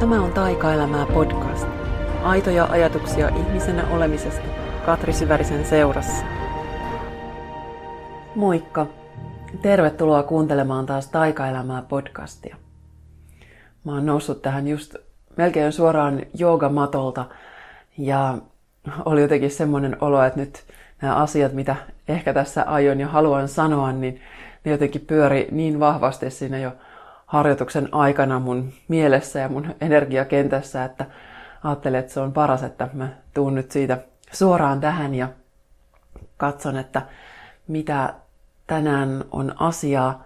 Tämä 0.00 0.22
on 0.22 0.32
Taikaelämää 0.32 1.06
podcast. 1.06 1.66
Aitoja 2.22 2.64
ajatuksia 2.64 3.28
ihmisenä 3.28 3.88
olemisesta 3.90 4.42
Katri 4.86 5.12
Syvärisen 5.12 5.64
seurassa. 5.64 6.24
Moikka! 8.34 8.86
Tervetuloa 9.62 10.22
kuuntelemaan 10.22 10.86
taas 10.86 11.08
Taikaelämää 11.08 11.82
podcastia. 11.82 12.56
Mä 13.84 13.92
oon 13.92 14.06
noussut 14.06 14.42
tähän 14.42 14.68
just 14.68 14.96
melkein 15.36 15.72
suoraan 15.72 16.22
joogamatolta 16.34 17.24
ja 17.98 18.38
oli 19.04 19.22
jotenkin 19.22 19.50
semmoinen 19.50 19.96
olo, 20.00 20.24
että 20.24 20.40
nyt 20.40 20.64
nämä 21.02 21.14
asiat, 21.14 21.52
mitä 21.52 21.76
ehkä 22.08 22.34
tässä 22.34 22.62
aion 22.62 23.00
ja 23.00 23.08
haluan 23.08 23.48
sanoa, 23.48 23.92
niin 23.92 24.20
ne 24.64 24.72
jotenkin 24.72 25.06
pyöri 25.06 25.48
niin 25.50 25.80
vahvasti 25.80 26.30
siinä 26.30 26.58
jo 26.58 26.72
harjoituksen 27.30 27.88
aikana 27.94 28.38
mun 28.38 28.72
mielessä 28.88 29.38
ja 29.38 29.48
mun 29.48 29.74
energiakentässä, 29.80 30.84
että 30.84 31.06
ajattelin, 31.64 32.00
että 32.00 32.12
se 32.12 32.20
on 32.20 32.32
paras, 32.32 32.62
että 32.62 32.88
mä 32.92 33.08
tuun 33.34 33.54
nyt 33.54 33.70
siitä 33.70 33.98
suoraan 34.32 34.80
tähän 34.80 35.14
ja 35.14 35.28
katson, 36.36 36.76
että 36.76 37.02
mitä 37.68 38.14
tänään 38.66 39.24
on 39.30 39.54
asiaa. 39.62 40.24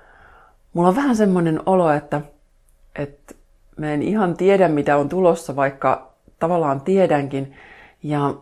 Mulla 0.72 0.88
on 0.88 0.96
vähän 0.96 1.16
semmoinen 1.16 1.60
olo, 1.66 1.90
että, 1.90 2.20
että 2.98 3.34
mä 3.76 3.92
en 3.92 4.02
ihan 4.02 4.36
tiedä, 4.36 4.68
mitä 4.68 4.96
on 4.96 5.08
tulossa, 5.08 5.56
vaikka 5.56 6.12
tavallaan 6.38 6.80
tiedänkin. 6.80 7.54
Ja 8.02 8.34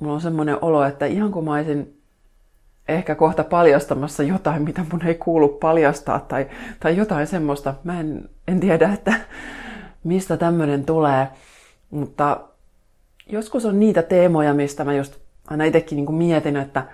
mulla 0.00 0.14
on 0.14 0.20
semmoinen 0.20 0.58
olo, 0.62 0.84
että 0.84 1.06
ihan 1.06 1.32
kun 1.32 1.44
mä 1.44 1.54
olisin 1.54 1.95
ehkä 2.88 3.14
kohta 3.14 3.44
paljastamassa 3.44 4.22
jotain, 4.22 4.62
mitä 4.62 4.84
mun 4.92 5.06
ei 5.06 5.14
kuulu 5.14 5.48
paljastaa 5.48 6.20
tai, 6.20 6.46
tai 6.80 6.96
jotain 6.96 7.26
semmoista. 7.26 7.74
Mä 7.84 8.00
en, 8.00 8.28
en 8.48 8.60
tiedä, 8.60 8.92
että 8.92 9.14
mistä 10.04 10.36
tämmöinen 10.36 10.84
tulee, 10.84 11.28
mutta 11.90 12.40
joskus 13.26 13.64
on 13.64 13.80
niitä 13.80 14.02
teemoja, 14.02 14.54
mistä 14.54 14.84
mä 14.84 14.94
just 14.94 15.16
aina 15.46 15.64
itsekin 15.64 15.96
niin 15.96 16.14
mietin, 16.14 16.56
että 16.56 16.86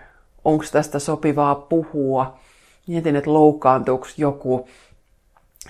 onko 0.45 0.65
tästä 0.73 0.99
sopivaa 0.99 1.55
puhua. 1.55 2.39
Mietin, 2.87 3.17
että 3.17 3.33
loukkaantuuko 3.33 4.07
joku. 4.17 4.69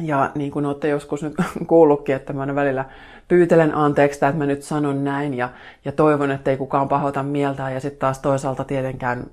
Ja 0.00 0.31
niin 0.34 0.50
kuin 0.50 0.67
olette 0.67 0.89
joskus 0.89 1.23
nyt 1.23 1.34
kuullutkin, 1.67 2.15
että 2.15 2.33
mä 2.33 2.55
välillä 2.55 2.84
pyytelen 3.28 3.75
anteeksi, 3.75 4.25
että 4.25 4.39
mä 4.39 4.47
nyt 4.47 4.62
sanon 4.62 5.05
näin 5.05 5.34
ja, 5.34 5.48
ja 5.84 5.93
toivon, 5.93 6.31
että 6.31 6.50
ei 6.50 6.56
kukaan 6.56 6.89
pahota 6.89 7.23
mieltään. 7.23 7.75
Ja 7.75 7.81
sitten 7.81 8.00
taas 8.00 8.19
toisaalta 8.19 8.65
tietenkään 8.65 9.27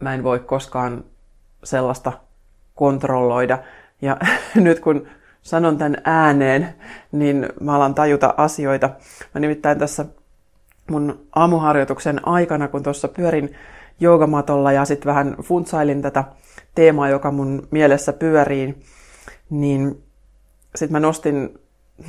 mä 0.00 0.14
en 0.14 0.22
voi 0.22 0.38
koskaan 0.38 1.04
sellaista 1.64 2.12
kontrolloida. 2.74 3.58
Ja 4.02 4.16
nyt 4.54 4.80
kun 4.80 5.08
sanon 5.42 5.78
tämän 5.78 5.96
ääneen, 6.04 6.74
niin 7.12 7.48
mä 7.60 7.74
alan 7.74 7.94
tajuta 7.94 8.34
asioita. 8.36 8.90
Mä 9.34 9.40
nimittäin 9.40 9.78
tässä 9.78 10.04
mun 10.90 11.26
aamuharjoituksen 11.34 12.28
aikana, 12.28 12.68
kun 12.68 12.82
tuossa 12.82 13.08
pyörin 13.08 13.56
joogamatolla 14.00 14.72
ja 14.72 14.84
sitten 14.84 15.10
vähän 15.10 15.36
funtsailin 15.42 16.02
tätä 16.02 16.24
teemaa, 16.74 17.08
joka 17.08 17.30
mun 17.30 17.68
mielessä 17.70 18.12
pyörii, 18.12 18.78
niin 19.50 20.02
sitten 20.74 20.92
mä 20.92 21.00
nostin 21.00 21.58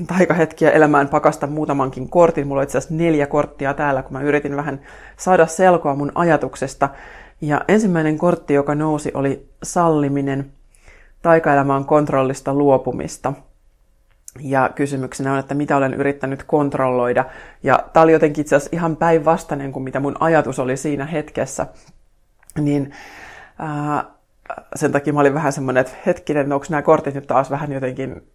taikahetkiä 0.07 0.71
elämään 0.71 1.07
pakasta 1.07 1.47
muutamankin 1.47 2.09
kortin. 2.09 2.47
Mulla 2.47 2.59
on 2.59 2.63
itse 2.63 2.77
asiassa 2.77 2.95
neljä 2.95 3.27
korttia 3.27 3.73
täällä, 3.73 4.03
kun 4.03 4.13
mä 4.13 4.21
yritin 4.21 4.55
vähän 4.55 4.81
saada 5.17 5.47
selkoa 5.47 5.95
mun 5.95 6.11
ajatuksesta. 6.15 6.89
Ja 7.41 7.61
ensimmäinen 7.67 8.17
kortti, 8.17 8.53
joka 8.53 8.75
nousi, 8.75 9.11
oli 9.13 9.49
salliminen, 9.63 10.51
taikaelämään 11.21 11.85
kontrollista 11.85 12.53
luopumista. 12.53 13.33
Ja 14.39 14.69
kysymyksenä 14.75 15.33
on, 15.33 15.39
että 15.39 15.55
mitä 15.55 15.77
olen 15.77 15.93
yrittänyt 15.93 16.43
kontrolloida. 16.43 17.25
Ja 17.63 17.83
tämä 17.93 18.03
oli 18.03 18.11
jotenkin 18.11 18.41
itse 18.41 18.55
asiassa 18.55 18.75
ihan 18.75 18.95
päinvastainen 18.95 19.71
kuin 19.71 19.83
mitä 19.83 19.99
mun 19.99 20.15
ajatus 20.19 20.59
oli 20.59 20.77
siinä 20.77 21.05
hetkessä. 21.05 21.67
Niin 22.59 22.91
ää, 23.59 24.05
sen 24.75 24.91
takia 24.91 25.13
mä 25.13 25.19
olin 25.19 25.33
vähän 25.33 25.53
semmoinen, 25.53 25.81
että 25.81 25.93
hetkinen, 26.05 26.53
onko 26.53 26.65
nämä 26.69 26.81
kortit 26.81 27.15
nyt 27.15 27.27
taas 27.27 27.49
vähän 27.49 27.71
jotenkin 27.71 28.27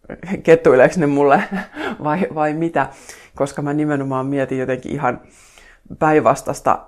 kettuileeksi 0.43 1.01
ne 1.01 1.07
mulle 1.07 1.43
vai, 2.05 2.27
vai 2.35 2.55
mitä. 2.55 2.89
Koska 3.35 3.63
mä 3.63 3.73
nimenomaan 3.73 4.27
mietin 4.27 4.59
jotenkin 4.59 4.93
ihan 4.93 5.21
päinvastasta 5.99 6.79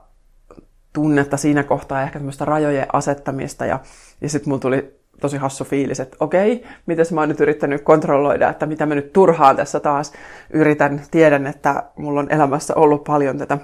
tunnetta 0.95 1.37
siinä 1.37 1.63
kohtaa, 1.63 2.03
ehkä 2.03 2.19
tämmöistä 2.19 2.45
rajojen 2.45 2.87
asettamista. 2.93 3.67
Ja, 3.67 3.81
ja 4.21 4.29
sitten 4.29 4.49
mulla 4.49 4.61
tuli 4.61 4.95
tosi 5.21 5.37
hassu 5.37 5.65
fiilis, 5.65 6.01
että 6.01 6.17
okei, 6.21 6.65
miten 6.87 7.07
mä 7.13 7.21
oon 7.21 7.29
nyt 7.29 7.41
yrittänyt 7.41 7.83
kontrolloida, 7.83 8.49
että 8.49 8.67
mitä 8.67 8.87
mä 8.87 8.95
nyt 8.95 9.13
turhaan 9.13 9.57
tässä 9.57 9.81
taas 9.81 10.13
yritän. 10.51 11.03
Tiedän, 11.11 11.47
että 11.47 11.83
mulla 11.97 12.21
on 12.21 12.33
elämässä 12.33 12.75
ollut 12.75 13.05
paljon 13.05 13.39
tätä 13.39 13.59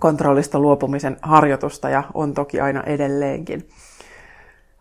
kontrollista 0.00 0.58
luopumisen 0.58 1.16
harjoitusta 1.22 1.88
ja 1.88 2.02
on 2.14 2.34
toki 2.34 2.60
aina 2.60 2.82
edelleenkin. 2.82 3.68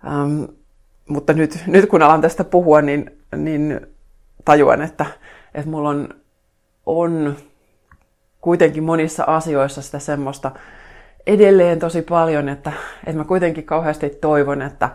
Ähm, 0.07 0.43
mutta 1.09 1.33
nyt, 1.33 1.63
nyt 1.67 1.89
kun 1.89 2.01
alan 2.01 2.21
tästä 2.21 2.43
puhua, 2.43 2.81
niin, 2.81 3.11
niin 3.37 3.87
tajuan, 4.45 4.81
että, 4.81 5.05
että 5.53 5.69
mulla 5.69 5.89
on, 5.89 6.09
on 6.85 7.35
kuitenkin 8.41 8.83
monissa 8.83 9.23
asioissa 9.23 9.81
sitä 9.81 9.99
semmoista 9.99 10.51
edelleen 11.29 11.79
tosi 11.79 12.01
paljon, 12.01 12.49
että, 12.49 12.71
että 13.05 13.17
mä 13.17 13.23
kuitenkin 13.23 13.63
kauheasti 13.63 14.09
toivon, 14.09 14.61
että, 14.61 14.89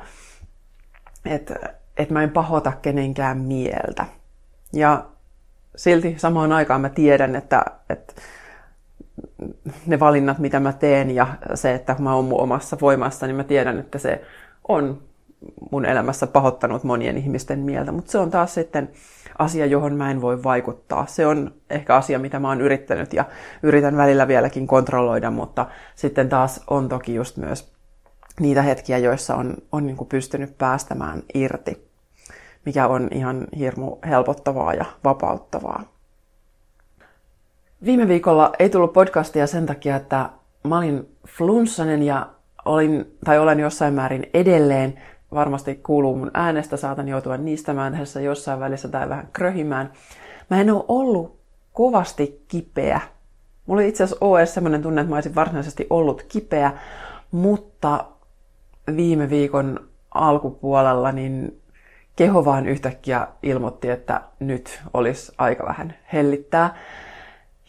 että, 1.24 1.54
että 1.96 2.14
mä 2.14 2.22
en 2.22 2.30
pahota 2.30 2.72
kenenkään 2.82 3.38
mieltä. 3.38 4.06
Ja 4.72 5.04
silti 5.76 6.14
samaan 6.18 6.52
aikaan 6.52 6.80
mä 6.80 6.88
tiedän, 6.88 7.36
että, 7.36 7.64
että 7.90 8.14
ne 9.86 10.00
valinnat, 10.00 10.38
mitä 10.38 10.60
mä 10.60 10.72
teen 10.72 11.10
ja 11.10 11.26
se, 11.54 11.74
että 11.74 11.96
mä 11.98 12.14
oon 12.14 12.24
mun 12.24 12.40
omassa 12.40 12.76
voimassa, 12.80 13.26
niin 13.26 13.36
mä 13.36 13.44
tiedän, 13.44 13.78
että 13.78 13.98
se 13.98 14.22
on 14.68 15.02
mun 15.70 15.84
elämässä 15.86 16.26
pahoittanut 16.26 16.84
monien 16.84 17.16
ihmisten 17.18 17.58
mieltä, 17.58 17.92
mutta 17.92 18.12
se 18.12 18.18
on 18.18 18.30
taas 18.30 18.54
sitten 18.54 18.90
asia, 19.38 19.66
johon 19.66 19.96
mä 19.96 20.10
en 20.10 20.20
voi 20.20 20.42
vaikuttaa. 20.42 21.06
Se 21.06 21.26
on 21.26 21.54
ehkä 21.70 21.96
asia, 21.96 22.18
mitä 22.18 22.38
mä 22.38 22.48
oon 22.48 22.60
yrittänyt 22.60 23.12
ja 23.12 23.24
yritän 23.62 23.96
välillä 23.96 24.28
vieläkin 24.28 24.66
kontrolloida, 24.66 25.30
mutta 25.30 25.66
sitten 25.94 26.28
taas 26.28 26.64
on 26.70 26.88
toki 26.88 27.14
just 27.14 27.36
myös 27.36 27.74
niitä 28.40 28.62
hetkiä, 28.62 28.98
joissa 28.98 29.34
on, 29.34 29.54
on 29.72 29.86
niin 29.86 29.96
kuin 29.96 30.08
pystynyt 30.08 30.58
päästämään 30.58 31.22
irti, 31.34 31.88
mikä 32.64 32.86
on 32.86 33.08
ihan 33.12 33.46
hirmu 33.58 33.96
helpottavaa 34.06 34.74
ja 34.74 34.84
vapauttavaa. 35.04 35.82
Viime 37.84 38.08
viikolla 38.08 38.52
ei 38.58 38.70
tullut 38.70 38.92
podcastia 38.92 39.46
sen 39.46 39.66
takia, 39.66 39.96
että 39.96 40.30
mä 40.68 40.78
olin 40.78 41.16
flunssanen 41.28 42.02
ja 42.02 42.26
olin, 42.64 43.16
tai 43.24 43.38
olen 43.38 43.60
jossain 43.60 43.94
määrin 43.94 44.30
edelleen, 44.34 45.02
varmasti 45.34 45.74
kuuluu 45.74 46.16
mun 46.16 46.30
äänestä, 46.34 46.76
saatan 46.76 47.08
joutua 47.08 47.36
niistämään 47.36 47.96
tässä 47.98 48.20
jossain 48.20 48.60
välissä 48.60 48.88
tai 48.88 49.08
vähän 49.08 49.28
kröhimään. 49.32 49.92
Mä 50.50 50.60
en 50.60 50.70
ole 50.70 50.84
ollut 50.88 51.40
kovasti 51.72 52.44
kipeä. 52.48 53.00
Mulla 53.66 53.82
ei 53.82 53.88
itse 53.88 54.04
asiassa 54.04 54.38
edes 54.38 54.54
sellainen 54.54 54.82
tunne, 54.82 55.00
että 55.00 55.10
mä 55.10 55.16
olisin 55.16 55.34
varsinaisesti 55.34 55.86
ollut 55.90 56.22
kipeä, 56.22 56.72
mutta 57.30 58.04
viime 58.96 59.30
viikon 59.30 59.80
alkupuolella 60.14 61.12
niin 61.12 61.60
keho 62.16 62.44
vaan 62.44 62.66
yhtäkkiä 62.66 63.28
ilmoitti, 63.42 63.90
että 63.90 64.20
nyt 64.40 64.82
olisi 64.94 65.32
aika 65.38 65.66
vähän 65.66 65.94
hellittää. 66.12 66.74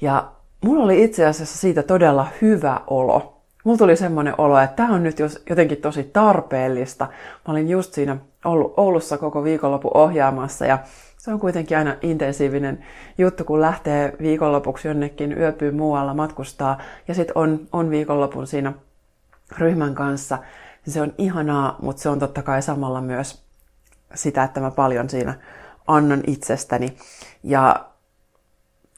Ja 0.02 0.32
mulla 0.66 0.84
oli 0.84 1.03
itse 1.03 1.26
asiassa 1.26 1.58
siitä 1.58 1.84
todella 1.84 2.28
hyvä 2.42 2.82
olo 2.88 3.34
mulla 3.66 3.78
tuli 3.78 3.96
semmoinen 3.96 4.34
olo, 4.38 4.59
että 4.59 4.76
tämä 4.76 4.94
on 4.94 5.03
nyt 5.03 5.18
jotenkin 5.50 5.78
tosi 5.78 6.03
tarpeellista. 6.14 7.06
Mä 7.48 7.52
olin 7.52 7.70
just 7.70 7.94
siinä 7.94 8.18
ollut 8.46 8.74
Oulussa 8.78 9.18
koko 9.18 9.44
viikonloppu 9.44 9.92
ohjaamassa 9.94 10.66
ja 10.66 10.80
se 11.18 11.34
on 11.34 11.40
kuitenkin 11.40 11.78
aina 11.78 11.96
intensiivinen 12.02 12.86
juttu, 13.18 13.44
kun 13.44 13.62
lähtee 13.62 14.14
viikonlopuksi 14.22 14.88
jonnekin 14.88 15.38
yöpyy 15.38 15.72
muualla 15.72 16.14
matkustaa 16.14 16.82
ja 17.08 17.14
sitten 17.14 17.38
on, 17.38 17.67
on 17.72 17.90
viikonlopun 17.90 18.47
siinä 18.47 18.73
ryhmän 19.58 19.96
kanssa. 19.96 20.38
Se 20.88 21.02
on 21.02 21.14
ihanaa, 21.18 21.76
mutta 21.82 22.02
se 22.02 22.09
on 22.09 22.20
totta 22.20 22.41
kai 22.41 22.61
samalla 22.61 23.02
myös 23.02 23.44
sitä, 24.16 24.44
että 24.44 24.59
mä 24.59 24.72
paljon 24.72 25.09
siinä 25.09 25.34
annan 25.88 26.22
itsestäni. 26.28 26.97
Ja 27.44 27.85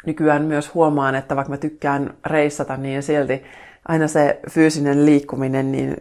nykyään 0.06 0.42
myös 0.42 0.74
huomaan, 0.74 1.16
että 1.16 1.36
vaikka 1.36 1.52
mä 1.52 1.58
tykkään 1.58 2.14
reissata, 2.26 2.78
niin 2.78 3.04
silti 3.04 3.44
aina 3.88 4.08
se 4.08 4.40
fyysinen 4.50 5.06
liikkuminen, 5.06 5.72
niin 5.72 5.98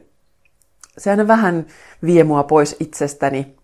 se 0.98 1.10
aina 1.10 1.26
vähän 1.28 1.66
vie 2.02 2.24
mua 2.24 2.42
pois 2.42 2.76
itsestäni. 2.80 3.56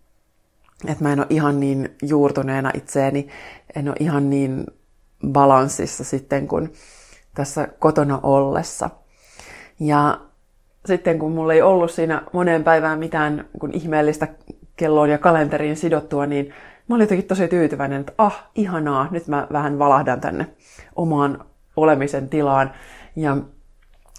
Että 0.88 1.04
mä 1.04 1.12
en 1.12 1.18
ole 1.20 1.26
ihan 1.30 1.60
niin 1.60 1.96
juurtuneena 2.02 2.70
itseeni, 2.74 3.28
en 3.76 3.88
ole 3.88 3.96
ihan 4.00 4.30
niin 4.30 4.66
balanssissa 5.28 6.04
sitten 6.04 6.48
kuin 6.48 6.72
tässä 7.34 7.68
kotona 7.78 8.20
ollessa. 8.22 8.90
Ja 9.80 10.20
sitten 10.86 11.18
kun 11.18 11.32
mulla 11.32 11.52
ei 11.52 11.62
ollut 11.62 11.90
siinä 11.90 12.22
moneen 12.32 12.64
päivään 12.64 12.98
mitään 12.98 13.44
kun 13.60 13.72
ihmeellistä 13.72 14.28
kelloon 14.76 15.10
ja 15.10 15.18
kalenteriin 15.18 15.76
sidottua, 15.76 16.26
niin 16.26 16.54
mä 16.88 16.94
olin 16.94 17.04
jotenkin 17.04 17.28
tosi 17.28 17.48
tyytyväinen, 17.48 18.00
että 18.00 18.12
ah, 18.18 18.50
ihanaa, 18.54 19.08
nyt 19.10 19.28
mä 19.28 19.46
vähän 19.52 19.78
valahdan 19.78 20.20
tänne 20.20 20.46
omaan 20.96 21.44
olemisen 21.76 22.28
tilaan. 22.28 22.72
Ja 23.16 23.36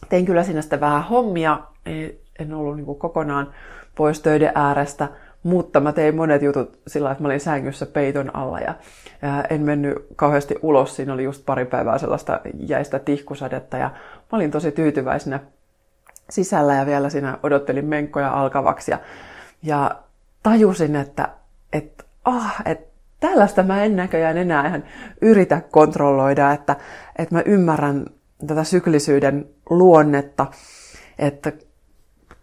tein 0.09 0.25
kyllä 0.25 0.43
sinne 0.43 0.61
sitten 0.61 0.79
vähän 0.79 1.03
hommia, 1.03 1.59
en 2.39 2.53
ollut 2.53 2.75
niin 2.75 2.95
kokonaan 2.95 3.53
pois 3.95 4.19
töiden 4.19 4.51
äärestä, 4.55 5.09
mutta 5.43 5.79
mä 5.79 5.91
tein 5.91 6.15
monet 6.15 6.41
jutut 6.41 6.79
sillä 6.87 7.11
että 7.11 7.23
mä 7.23 7.27
olin 7.27 7.39
sängyssä 7.39 7.85
peiton 7.85 8.35
alla 8.35 8.59
ja 8.59 8.75
en 9.49 9.61
mennyt 9.61 10.05
kauheasti 10.15 10.55
ulos. 10.61 10.95
Siinä 10.95 11.13
oli 11.13 11.23
just 11.23 11.45
pari 11.45 11.65
päivää 11.65 11.97
sellaista 11.97 12.39
jäistä 12.53 12.99
tihkusadetta 12.99 13.77
ja 13.77 13.89
mä 14.31 14.35
olin 14.35 14.51
tosi 14.51 14.71
tyytyväisenä 14.71 15.39
sisällä 16.29 16.73
ja 16.73 16.85
vielä 16.85 17.09
siinä 17.09 17.37
odottelin 17.43 17.85
menkkoja 17.85 18.31
alkavaksi. 18.31 18.91
Ja, 18.91 18.99
ja 19.63 19.95
tajusin, 20.43 20.95
että, 20.95 21.29
että, 21.73 22.03
ah, 22.25 22.61
että 22.65 22.93
tällaista 23.19 23.63
mä 23.63 23.83
en 23.83 23.95
näköjään 23.95 24.37
enää 24.37 24.67
ihan 24.67 24.83
yritä 25.21 25.61
kontrolloida, 25.71 26.51
että, 26.51 26.75
että 27.17 27.35
mä 27.35 27.41
ymmärrän 27.45 28.05
tätä 28.47 28.63
syklisyyden 28.63 29.49
luonnetta, 29.69 30.45
että 31.19 31.51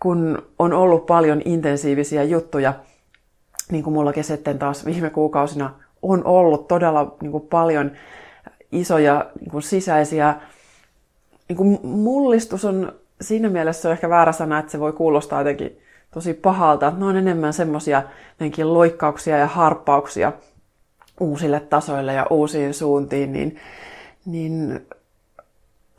kun 0.00 0.42
on 0.58 0.72
ollut 0.72 1.06
paljon 1.06 1.42
intensiivisiä 1.44 2.22
juttuja, 2.22 2.74
niin 3.72 3.84
kuin 3.84 3.94
mullakin 3.94 4.24
sitten 4.24 4.58
taas 4.58 4.86
viime 4.86 5.10
kuukausina 5.10 5.74
on 6.02 6.24
ollut 6.24 6.68
todella 6.68 7.16
niin 7.22 7.32
kuin 7.32 7.46
paljon 7.46 7.92
isoja 8.72 9.30
niin 9.40 9.50
kuin 9.50 9.62
sisäisiä, 9.62 10.34
niin 11.48 11.56
kuin 11.56 11.78
mullistus 11.82 12.64
on 12.64 12.92
siinä 13.20 13.48
mielessä 13.48 13.88
on 13.88 13.92
ehkä 13.92 14.08
väärä 14.08 14.32
sana, 14.32 14.58
että 14.58 14.72
se 14.72 14.80
voi 14.80 14.92
kuulostaa 14.92 15.40
jotenkin 15.40 15.78
tosi 16.10 16.34
pahalta. 16.34 16.92
Ne 16.96 17.04
on 17.04 17.16
enemmän 17.16 17.52
semmoisia 17.52 18.02
loikkauksia 18.64 19.38
ja 19.38 19.46
harppauksia 19.46 20.32
uusille 21.20 21.60
tasoille 21.60 22.12
ja 22.12 22.26
uusiin 22.30 22.74
suuntiin, 22.74 23.32
niin, 23.32 23.56
niin 24.26 24.86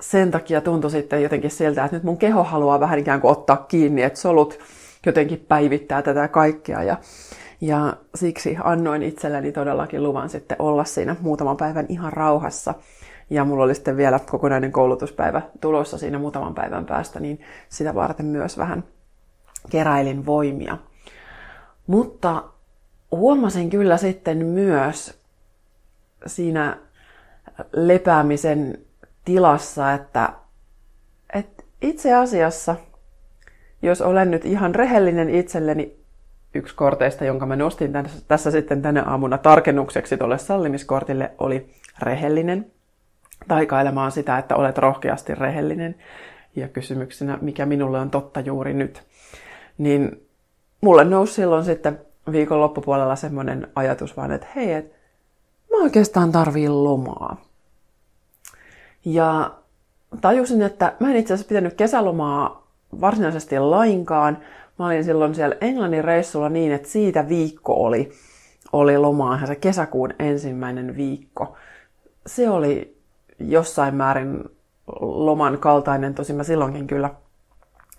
sen 0.01 0.31
takia 0.31 0.62
tuntui 0.62 0.92
sitten 0.92 1.24
jotenkin 1.24 1.51
siltä, 1.51 1.86
että 1.86 1.98
nyt 1.98 2.03
mun 2.03 2.18
keho 2.18 2.44
haluaa 2.44 2.80
vähän 2.80 3.00
ikään 3.00 3.21
kuin 3.21 3.31
ottaa 3.31 3.57
kiinni, 3.57 4.03
että 4.03 4.19
solut 4.19 4.59
jotenkin 5.06 5.45
päivittää 5.48 6.01
tätä 6.01 6.27
kaikkea. 6.27 6.83
Ja, 6.83 6.98
ja 7.62 7.94
siksi 8.15 8.57
annoin 8.63 9.03
itselleni 9.03 9.51
todellakin 9.51 10.03
luvan 10.03 10.30
sitten 10.30 10.57
olla 10.59 10.83
siinä 10.83 11.15
muutaman 11.21 11.57
päivän 11.57 11.86
ihan 11.89 12.13
rauhassa. 12.13 12.74
Ja 13.30 13.45
mulla 13.45 13.63
oli 13.63 13.75
sitten 13.75 13.98
vielä 13.98 14.19
kokonainen 14.19 14.71
koulutuspäivä 14.71 15.42
tulossa 15.62 15.98
siinä 15.98 16.19
muutaman 16.19 16.56
päivän 16.56 16.86
päästä, 16.86 17.19
niin 17.19 17.42
sitä 17.69 17.95
varten 17.95 18.25
myös 18.25 18.57
vähän 18.57 18.83
keräilin 19.69 20.25
voimia. 20.25 20.77
Mutta 21.88 22.44
huomasin 23.12 23.69
kyllä 23.69 23.98
sitten 23.98 24.45
myös 24.45 25.21
siinä 26.25 26.77
lepäämisen 27.74 28.77
tilassa, 29.26 29.94
että, 29.94 30.34
että 31.34 31.64
itse 31.82 32.14
asiassa, 32.14 32.76
jos 33.82 34.02
olen 34.02 34.32
nyt 34.32 34.46
ihan 34.46 34.76
rehellinen 34.76 35.30
itselleni, 35.30 36.02
yksi 36.54 36.76
korteista, 36.76 37.26
jonka 37.26 37.46
mä 37.46 37.56
nostin 37.56 37.94
tässä, 37.94 38.26
tässä 38.28 38.52
sitten 38.52 38.82
tänä 38.82 39.04
aamuna 39.04 39.38
tarkennukseksi 39.38 40.18
tuolle 40.18 40.38
sallimiskortille, 40.38 41.32
oli 41.38 41.74
rehellinen. 42.00 42.72
Taikailemaan 43.48 44.12
sitä, 44.12 44.38
että 44.38 44.56
olet 44.56 44.78
rohkeasti 44.78 45.36
rehellinen. 45.36 45.96
Ja 46.56 46.68
kysymyksenä, 46.68 47.38
mikä 47.42 47.66
minulle 47.66 48.00
on 48.00 48.10
totta 48.10 48.40
juuri 48.40 48.74
nyt. 48.74 49.04
Niin 49.78 50.28
mulle 50.82 51.04
nousi 51.04 51.34
silloin 51.34 51.66
sitten 51.66 52.02
viikon 52.32 52.60
loppupuolella 52.60 53.16
semmoinen 53.16 53.68
ajatus 53.76 54.18
vaan, 54.18 54.32
että 54.32 54.48
hei, 54.56 54.74
et 54.74 54.92
mä 55.72 55.78
oikeastaan 55.84 56.32
tarviin 56.32 56.84
lomaa. 56.84 57.50
Ja 59.06 59.51
tajusin, 60.21 60.62
että 60.62 60.94
mä 61.00 61.12
en 61.12 61.15
itse 61.15 61.33
asiassa 61.33 61.50
pitänyt 61.50 61.74
kesälomaa 61.74 62.68
varsinaisesti 63.01 63.59
lainkaan. 63.59 64.38
Mä 64.80 64.86
olin 64.86 65.03
silloin 65.03 65.36
siellä 65.36 65.56
Englannin 65.62 66.03
reissulla 66.03 66.50
niin, 66.50 66.71
että 66.71 66.88
siitä 66.88 67.30
viikko 67.30 67.74
oli, 67.74 68.12
oli 68.74 68.98
lomaa, 68.98 69.45
se 69.45 69.56
kesäkuun 69.56 70.13
ensimmäinen 70.19 70.95
viikko. 70.95 71.56
Se 72.27 72.50
oli 72.50 72.98
jossain 73.39 73.95
määrin 73.95 74.44
loman 75.00 75.57
kaltainen, 75.57 76.15
tosin 76.15 76.36
mä 76.36 76.44
silloinkin 76.44 76.88
kyllä 76.88 77.09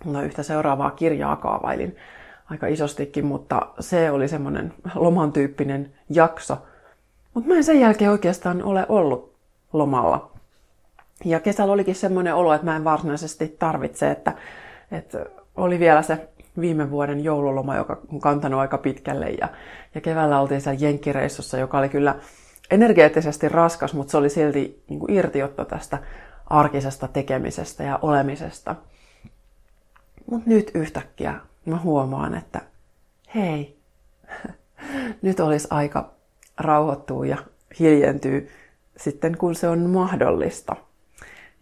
no 0.05 0.21
yhtä 0.21 0.43
seuraavaa 0.43 0.91
kirjaa 0.91 1.35
kaavailin 1.35 1.95
aika 2.49 2.67
isostikin, 2.67 3.25
mutta 3.25 3.67
se 3.79 4.11
oli 4.11 4.27
semmoinen 4.27 4.73
loman 4.95 5.33
tyyppinen 5.33 5.93
jakso. 6.09 6.57
Mutta 7.33 7.49
mä 7.49 7.55
en 7.55 7.63
sen 7.63 7.79
jälkeen 7.79 8.11
oikeastaan 8.11 8.63
ole 8.63 8.85
ollut 8.89 9.33
lomalla. 9.73 10.32
Ja 11.25 11.39
kesällä 11.39 11.73
olikin 11.73 11.95
semmoinen 11.95 12.35
olo, 12.35 12.53
että 12.53 12.65
mä 12.65 12.75
en 12.75 12.83
varsinaisesti 12.83 13.55
tarvitse, 13.59 14.11
että, 14.11 14.33
että 14.91 15.25
oli 15.55 15.79
vielä 15.79 16.01
se 16.01 16.29
viime 16.59 16.91
vuoden 16.91 17.23
joululoma, 17.23 17.75
joka 17.75 18.01
on 18.13 18.19
kantanut 18.19 18.59
aika 18.59 18.77
pitkälle. 18.77 19.29
Ja, 19.29 19.49
ja 19.95 20.01
keväällä 20.01 20.39
oltiin 20.39 20.61
siellä 20.61 20.79
jenkkireissussa, 20.79 21.57
joka 21.57 21.77
oli 21.77 21.89
kyllä 21.89 22.15
energeettisesti 22.71 23.49
raskas, 23.49 23.93
mutta 23.93 24.11
se 24.11 24.17
oli 24.17 24.29
silti 24.29 24.83
niin 24.89 24.99
kuin 24.99 25.13
irtiotto 25.13 25.65
tästä 25.65 25.97
arkisesta 26.45 27.07
tekemisestä 27.07 27.83
ja 27.83 27.99
olemisesta. 28.01 28.75
Mutta 30.31 30.49
nyt 30.49 30.71
yhtäkkiä 30.73 31.35
mä 31.65 31.77
huomaan, 31.77 32.35
että 32.35 32.61
hei, 33.35 33.77
nyt 35.21 35.39
olisi 35.39 35.67
aika 35.71 36.13
rauhoittua 36.57 37.25
ja 37.25 37.37
hiljentyä 37.79 38.41
sitten, 38.97 39.37
kun 39.37 39.55
se 39.55 39.69
on 39.69 39.89
mahdollista. 39.89 40.75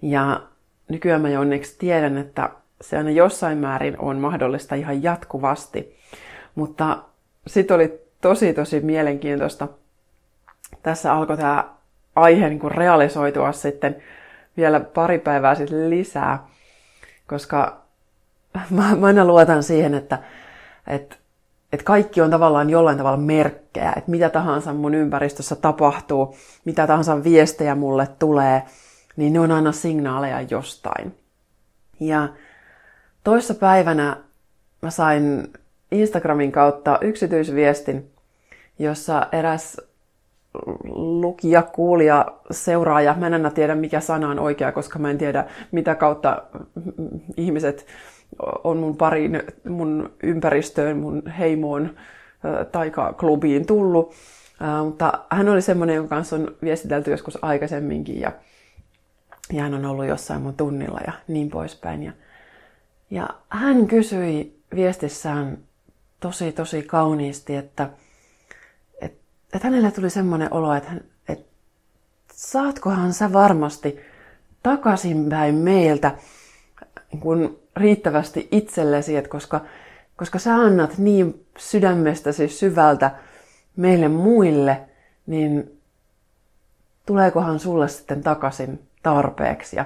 Ja 0.02 0.42
nykyään 0.90 1.22
mä 1.22 1.30
jo 1.30 1.40
onneksi 1.40 1.76
tiedän, 1.80 2.18
että 2.18 2.50
se 2.82 2.98
aina 2.98 3.10
jossain 3.10 3.58
määrin 3.58 4.00
on 4.00 4.18
mahdollista 4.18 4.76
ihan 4.76 5.04
jatkuvasti. 5.04 5.98
Mutta 6.56 6.98
sitten 7.48 7.76
oli 7.76 8.00
tosi 8.22 8.54
tosi 8.54 8.80
mielenkiintoista. 8.80 9.68
Tässä 10.84 11.14
alkoi 11.14 11.38
tämä 11.38 11.70
aihe 12.16 12.50
niin 12.50 12.60
kuin 12.60 12.72
realisoitua 12.72 13.52
sitten 13.52 13.96
vielä 14.58 14.80
pari 14.80 15.20
päivää 15.20 15.56
sitten 15.56 15.90
lisää, 15.90 16.48
koska 17.28 17.82
mä, 18.70 18.96
mä 18.96 19.08
aina 19.08 19.26
luotan 19.26 19.64
siihen, 19.64 19.94
että, 19.94 20.20
että, 20.88 21.16
että 21.74 21.84
kaikki 21.84 22.22
on 22.22 22.30
tavallaan 22.30 22.70
jollain 22.70 22.98
tavalla 22.98 23.18
merkkejä, 23.18 23.94
että 23.98 24.12
mitä 24.12 24.30
tahansa 24.30 24.74
mun 24.74 24.94
ympäristössä 24.94 25.56
tapahtuu, 25.56 26.36
mitä 26.66 26.88
tahansa 26.88 27.24
viestejä 27.24 27.76
mulle 27.76 28.08
tulee– 28.20 28.64
niin 29.16 29.34
ne 29.34 29.40
on 29.40 29.52
aina 29.52 29.72
signaaleja 29.72 30.42
jostain. 30.42 31.16
Ja 32.00 32.30
toissa 33.24 33.54
päivänä 33.54 34.18
mä 34.82 34.90
sain 34.90 35.54
Instagramin 35.92 36.52
kautta 36.52 36.98
yksityisviestin, 37.02 38.12
jossa 38.80 39.28
eräs 39.32 39.78
lukija, 40.94 41.64
kuulija, 41.64 42.26
seuraaja, 42.52 43.16
mä 43.20 43.28
en 43.28 43.34
aina 43.34 43.50
tiedä 43.50 43.76
mikä 43.76 44.00
sana 44.00 44.30
on 44.30 44.40
oikea, 44.40 44.72
koska 44.72 45.00
mä 45.00 45.10
en 45.10 45.18
tiedä 45.18 45.46
mitä 45.72 45.96
kautta 45.96 46.44
ihmiset 47.38 47.86
on 48.64 48.78
mun 48.78 48.98
pariin, 48.98 49.44
mun 49.70 50.14
ympäristöön, 50.24 50.98
mun 50.98 51.24
heimoon, 51.28 51.96
taikaklubiin 52.72 53.66
tullut. 53.66 54.14
Mutta 54.86 55.14
hän 55.30 55.50
oli 55.50 55.62
semmoinen, 55.62 55.96
jonka 55.96 56.16
kanssa 56.16 56.36
on 56.36 56.56
viestitelty 56.64 57.12
joskus 57.12 57.38
aikaisemminkin 57.42 58.20
ja 58.20 58.32
ja 59.52 59.64
hän 59.64 59.74
on 59.74 59.86
ollut 59.86 60.06
jossain 60.06 60.42
mun 60.42 60.54
tunnilla 60.54 61.00
ja 61.08 61.14
niin 61.28 61.50
poispäin. 61.50 62.04
Ja, 62.04 62.14
ja 63.10 63.30
hän 63.50 63.88
kysyi 63.88 64.62
viestissään 64.76 65.58
tosi 66.20 66.52
tosi 66.52 66.84
kauniisti, 66.84 67.56
että, 67.56 67.90
että, 69.02 69.20
että 69.54 69.68
hänelle 69.68 69.92
tuli 69.92 70.10
semmoinen 70.10 70.54
olo, 70.54 70.74
että, 70.74 70.90
hän, 70.90 71.02
että 71.30 71.54
saatkohan 72.34 73.14
sä 73.14 73.34
varmasti 73.34 74.00
takaisinpäin 74.64 75.56
meiltä 75.56 76.12
niin 77.12 77.20
kun 77.20 77.60
riittävästi 77.76 78.48
itsellesi, 78.52 79.18
että 79.18 79.30
koska, 79.30 79.62
koska 80.16 80.40
sä 80.40 80.56
annat 80.56 80.98
niin 80.98 81.46
sydämestäsi 81.58 82.48
syvältä 82.48 83.12
meille 83.76 84.08
muille, 84.08 84.82
niin 85.26 85.82
tuleekohan 87.06 87.60
sulle 87.60 87.88
sitten 87.88 88.24
takaisin 88.24 88.91
tarpeeksi. 89.04 89.76
Ja, 89.76 89.86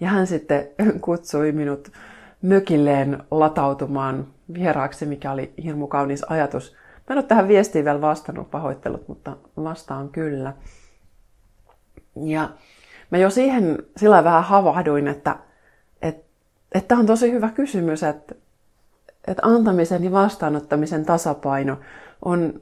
ja 0.00 0.08
hän 0.08 0.26
sitten 0.26 0.68
kutsui 1.00 1.52
minut 1.52 1.92
mökilleen 2.42 3.22
latautumaan 3.30 4.26
vieraaksi, 4.54 5.06
mikä 5.06 5.32
oli 5.32 5.52
hirmu 5.64 5.86
kaunis 5.86 6.24
ajatus. 6.24 6.76
Mä 7.08 7.14
en 7.14 7.18
ole 7.18 7.22
tähän 7.26 7.48
viestiin 7.48 7.84
vielä 7.84 8.00
vastannut, 8.00 8.50
pahoittelut, 8.50 9.08
mutta 9.08 9.36
vastaan 9.56 10.08
kyllä. 10.08 10.52
Ja 12.24 12.50
mä 13.10 13.18
jo 13.18 13.30
siihen 13.30 13.78
sillä 13.96 14.24
vähän 14.24 14.44
havahduin, 14.44 15.08
että, 15.08 15.36
että, 16.72 16.96
on 16.96 17.06
tosi 17.06 17.32
hyvä 17.32 17.48
kysymys, 17.48 18.02
että, 18.02 18.34
että 19.26 19.42
antamisen 19.46 20.04
ja 20.04 20.12
vastaanottamisen 20.12 21.04
tasapaino 21.04 21.78
on 22.24 22.60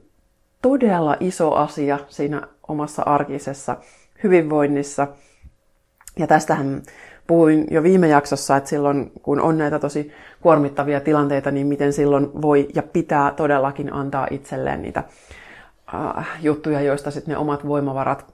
todella 0.61 1.17
iso 1.19 1.53
asia 1.53 1.99
siinä 2.07 2.47
omassa 2.67 3.01
arkisessa 3.01 3.77
hyvinvoinnissa. 4.23 5.07
Ja 6.19 6.27
tästähän 6.27 6.81
puhuin 7.27 7.67
jo 7.71 7.83
viime 7.83 8.07
jaksossa, 8.07 8.57
että 8.57 8.69
silloin 8.69 9.11
kun 9.21 9.41
on 9.41 9.57
näitä 9.57 9.79
tosi 9.79 10.11
kuormittavia 10.41 10.99
tilanteita, 10.99 11.51
niin 11.51 11.67
miten 11.67 11.93
silloin 11.93 12.41
voi 12.41 12.67
ja 12.75 12.83
pitää 12.83 13.31
todellakin 13.31 13.93
antaa 13.93 14.27
itselleen 14.31 14.81
niitä 14.81 15.03
äh, 15.93 16.27
juttuja, 16.41 16.81
joista 16.81 17.11
sitten 17.11 17.31
ne 17.31 17.37
omat 17.37 17.67
voimavarat 17.67 18.33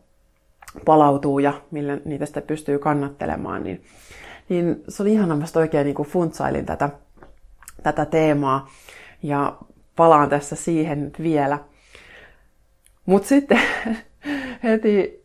palautuu 0.86 1.40
ja 1.40 1.54
millä 1.72 1.98
niitä 2.06 2.26
sitten 2.26 2.44
pystyy 2.44 2.80
kannattelemaan. 2.80 3.64
Niin, 3.64 3.84
niin 4.50 4.84
se 4.88 5.04
oli 5.04 5.14
ihana, 5.14 5.36
mä 5.36 5.46
oikein 5.56 5.86
niin 5.86 6.08
funtsailin 6.08 6.66
tätä, 6.66 6.90
tätä 7.84 8.06
teemaa 8.06 8.70
ja 9.24 9.58
palaan 9.96 10.30
tässä 10.30 10.56
siihen 10.56 11.12
vielä. 11.24 11.60
Mutta 13.06 13.28
sitten 13.28 13.62
heti 14.64 15.24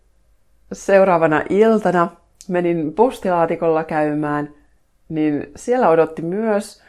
seuraavana 0.72 1.42
iltana 1.48 2.08
menin 2.48 2.92
postilaatikolla 2.92 3.84
käymään, 3.84 4.54
niin 5.08 5.50
siellä 5.56 5.88
odotti 5.88 6.22
myös 6.22 6.82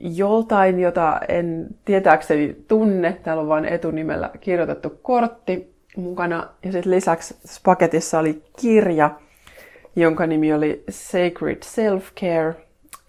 joltain, 0.00 0.80
jota 0.80 1.20
en 1.28 1.66
tietääkseni 1.84 2.56
tunne. 2.68 3.20
Täällä 3.22 3.40
on 3.40 3.48
vain 3.48 3.64
etunimellä 3.64 4.30
kirjoitettu 4.40 4.90
kortti 5.02 5.74
mukana. 5.96 6.48
Ja 6.64 6.72
sitten 6.72 6.92
lisäksi 6.92 7.34
paketissa 7.64 8.18
oli 8.18 8.42
kirja, 8.60 9.10
jonka 9.96 10.26
nimi 10.26 10.52
oli 10.52 10.84
Sacred 10.90 11.58
Self-Care, 11.64 12.54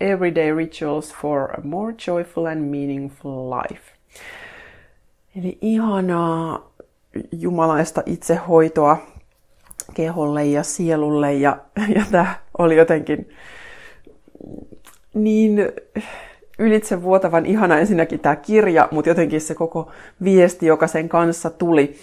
Everyday 0.02 0.56
Rituals 0.56 1.16
for 1.22 1.52
a 1.60 1.62
More 1.64 1.96
Joyful 2.08 2.46
and 2.46 2.62
Meaningful 2.62 3.52
Life. 3.52 3.84
Eli 5.40 5.58
ihanaa 5.62 6.72
jumalaista 7.32 8.04
itsehoitoa 8.06 8.98
keholle 9.94 10.46
ja 10.46 10.64
sielulle 10.64 11.34
ja, 11.34 11.58
ja 11.96 12.04
tämä 12.12 12.36
oli 12.58 12.78
jotenkin 12.78 13.30
niin 15.14 15.72
ylitse 16.60 17.04
vuotavan 17.04 17.46
ihana 17.46 17.80
ensinnäkin 17.80 18.20
tämä 18.20 18.36
kirja, 18.36 18.88
mutta 18.92 19.10
jotenkin 19.10 19.42
se 19.42 19.56
koko 19.56 19.92
viesti, 20.24 20.66
joka 20.66 20.88
sen 20.88 21.10
kanssa 21.10 21.50
tuli. 21.50 21.96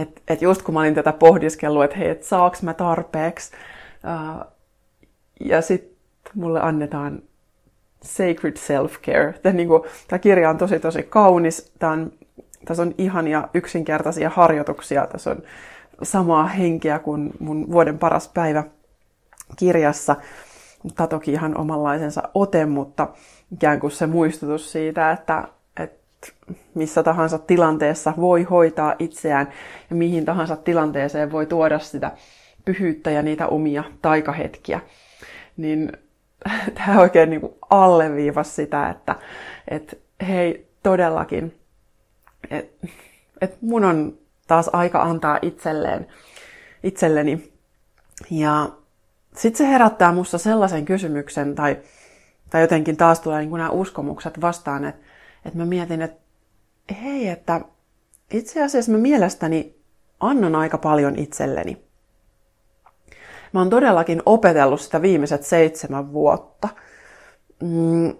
Että 0.00 0.20
et 0.28 0.42
just 0.42 0.62
kun 0.62 0.74
mä 0.74 0.80
olin 0.80 0.94
tätä 0.94 1.12
pohdiskellut, 1.12 1.84
että 1.84 1.96
hei, 1.96 2.08
et 2.08 2.22
saaks 2.22 2.62
mä 2.62 2.74
tarpeeksi. 2.74 3.52
Uh, 4.04 4.44
ja 5.40 5.62
sitten 5.62 5.96
mulle 6.34 6.60
annetaan 6.60 7.22
Sacred 8.04 8.56
Self-Care. 8.56 9.38
Tämä, 9.42 9.52
niin 9.52 9.68
tämä 10.08 10.18
kirja 10.18 10.50
on 10.50 10.58
tosi 10.58 10.80
tosi 10.80 11.02
kaunis. 11.02 11.72
On, 11.82 12.12
tässä 12.64 12.82
on 12.82 12.94
ihania 12.98 13.48
yksinkertaisia 13.54 14.30
harjoituksia. 14.30 15.06
Tässä 15.06 15.30
on 15.30 15.42
samaa 16.02 16.46
henkeä 16.46 16.98
kuin 16.98 17.32
mun 17.38 17.72
vuoden 17.72 17.98
paras 17.98 18.28
päivä 18.28 18.64
kirjassa. 19.56 20.16
Tämä 20.96 21.06
toki 21.06 21.32
ihan 21.32 21.58
omanlaisensa 21.58 22.22
ote, 22.34 22.66
mutta 22.66 23.08
ikään 23.52 23.80
kuin 23.80 23.90
se 23.90 24.06
muistutus 24.06 24.72
siitä, 24.72 25.10
että, 25.10 25.48
että 25.80 26.28
missä 26.74 27.02
tahansa 27.02 27.38
tilanteessa 27.38 28.14
voi 28.16 28.42
hoitaa 28.42 28.94
itseään 28.98 29.48
ja 29.90 29.96
mihin 29.96 30.24
tahansa 30.24 30.56
tilanteeseen 30.56 31.32
voi 31.32 31.46
tuoda 31.46 31.78
sitä 31.78 32.12
pyhyyttä 32.64 33.10
ja 33.10 33.22
niitä 33.22 33.46
omia 33.46 33.84
taikahetkiä. 34.02 34.80
Niin 35.56 35.92
tämä 36.74 37.00
oikein 37.00 37.30
niin 37.30 37.40
alleviivasi 37.70 38.50
sitä, 38.50 38.90
että, 38.90 39.14
että 39.68 39.96
hei 40.28 40.66
todellakin, 40.82 41.54
että, 42.50 42.88
että 43.40 43.56
mun 43.60 43.84
on 43.84 44.18
taas 44.46 44.70
aika 44.72 45.02
antaa 45.02 45.38
itselleen, 45.42 46.06
itselleni. 46.82 47.52
Ja 48.30 48.68
sitten 49.36 49.58
se 49.58 49.72
herättää 49.72 50.12
musta 50.12 50.38
sellaisen 50.38 50.84
kysymyksen, 50.84 51.54
tai, 51.54 51.76
tai 52.50 52.60
jotenkin 52.60 52.96
taas 52.96 53.20
tulee 53.20 53.40
niin 53.40 53.52
nämä 53.52 53.70
uskomukset 53.70 54.40
vastaan, 54.40 54.84
että, 54.84 55.02
että 55.44 55.58
mä 55.58 55.66
mietin, 55.66 56.02
että 56.02 56.20
hei, 57.02 57.28
että 57.28 57.60
itse 58.30 58.64
asiassa 58.64 58.92
mä 58.92 58.98
mielestäni 58.98 59.76
annan 60.20 60.54
aika 60.54 60.78
paljon 60.78 61.16
itselleni. 61.16 61.86
Mä 63.52 63.60
oon 63.60 63.70
todellakin 63.70 64.22
opetellut 64.26 64.80
sitä 64.80 65.02
viimeiset 65.02 65.42
seitsemän 65.42 66.12
vuotta. 66.12 66.68
Mm, 67.62 68.14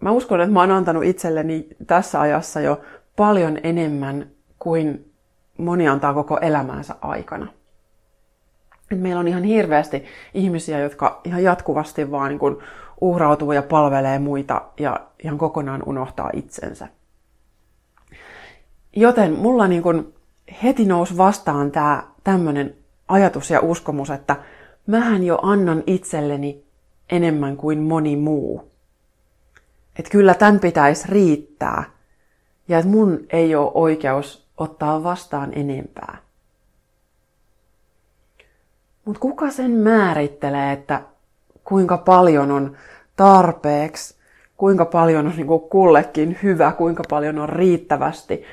mä 0.00 0.10
uskon, 0.10 0.40
että 0.40 0.52
mä 0.52 0.60
oon 0.60 0.70
antanut 0.70 1.04
itselleni 1.04 1.68
tässä 1.86 2.20
ajassa 2.20 2.60
jo 2.60 2.80
paljon 3.16 3.58
enemmän 3.62 4.30
kuin 4.58 5.12
moni 5.58 5.88
antaa 5.88 6.14
koko 6.14 6.38
elämänsä 6.38 6.94
aikana. 7.00 7.46
Et 8.90 9.00
meillä 9.00 9.20
on 9.20 9.28
ihan 9.28 9.44
hirveästi 9.44 10.04
ihmisiä, 10.34 10.78
jotka 10.78 11.20
ihan 11.24 11.42
jatkuvasti 11.42 12.10
vaan 12.10 12.28
niin 12.28 12.38
kuin 12.38 12.56
uhrautuu 13.00 13.52
ja 13.52 13.62
palvelee 13.62 14.18
muita 14.18 14.62
ja 14.80 15.00
ihan 15.24 15.38
kokonaan 15.38 15.82
unohtaa 15.86 16.30
itsensä. 16.32 16.88
Joten 18.96 19.32
mulla 19.32 19.68
niin 19.68 19.82
kuin 19.82 20.14
heti 20.62 20.84
nousi 20.84 21.16
vastaan 21.16 21.70
tämä 21.70 22.02
tämmöinen 22.24 22.74
ajatus 23.08 23.50
ja 23.50 23.60
uskomus, 23.60 24.10
että 24.10 24.36
mähän 24.86 25.22
jo 25.22 25.38
annan 25.42 25.82
itselleni 25.86 26.64
enemmän 27.10 27.56
kuin 27.56 27.78
moni 27.78 28.16
muu. 28.16 28.72
Että 29.98 30.10
kyllä 30.10 30.34
tämän 30.34 30.60
pitäisi 30.60 31.08
riittää. 31.08 31.84
Ja 32.68 32.78
että 32.78 32.90
mun 32.90 33.20
ei 33.30 33.54
ole 33.54 33.70
oikeus 33.74 34.45
ottaa 34.56 35.02
vastaan 35.02 35.52
enempää. 35.54 36.18
Mutta 39.04 39.20
kuka 39.20 39.50
sen 39.50 39.70
määrittelee, 39.70 40.72
että 40.72 41.02
kuinka 41.64 41.98
paljon 41.98 42.50
on 42.50 42.76
tarpeeksi, 43.16 44.16
kuinka 44.56 44.84
paljon 44.84 45.26
on 45.26 45.32
niin 45.36 45.46
kullekin 45.70 46.38
hyvä, 46.42 46.72
kuinka 46.72 47.02
paljon 47.10 47.38
on 47.38 47.48
riittävästi, 47.48 48.44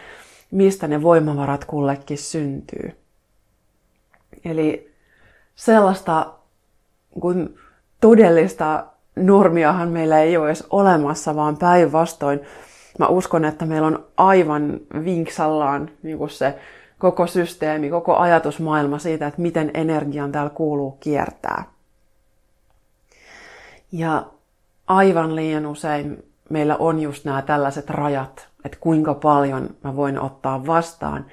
mistä 0.52 0.88
ne 0.88 1.02
voimavarat 1.02 1.66
kullekin 1.66 2.18
syntyy. 2.18 2.98
Eli 4.46 4.94
sellaista 5.56 6.34
kun 7.20 7.56
todellista 8.02 8.86
normiahan 9.16 9.90
meillä 9.90 10.20
ei 10.20 10.38
ole 10.38 10.48
edes 10.48 10.68
olemassa, 10.70 11.36
vaan 11.36 11.58
päinvastoin 11.58 12.40
mä 13.00 13.08
uskon, 13.08 13.46
että 13.46 13.66
meillä 13.66 13.88
on 13.88 14.06
aivan 14.18 14.80
vinksallaan 15.06 15.90
niin 16.04 16.18
kuin 16.18 16.30
se 16.30 16.56
koko 16.98 17.28
systeemi, 17.28 17.90
koko 17.90 18.18
ajatusmaailma 18.18 19.00
siitä, 19.00 19.28
että 19.28 19.42
miten 19.42 19.72
energian 19.74 20.32
täällä 20.32 20.50
kuuluu 20.50 20.92
kiertää. 20.92 21.64
Ja 23.92 24.26
aivan 24.88 25.36
liian 25.36 25.66
usein 25.66 26.24
meillä 26.50 26.76
on 26.76 27.00
just 27.00 27.26
nämä 27.26 27.42
tällaiset 27.42 27.90
rajat, 27.90 28.48
että 28.66 28.78
kuinka 28.82 29.14
paljon 29.14 29.70
mä 29.84 29.96
voin 29.96 30.20
ottaa 30.20 30.68
vastaan. 30.68 31.26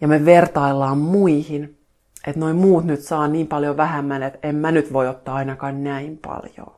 Ja 0.00 0.08
me 0.08 0.24
vertaillaan 0.24 0.98
muihin, 0.98 1.78
että 2.26 2.40
noin 2.40 2.56
muut 2.56 2.84
nyt 2.84 3.00
saa 3.00 3.28
niin 3.28 3.46
paljon 3.46 3.76
vähemmän, 3.76 4.22
että 4.22 4.48
en 4.48 4.56
mä 4.56 4.72
nyt 4.72 4.92
voi 4.92 5.08
ottaa 5.08 5.34
ainakaan 5.34 5.84
näin 5.84 6.18
paljon. 6.18 6.76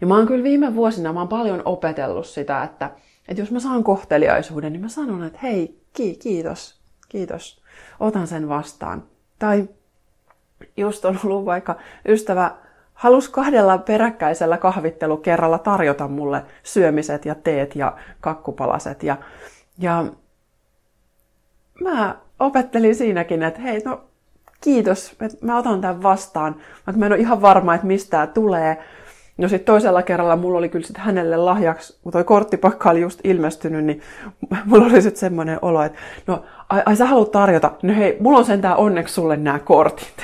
Ja 0.00 0.06
mä 0.06 0.16
oon 0.16 0.26
kyllä 0.26 0.44
viime 0.44 0.74
vuosina, 0.74 1.12
mä 1.12 1.20
oon 1.20 1.28
paljon 1.28 1.62
opetellut 1.64 2.26
sitä, 2.26 2.62
että 2.62 2.90
että 3.28 3.42
jos 3.42 3.50
mä 3.50 3.60
saan 3.60 3.84
kohteliaisuuden, 3.84 4.72
niin 4.72 4.80
mä 4.80 4.88
sanon, 4.88 5.24
että 5.24 5.38
hei, 5.42 5.80
ki- 5.92 6.16
kiitos, 6.16 6.80
kiitos, 7.08 7.62
otan 8.00 8.26
sen 8.26 8.48
vastaan. 8.48 9.02
Tai 9.38 9.68
just 10.76 11.04
on 11.04 11.18
ollut 11.24 11.44
vaikka 11.44 11.76
ystävä 12.08 12.54
halus 12.94 13.28
kahdella 13.28 13.78
peräkkäisellä 13.78 14.58
kahvittelukerralla 14.58 15.58
tarjota 15.58 16.08
mulle 16.08 16.44
syömiset 16.62 17.24
ja 17.24 17.34
teet 17.34 17.76
ja 17.76 17.96
kakkupalaset. 18.20 19.02
Ja, 19.02 19.16
ja 19.78 20.04
mä 21.80 22.16
opettelin 22.38 22.94
siinäkin, 22.94 23.42
että 23.42 23.60
hei, 23.60 23.82
no 23.84 24.04
kiitos, 24.60 25.16
että 25.20 25.46
mä 25.46 25.58
otan 25.58 25.80
tämän 25.80 26.02
vastaan, 26.02 26.56
vaikka 26.86 26.98
mä 26.98 27.06
en 27.06 27.12
ole 27.12 27.20
ihan 27.20 27.42
varma, 27.42 27.74
että 27.74 27.86
mistä 27.86 28.10
tämä 28.10 28.26
tulee. 28.26 28.84
No 29.38 29.48
sitten 29.48 29.66
toisella 29.66 30.02
kerralla 30.02 30.36
mulla 30.36 30.58
oli 30.58 30.68
kyllä 30.68 30.86
sit 30.86 30.98
hänelle 30.98 31.36
lahjaksi, 31.36 31.98
kun 32.02 32.12
toi 32.12 32.24
korttipakka 32.24 32.90
oli 32.90 33.00
just 33.00 33.20
ilmestynyt, 33.24 33.84
niin 33.84 34.00
mulla 34.64 34.86
oli 34.86 35.02
sitten 35.02 35.20
semmoinen 35.20 35.58
olo, 35.62 35.82
että 35.82 35.98
no 36.26 36.44
ai, 36.68 36.82
ai 36.86 36.96
sä 36.96 37.06
haluat 37.06 37.30
tarjota, 37.30 37.72
no 37.82 37.94
hei, 37.94 38.16
mulla 38.20 38.38
on 38.38 38.44
sentään 38.44 38.76
onneksi 38.76 39.14
sulle 39.14 39.36
nämä 39.36 39.58
kortit. 39.58 40.14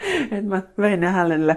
että 0.32 0.48
mä 0.48 0.62
vein 0.78 1.00
ne 1.00 1.06
hänelle 1.06 1.56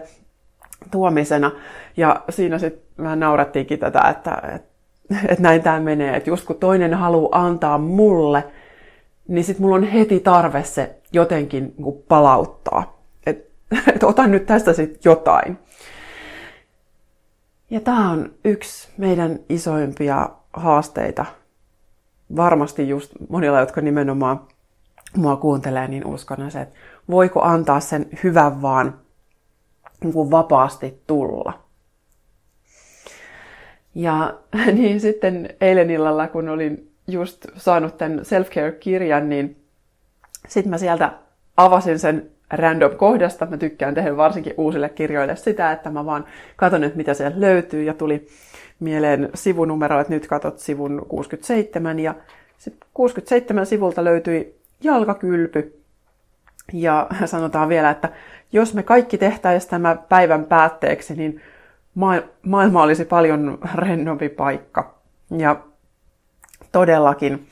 tuomisena. 0.92 1.52
Ja 1.98 2.22
siinä 2.30 2.60
sitten 2.60 3.04
vähän 3.04 3.20
naurattiinkin 3.20 3.80
tätä, 3.80 4.02
että, 4.10 4.42
että, 4.56 4.70
että 5.32 5.44
näin 5.44 5.62
tämä 5.62 5.80
menee. 5.80 6.16
Että 6.16 6.30
just 6.30 6.46
kun 6.46 6.56
toinen 6.56 6.94
haluaa 6.94 7.46
antaa 7.46 7.78
mulle, 7.78 8.44
niin 9.28 9.44
sitten 9.44 9.62
mulla 9.62 9.76
on 9.76 9.84
heti 9.84 10.20
tarve 10.20 10.64
se 10.64 10.96
jotenkin 11.14 11.74
niin 11.78 12.04
palauttaa. 12.08 13.00
Että 13.26 13.50
et 13.96 14.04
otan 14.04 14.32
nyt 14.32 14.46
tästä 14.46 14.74
sitten 14.74 15.02
jotain. 15.06 15.58
Ja 17.70 17.80
tämä 17.80 18.12
on 18.12 18.34
yksi 18.46 18.90
meidän 18.98 19.40
isoimpia 19.50 20.30
haasteita 20.54 21.26
varmasti 22.36 22.90
just 22.90 23.12
monilla, 23.30 23.60
jotka 23.60 23.82
nimenomaan 23.82 24.48
mua 25.18 25.36
kuuntelee, 25.36 25.88
niin 25.88 26.06
uskon 26.06 26.52
se, 26.52 26.62
että 26.62 26.76
voiko 27.10 27.42
antaa 27.42 27.80
sen 27.80 28.10
hyvän 28.24 28.62
vaan 28.62 29.00
niin 30.04 30.14
kuin 30.14 30.32
vapaasti 30.32 31.02
tulla. 31.08 31.60
Ja 33.96 34.40
niin 34.78 35.00
sitten 35.00 35.50
eilen 35.62 35.90
illalla, 35.90 36.28
kun 36.28 36.50
olin 36.50 36.92
just 37.08 37.46
saanut 37.58 37.98
tämän 37.98 38.20
self-care-kirjan, 38.26 39.30
niin 39.30 39.64
sitten 40.48 40.70
mä 40.70 40.78
sieltä 40.78 41.14
avasin 41.58 42.00
sen 42.00 42.32
random 42.52 42.96
kohdasta. 42.96 43.46
Mä 43.46 43.58
tykkään 43.58 43.96
tehdä 43.96 44.18
varsinkin 44.18 44.54
uusille 44.58 44.90
kirjoille 44.90 45.36
sitä, 45.36 45.72
että 45.72 45.90
mä 45.90 46.06
vaan 46.06 46.26
katson, 46.56 46.84
että 46.84 46.98
mitä 46.98 47.14
sieltä 47.14 47.40
löytyy. 47.40 47.84
Ja 47.84 47.94
tuli 47.94 48.28
mieleen 48.80 49.30
sivunumero, 49.36 50.00
että 50.00 50.14
nyt 50.14 50.28
katot 50.28 50.60
sivun 50.60 51.06
67. 51.08 52.00
Ja 52.00 52.16
67 52.94 53.66
sivulta 53.66 54.04
löytyi 54.04 54.56
jalkakylpy. 54.84 55.76
Ja 56.74 57.08
sanotaan 57.26 57.70
vielä, 57.70 57.90
että 57.90 58.10
jos 58.52 58.74
me 58.74 58.84
kaikki 58.84 59.18
tehtäisiin 59.18 59.70
tämä 59.70 59.96
päivän 60.10 60.46
päätteeksi, 60.46 61.16
niin 61.16 61.42
maailma 62.46 62.84
olisi 62.84 63.06
paljon 63.06 63.58
rennompi 63.76 64.30
paikka. 64.30 65.00
Ja 65.38 65.56
todellakin 66.72 67.48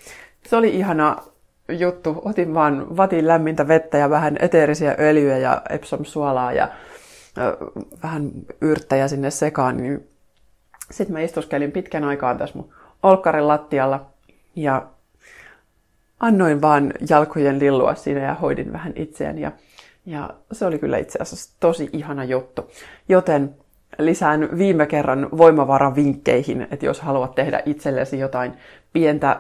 se 0.48 0.56
oli 0.56 0.76
ihana 0.76 1.18
juttu. 1.70 2.22
Otin 2.26 2.54
vaan 2.54 2.98
vatin 2.98 3.28
lämmintä 3.28 3.68
vettä 3.68 3.98
ja 3.98 4.10
vähän 4.10 4.38
eteerisiä 4.40 4.96
öljyjä 5.00 5.38
ja 5.38 5.62
Epsom-suolaa 5.70 6.54
ja 6.54 6.68
vähän 8.04 8.32
yrttäjä 8.62 9.08
sinne 9.08 9.32
sekaan. 9.32 9.78
Niin 9.78 10.08
sitten 10.92 11.14
mä 11.14 11.22
istuskelin 11.22 11.72
pitkän 11.72 12.04
aikaa 12.04 12.36
tässä 12.36 12.58
mun 12.58 12.70
olkkarin 13.04 13.48
lattialla 13.48 14.06
ja 14.56 14.88
annoin 16.20 16.62
vaan 16.62 16.94
jalkojen 17.10 17.60
lillua 17.60 17.96
siinä 17.96 18.20
ja 18.20 18.34
hoidin 18.34 18.74
vähän 18.74 18.94
itseäni. 18.96 19.42
Ja, 19.42 19.52
ja 20.06 20.30
se 20.52 20.66
oli 20.66 20.80
kyllä 20.80 20.98
itse 20.98 21.20
asiassa 21.22 21.56
tosi 21.60 21.90
ihana 21.94 22.24
juttu. 22.24 22.72
Joten 23.10 23.56
lisään 24.00 24.50
viime 24.58 24.86
kerran 24.86 25.30
voimavaravinkkeihin, 25.38 26.68
että 26.72 26.86
jos 26.86 27.02
haluat 27.02 27.36
tehdä 27.36 27.62
itsellesi 27.66 28.20
jotain 28.20 28.54
pientä 28.94 29.40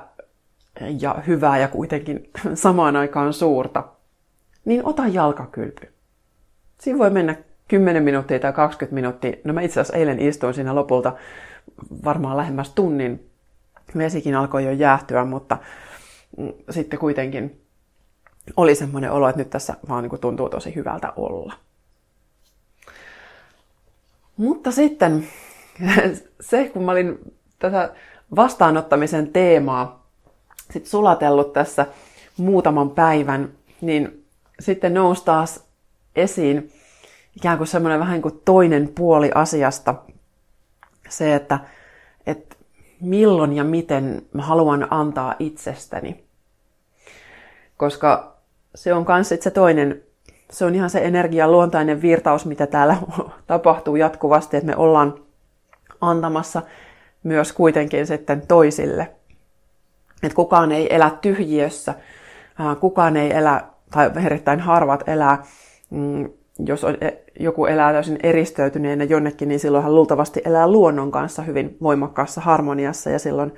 ja 1.00 1.16
hyvää 1.28 1.58
ja 1.58 1.68
kuitenkin 1.68 2.30
samaan 2.54 2.96
aikaan 2.96 3.34
suurta, 3.34 3.84
niin 4.66 4.86
ota 4.86 5.08
jalkakylpy. 5.08 5.94
Siinä 6.82 7.00
voi 7.00 7.10
mennä 7.10 7.36
10 7.68 8.04
minuuttia 8.04 8.40
tai 8.40 8.54
20 8.54 8.96
minuuttia. 8.96 9.34
No 9.44 9.54
mä 9.54 9.62
itse 9.62 9.80
asiassa 9.80 9.98
eilen 9.98 10.20
istuin 10.20 10.54
siinä 10.54 10.76
lopulta 10.76 11.16
varmaan 12.06 12.38
lähemmäs 12.38 12.70
tunnin. 12.70 13.30
Vesikin 13.98 14.36
alkoi 14.36 14.66
jo 14.66 14.72
jäähtyä, 14.72 15.26
mutta 15.26 15.58
mm, 16.38 16.54
sitten 16.70 17.00
kuitenkin 17.00 17.62
oli 18.58 18.76
semmoinen 18.76 19.12
olo, 19.12 19.30
että 19.30 19.42
nyt 19.42 19.50
tässä 19.50 19.74
vaan 19.90 20.04
niin 20.04 20.20
tuntuu 20.20 20.50
tosi 20.50 20.76
hyvältä 20.76 21.14
olla. 21.16 21.54
Mutta 24.38 24.72
sitten 24.72 25.28
se, 26.42 26.70
kun 26.70 26.84
mä 26.84 26.92
olin 26.92 27.20
tätä 27.60 27.94
vastaanottamisen 28.36 29.28
teemaa 29.28 29.97
sit 30.72 30.86
sulatellut 30.86 31.54
tässä 31.54 31.86
muutaman 32.38 32.90
päivän, 32.90 33.50
niin 33.82 34.26
sitten 34.60 34.94
nousi 34.94 35.26
taas 35.26 35.64
esiin 36.16 36.72
ikään 37.36 37.58
kuin 37.58 37.68
semmoinen 37.68 38.00
vähän 38.00 38.22
kuin 38.22 38.42
toinen 38.46 38.88
puoli 38.96 39.32
asiasta. 39.36 39.96
Se, 41.10 41.36
että, 41.36 41.60
että 42.28 42.56
milloin 43.02 43.54
ja 43.54 43.64
miten 43.64 44.22
mä 44.34 44.42
haluan 44.42 44.88
antaa 44.90 45.36
itsestäni. 45.40 46.24
Koska 47.78 48.38
se 48.76 48.94
on 48.94 49.06
myös 49.06 49.42
se 49.42 49.52
toinen, 49.52 50.04
se 50.52 50.66
on 50.66 50.76
ihan 50.76 50.90
se 50.90 51.00
energian 51.00 51.52
luontainen 51.52 52.02
virtaus, 52.02 52.46
mitä 52.46 52.68
täällä 52.68 52.98
tapahtuu 53.48 53.96
jatkuvasti, 53.96 54.58
että 54.58 54.68
me 54.68 54.76
ollaan 54.76 55.20
antamassa 56.02 56.62
myös 57.24 57.54
kuitenkin 57.54 58.08
sitten 58.08 58.48
toisille. 58.48 59.17
Että 60.24 60.36
kukaan 60.36 60.72
ei 60.72 60.96
elä 60.96 61.10
tyhjiössä, 61.22 61.96
kukaan 62.80 63.18
ei 63.18 63.34
elä, 63.34 63.64
tai 63.92 64.12
erittäin 64.26 64.60
harvat 64.60 65.10
elää, 65.10 65.44
mm, 65.90 66.30
jos 66.66 66.84
on, 66.84 66.98
e, 67.02 67.12
joku 67.40 67.66
elää 67.66 67.94
täysin 67.94 68.20
eristäytyneenä 68.24 69.04
jonnekin, 69.04 69.50
niin 69.50 69.60
silloin 69.60 69.84
hän 69.84 69.96
luultavasti 69.96 70.42
elää 70.46 70.68
luonnon 70.68 71.12
kanssa 71.12 71.42
hyvin 71.42 71.78
voimakkaassa 71.82 72.42
harmoniassa, 72.42 73.10
ja 73.10 73.20
silloin 73.20 73.54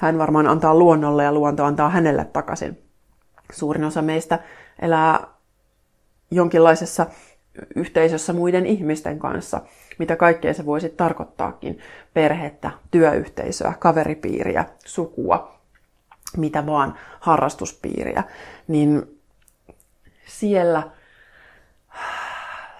hän 0.00 0.18
varmaan 0.18 0.46
antaa 0.46 0.74
luonnolle 0.74 1.24
ja 1.24 1.32
luonto 1.32 1.64
antaa 1.64 1.88
hänelle 1.88 2.24
takaisin. 2.24 2.78
Suurin 3.52 3.84
osa 3.84 4.02
meistä 4.02 4.38
elää 4.82 5.26
jonkinlaisessa 6.30 7.06
yhteisössä 7.76 8.32
muiden 8.32 8.66
ihmisten 8.66 9.18
kanssa, 9.18 9.60
mitä 9.98 10.16
kaikkea 10.16 10.54
se 10.54 10.66
voisi 10.66 10.88
tarkoittaakin. 10.88 11.78
Perhettä, 12.14 12.70
työyhteisöä, 12.90 13.72
kaveripiiriä, 13.78 14.64
sukua, 14.84 15.61
mitä 16.36 16.66
vaan, 16.66 16.94
harrastuspiiriä. 17.20 18.24
Niin 18.68 19.20
siellä 20.26 20.82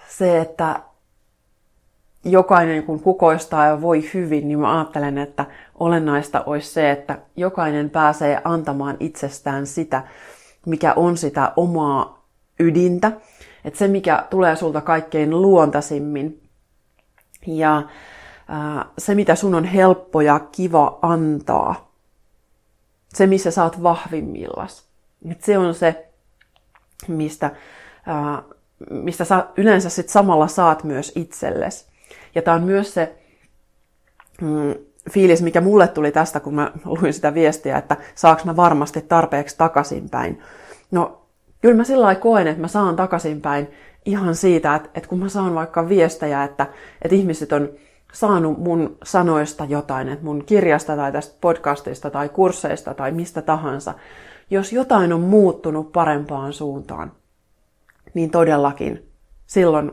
se, 0.07 0.39
että 0.39 0.79
jokainen 2.25 2.83
kun 2.83 2.99
kukoistaa 2.99 3.67
ja 3.67 3.81
voi 3.81 4.09
hyvin, 4.13 4.47
niin 4.47 4.59
mä 4.59 4.77
ajattelen, 4.77 5.17
että 5.17 5.45
olennaista 5.79 6.43
olisi 6.45 6.73
se, 6.73 6.91
että 6.91 7.19
jokainen 7.35 7.89
pääsee 7.89 8.41
antamaan 8.43 8.97
itsestään 8.99 9.67
sitä, 9.67 10.03
mikä 10.65 10.93
on 10.93 11.17
sitä 11.17 11.53
omaa 11.55 12.25
ydintä, 12.59 13.11
että 13.65 13.79
se, 13.79 13.87
mikä 13.87 14.27
tulee 14.29 14.55
sulta 14.55 14.81
kaikkein 14.81 15.41
luontaisimmin 15.41 16.43
ja 17.47 17.83
se, 18.97 19.15
mitä 19.15 19.35
sun 19.35 19.55
on 19.55 19.63
helppo 19.63 20.21
ja 20.21 20.39
kiva 20.39 20.99
antaa, 21.01 21.92
se, 23.15 23.27
missä 23.27 23.51
sä 23.51 23.63
oot 23.63 23.83
vahvimmillas. 23.83 24.85
Et 25.31 25.43
se 25.43 25.57
on 25.57 25.73
se, 25.73 26.07
mistä, 27.07 27.51
ää, 28.05 28.43
mistä 28.89 29.25
sä 29.25 29.47
yleensä 29.57 29.89
sit 29.89 30.09
samalla 30.09 30.47
saat 30.47 30.83
myös 30.83 31.11
itsellesi. 31.15 31.85
Ja 32.35 32.41
tämä 32.41 32.55
on 32.55 32.63
myös 32.63 32.93
se 32.93 33.15
mm, 34.41 34.75
fiilis, 35.11 35.41
mikä 35.41 35.61
mulle 35.61 35.87
tuli 35.87 36.11
tästä, 36.11 36.39
kun 36.39 36.55
mä 36.55 36.71
luin 36.85 37.13
sitä 37.13 37.33
viestiä, 37.33 37.77
että 37.77 37.97
saaks 38.15 38.45
mä 38.45 38.55
varmasti 38.55 39.01
tarpeeksi 39.01 39.57
takaisinpäin. 39.57 40.41
No, 40.91 41.21
kyllä 41.61 41.75
mä 41.75 41.83
sillä 41.83 42.15
koen, 42.15 42.47
että 42.47 42.61
mä 42.61 42.67
saan 42.67 42.95
takaisinpäin 42.95 43.67
ihan 44.05 44.35
siitä, 44.35 44.75
että, 44.75 44.89
että 44.95 45.09
kun 45.09 45.19
mä 45.19 45.29
saan 45.29 45.55
vaikka 45.55 45.89
viestejä, 45.89 46.43
että, 46.43 46.67
että 47.01 47.15
ihmiset 47.15 47.51
on 47.51 47.69
saanut 48.13 48.57
mun 48.57 48.97
sanoista 49.03 49.65
jotain, 49.65 50.09
että 50.09 50.25
mun 50.25 50.43
kirjasta 50.45 50.95
tai 50.95 51.11
tästä 51.11 51.37
podcastista 51.41 52.09
tai 52.09 52.29
kursseista 52.29 52.93
tai 52.93 53.11
mistä 53.11 53.41
tahansa, 53.41 53.93
jos 54.49 54.73
jotain 54.73 55.13
on 55.13 55.21
muuttunut 55.21 55.91
parempaan 55.91 56.53
suuntaan, 56.53 57.11
niin 58.13 58.29
todellakin 58.29 59.09
silloin 59.45 59.91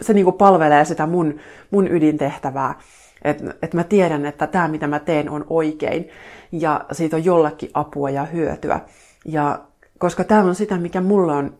se 0.00 0.12
niin 0.12 0.24
kuin 0.24 0.36
palvelee 0.36 0.84
sitä 0.84 1.06
mun, 1.06 1.38
mun 1.70 1.88
ydintehtävää. 1.88 2.78
Että 3.22 3.54
et 3.62 3.74
mä 3.74 3.84
tiedän, 3.84 4.26
että 4.26 4.46
tämä 4.46 4.68
mitä 4.68 4.86
mä 4.86 4.98
teen 4.98 5.30
on 5.30 5.44
oikein 5.50 6.08
ja 6.52 6.84
siitä 6.92 7.16
on 7.16 7.24
jollekin 7.24 7.70
apua 7.74 8.10
ja 8.10 8.24
hyötyä. 8.24 8.80
Ja 9.24 9.58
koska 9.98 10.24
tämä 10.24 10.42
on 10.42 10.54
sitä, 10.54 10.76
mikä 10.76 11.00
mulla 11.00 11.36
on 11.36 11.54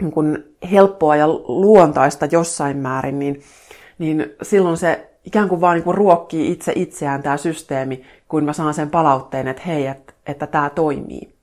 niin 0.00 0.12
kun 0.12 0.44
helppoa 0.70 1.16
ja 1.16 1.28
luontaista 1.28 2.26
jossain 2.26 2.76
määrin, 2.76 3.18
niin, 3.18 3.42
niin 3.98 4.26
silloin 4.42 4.76
se 4.76 5.10
ikään 5.24 5.48
kuin 5.48 5.60
vaan 5.60 5.74
niin 5.74 5.84
kuin 5.84 5.96
ruokkii 5.96 6.52
itse 6.52 6.72
itseään 6.76 7.22
tämä 7.22 7.36
systeemi, 7.36 8.04
kun 8.28 8.44
mä 8.44 8.52
saan 8.52 8.74
sen 8.74 8.90
palautteen, 8.90 9.48
että 9.48 9.62
hei, 9.66 9.86
että, 9.86 10.12
että 10.26 10.46
tämä 10.46 10.70
toimii. 10.70 11.34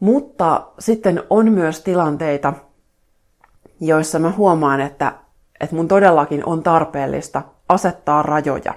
Mutta 0.00 0.66
sitten 0.78 1.22
on 1.30 1.52
myös 1.52 1.80
tilanteita, 1.80 2.52
joissa 3.80 4.18
mä 4.18 4.30
huomaan, 4.30 4.80
että, 4.80 5.12
että 5.60 5.76
mun 5.76 5.88
todellakin 5.88 6.46
on 6.46 6.62
tarpeellista 6.62 7.42
asettaa 7.68 8.22
rajoja. 8.22 8.74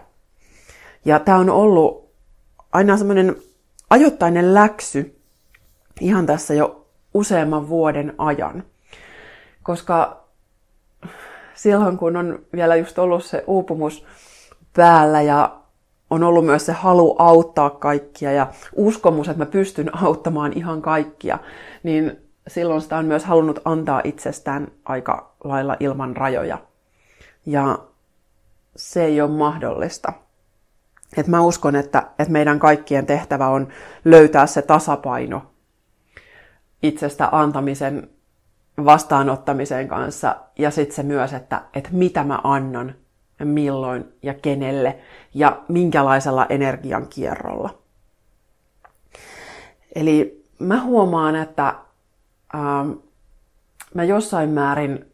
Ja 1.05 1.19
tämä 1.19 1.37
on 1.37 1.49
ollut 1.49 2.09
aina 2.71 2.97
semmoinen 2.97 3.35
ajoittainen 3.89 4.53
läksy 4.53 5.19
ihan 6.01 6.25
tässä 6.25 6.53
jo 6.53 6.82
useamman 7.13 7.69
vuoden 7.69 8.13
ajan. 8.17 8.63
Koska 9.63 10.23
silloin 11.53 11.97
kun 11.97 12.15
on 12.15 12.39
vielä 12.53 12.75
just 12.75 12.99
ollut 12.99 13.25
se 13.25 13.43
uupumus 13.47 14.05
päällä 14.75 15.21
ja 15.21 15.55
on 16.09 16.23
ollut 16.23 16.45
myös 16.45 16.65
se 16.65 16.71
halu 16.71 17.15
auttaa 17.19 17.69
kaikkia 17.69 18.31
ja 18.31 18.47
uskomus, 18.75 19.29
että 19.29 19.39
mä 19.39 19.45
pystyn 19.45 20.03
auttamaan 20.03 20.53
ihan 20.53 20.81
kaikkia, 20.81 21.39
niin 21.83 22.17
silloin 22.47 22.81
sitä 22.81 22.97
on 22.97 23.05
myös 23.05 23.25
halunnut 23.25 23.59
antaa 23.65 24.01
itsestään 24.03 24.67
aika 24.85 25.35
lailla 25.43 25.77
ilman 25.79 26.17
rajoja. 26.17 26.57
Ja 27.45 27.79
se 28.75 29.05
ei 29.05 29.21
ole 29.21 29.29
mahdollista. 29.29 30.13
että 31.17 31.31
mä 31.31 31.41
uskon, 31.41 31.75
että, 31.75 32.03
että 32.19 32.31
meidän 32.33 32.59
kaikkien 32.59 33.05
tehtävä 33.05 33.47
on 33.47 33.67
löytää 34.05 34.47
se 34.47 34.61
tasapaino 34.61 35.52
itsestä 36.83 37.29
antamisen 37.31 38.09
vastaanottamisen 38.85 39.87
kanssa 39.87 40.35
ja 40.59 40.71
sitten 40.71 40.95
se 40.95 41.03
myös, 41.03 41.33
että, 41.33 41.61
että 41.73 41.89
mitä 41.91 42.23
mä 42.23 42.39
annan, 42.43 42.95
milloin 43.43 44.05
ja 44.21 44.33
kenelle 44.33 44.99
ja 45.33 45.61
minkälaisella 45.67 46.45
energian 46.49 47.07
kierrolla. 47.07 47.77
Eli 49.95 50.43
mä 50.59 50.83
huomaan, 50.83 51.35
että 51.35 51.75
ähm, 52.55 52.91
mä 53.93 54.03
jossain 54.03 54.49
määrin 54.49 55.05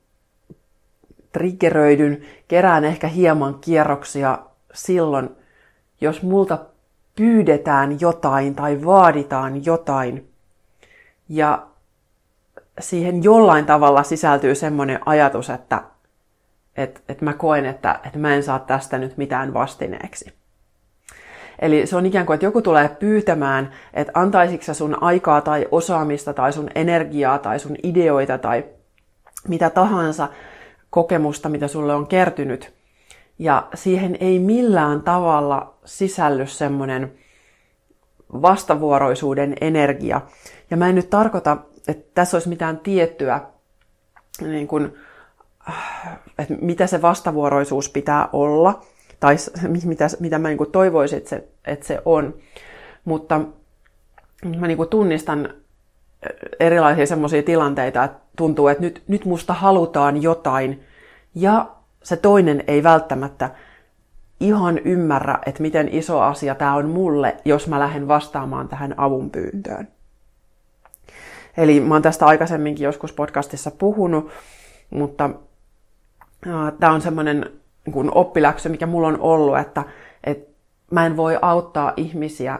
triggeröidyn, 1.31 2.21
kerään 2.47 2.85
ehkä 2.85 3.07
hieman 3.07 3.59
kierroksia 3.59 4.39
silloin, 4.73 5.29
jos 6.01 6.23
multa 6.23 6.59
pyydetään 7.15 8.01
jotain 8.01 8.55
tai 8.55 8.85
vaaditaan 8.85 9.65
jotain 9.65 10.28
ja 11.29 11.67
siihen 12.79 13.23
jollain 13.23 13.65
tavalla 13.65 14.03
sisältyy 14.03 14.55
semmoinen 14.55 14.99
ajatus, 15.05 15.49
että, 15.49 15.83
että, 16.77 16.99
että 17.09 17.25
mä 17.25 17.33
koen, 17.33 17.65
että, 17.65 17.99
että 18.05 18.19
mä 18.19 18.35
en 18.35 18.43
saa 18.43 18.59
tästä 18.59 18.97
nyt 18.97 19.17
mitään 19.17 19.53
vastineeksi. 19.53 20.33
Eli 21.59 21.87
se 21.87 21.95
on 21.95 22.05
ikään 22.05 22.25
kuin, 22.25 22.35
että 22.35 22.45
joku 22.45 22.61
tulee 22.61 22.89
pyytämään, 22.99 23.71
että 23.93 24.11
antaisitko 24.15 24.73
sun 24.73 25.03
aikaa 25.03 25.41
tai 25.41 25.67
osaamista 25.71 26.33
tai 26.33 26.53
sun 26.53 26.69
energiaa 26.75 27.37
tai 27.37 27.59
sun 27.59 27.75
ideoita 27.83 28.37
tai 28.37 28.65
mitä 29.47 29.69
tahansa 29.69 30.27
kokemusta, 30.89 31.49
mitä 31.49 31.67
sulle 31.67 31.93
on 31.95 32.07
kertynyt. 32.07 32.73
Ja 33.39 33.67
siihen 33.73 34.17
ei 34.19 34.39
millään 34.39 35.01
tavalla 35.01 35.73
sisälly 35.85 36.47
semmoinen 36.47 37.11
vastavuoroisuuden 38.33 39.55
energia. 39.61 40.21
Ja 40.71 40.77
mä 40.77 40.89
en 40.89 40.95
nyt 40.95 41.09
tarkoita, 41.09 41.57
että 41.87 42.11
tässä 42.13 42.37
olisi 42.37 42.49
mitään 42.49 42.77
tiettyä, 42.77 43.41
niin 44.41 44.67
kuin, 44.67 44.93
että 46.39 46.53
mitä 46.61 46.87
se 46.87 47.01
vastavuoroisuus 47.01 47.89
pitää 47.89 48.29
olla, 48.33 48.81
tai 49.19 49.35
mitä, 49.85 50.07
mitä 50.19 50.39
mä 50.39 50.47
niin 50.47 50.57
kuin 50.57 50.71
toivoisin, 50.71 51.17
että 51.17 51.29
se, 51.29 51.47
että 51.65 51.87
se 51.87 52.01
on. 52.05 52.33
Mutta 53.05 53.41
mä 54.59 54.67
niin 54.67 54.77
kuin 54.77 54.89
tunnistan 54.89 55.53
erilaisia 56.59 57.05
semmoisia 57.05 57.43
tilanteita, 57.43 58.03
että 58.03 58.19
tuntuu, 58.37 58.67
että 58.67 58.83
nyt, 58.83 59.03
nyt 59.07 59.25
musta 59.25 59.53
halutaan 59.53 60.21
jotain, 60.21 60.83
ja 61.35 61.69
se 62.03 62.17
toinen 62.17 62.63
ei 62.67 62.83
välttämättä 62.83 63.49
ihan 64.39 64.79
ymmärrä, 64.79 65.39
että 65.45 65.61
miten 65.61 65.89
iso 65.91 66.21
asia 66.21 66.55
tämä 66.55 66.75
on 66.75 66.89
mulle, 66.89 67.37
jos 67.45 67.67
mä 67.67 67.79
lähden 67.79 68.07
vastaamaan 68.07 68.67
tähän 68.67 68.93
avunpyyntöön. 68.97 69.87
Eli 71.57 71.79
mä 71.79 71.95
oon 71.95 72.01
tästä 72.01 72.25
aikaisemminkin 72.25 72.83
joskus 72.83 73.13
podcastissa 73.13 73.71
puhunut, 73.71 74.31
mutta 74.89 75.29
äh, 76.47 76.73
tämä 76.79 76.93
on 76.93 77.01
semmoinen 77.01 77.51
niin 77.85 78.15
oppiläksy, 78.15 78.69
mikä 78.69 78.85
mulla 78.85 79.07
on 79.07 79.19
ollut, 79.19 79.57
että, 79.57 79.83
että 80.23 80.51
mä 80.91 81.05
en 81.05 81.17
voi 81.17 81.39
auttaa 81.41 81.93
ihmisiä 81.97 82.59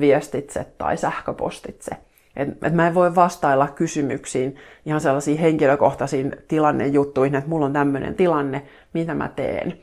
viestitse 0.00 0.66
tai 0.78 0.96
sähköpostitse. 0.96 1.90
Et, 2.36 2.48
et 2.62 2.74
mä 2.74 2.86
en 2.86 2.94
voi 2.94 3.14
vastailla 3.14 3.68
kysymyksiin, 3.68 4.56
ihan 4.86 5.00
sellaisiin 5.00 5.38
henkilökohtaisiin 5.38 6.36
tilannejuttuihin, 6.48 7.34
että 7.34 7.50
mulla 7.50 7.66
on 7.66 7.72
tämmöinen 7.72 8.14
tilanne, 8.14 8.62
mitä 8.92 9.14
mä 9.14 9.28
teen. 9.28 9.78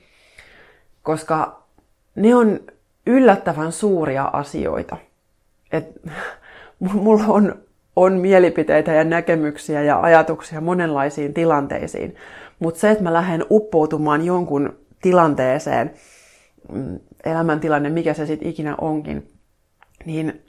Koska 1.03 1.63
ne 2.15 2.35
on 2.35 2.59
yllättävän 3.07 3.71
suuria 3.71 4.23
asioita. 4.23 4.97
Et, 5.71 6.01
mulla 6.93 7.23
on, 7.27 7.55
on 7.95 8.13
mielipiteitä 8.13 8.91
ja 8.91 9.03
näkemyksiä 9.03 9.81
ja 9.81 9.99
ajatuksia 10.01 10.61
monenlaisiin 10.61 11.33
tilanteisiin. 11.33 12.15
Mutta 12.59 12.79
se, 12.79 12.91
että 12.91 13.03
mä 13.03 13.13
lähden 13.13 13.45
uppoutumaan 13.49 14.25
jonkun 14.25 14.77
tilanteeseen, 15.01 15.93
mm, 16.73 16.99
elämäntilanne, 17.25 17.89
mikä 17.89 18.13
se 18.13 18.25
sitten 18.25 18.47
ikinä 18.47 18.75
onkin, 18.81 19.27
niin 20.05 20.41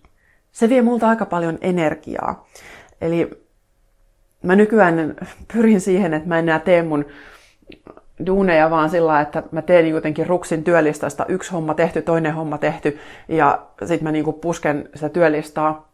se 0.53 0.69
vie 0.69 0.83
multa 0.83 1.09
aika 1.09 1.27
paljon 1.27 1.59
energiaa. 1.61 2.49
Eli 3.01 3.31
mä 4.43 4.57
nykyään 4.57 5.15
pyrin 5.53 5.81
siihen, 5.81 6.15
että 6.15 6.29
mä 6.29 6.39
enää 6.39 6.59
tee 6.59 6.83
mun 6.83 7.05
duuneja 8.27 8.71
vaan 8.71 8.91
sillä, 8.91 9.21
että 9.21 9.43
mä 9.51 9.63
teen 9.63 9.89
jotenkin 9.89 10.27
ruksin 10.27 10.65
työlistasta 10.65 11.27
yksi 11.27 11.53
homma 11.53 11.75
tehty, 11.75 12.03
toinen 12.03 12.35
homma 12.35 12.59
tehty 12.59 12.99
ja 13.29 13.67
sitten 13.81 14.03
mä 14.03 14.13
niinku 14.13 14.33
pusken 14.33 14.89
sitä 14.95 15.09
työlistaa 15.09 15.89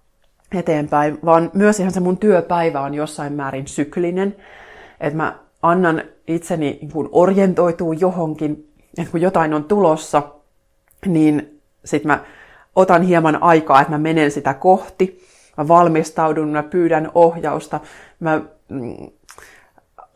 eteenpäin, 0.54 1.18
vaan 1.24 1.50
myös 1.54 1.80
ihan 1.80 1.92
se 1.92 2.00
mun 2.00 2.18
työpäivä 2.18 2.80
on 2.80 2.94
jossain 2.94 3.32
määrin 3.32 3.66
syklinen, 3.66 4.36
että 5.00 5.16
mä 5.16 5.38
annan 5.62 6.02
itseni 6.26 6.78
niin 6.82 7.08
orientoituu 7.12 7.92
johonkin, 7.92 8.72
että 8.98 9.10
kun 9.10 9.20
jotain 9.20 9.54
on 9.54 9.64
tulossa, 9.64 10.22
niin 11.06 11.60
sitten 11.84 12.10
mä 12.10 12.24
otan 12.76 13.02
hieman 13.02 13.42
aikaa, 13.42 13.80
että 13.80 13.92
mä 13.92 13.98
menen 13.98 14.30
sitä 14.30 14.54
kohti, 14.54 15.20
mä 15.56 15.68
valmistaudun, 15.68 16.48
mä 16.48 16.62
pyydän 16.62 17.10
ohjausta, 17.14 17.80
mä 18.20 18.40
mm, 18.68 18.96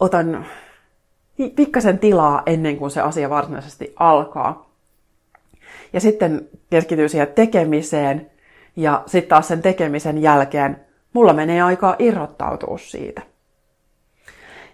otan 0.01 0.47
pikkasen 1.57 1.99
tilaa 1.99 2.43
ennen 2.47 2.77
kuin 2.77 2.91
se 2.91 3.01
asia 3.01 3.31
varsinaisesti 3.31 3.95
alkaa. 3.97 4.71
Ja 5.93 6.01
sitten 6.01 6.49
keskityn 6.71 7.09
siihen 7.09 7.29
tekemiseen, 7.35 8.31
ja 8.77 9.03
sitten 9.07 9.29
taas 9.29 9.49
sen 9.49 9.63
tekemisen 9.63 10.23
jälkeen 10.23 10.85
mulla 11.13 11.33
menee 11.33 11.63
aikaa 11.63 11.97
irrottautua 11.99 12.79
siitä. 12.79 13.23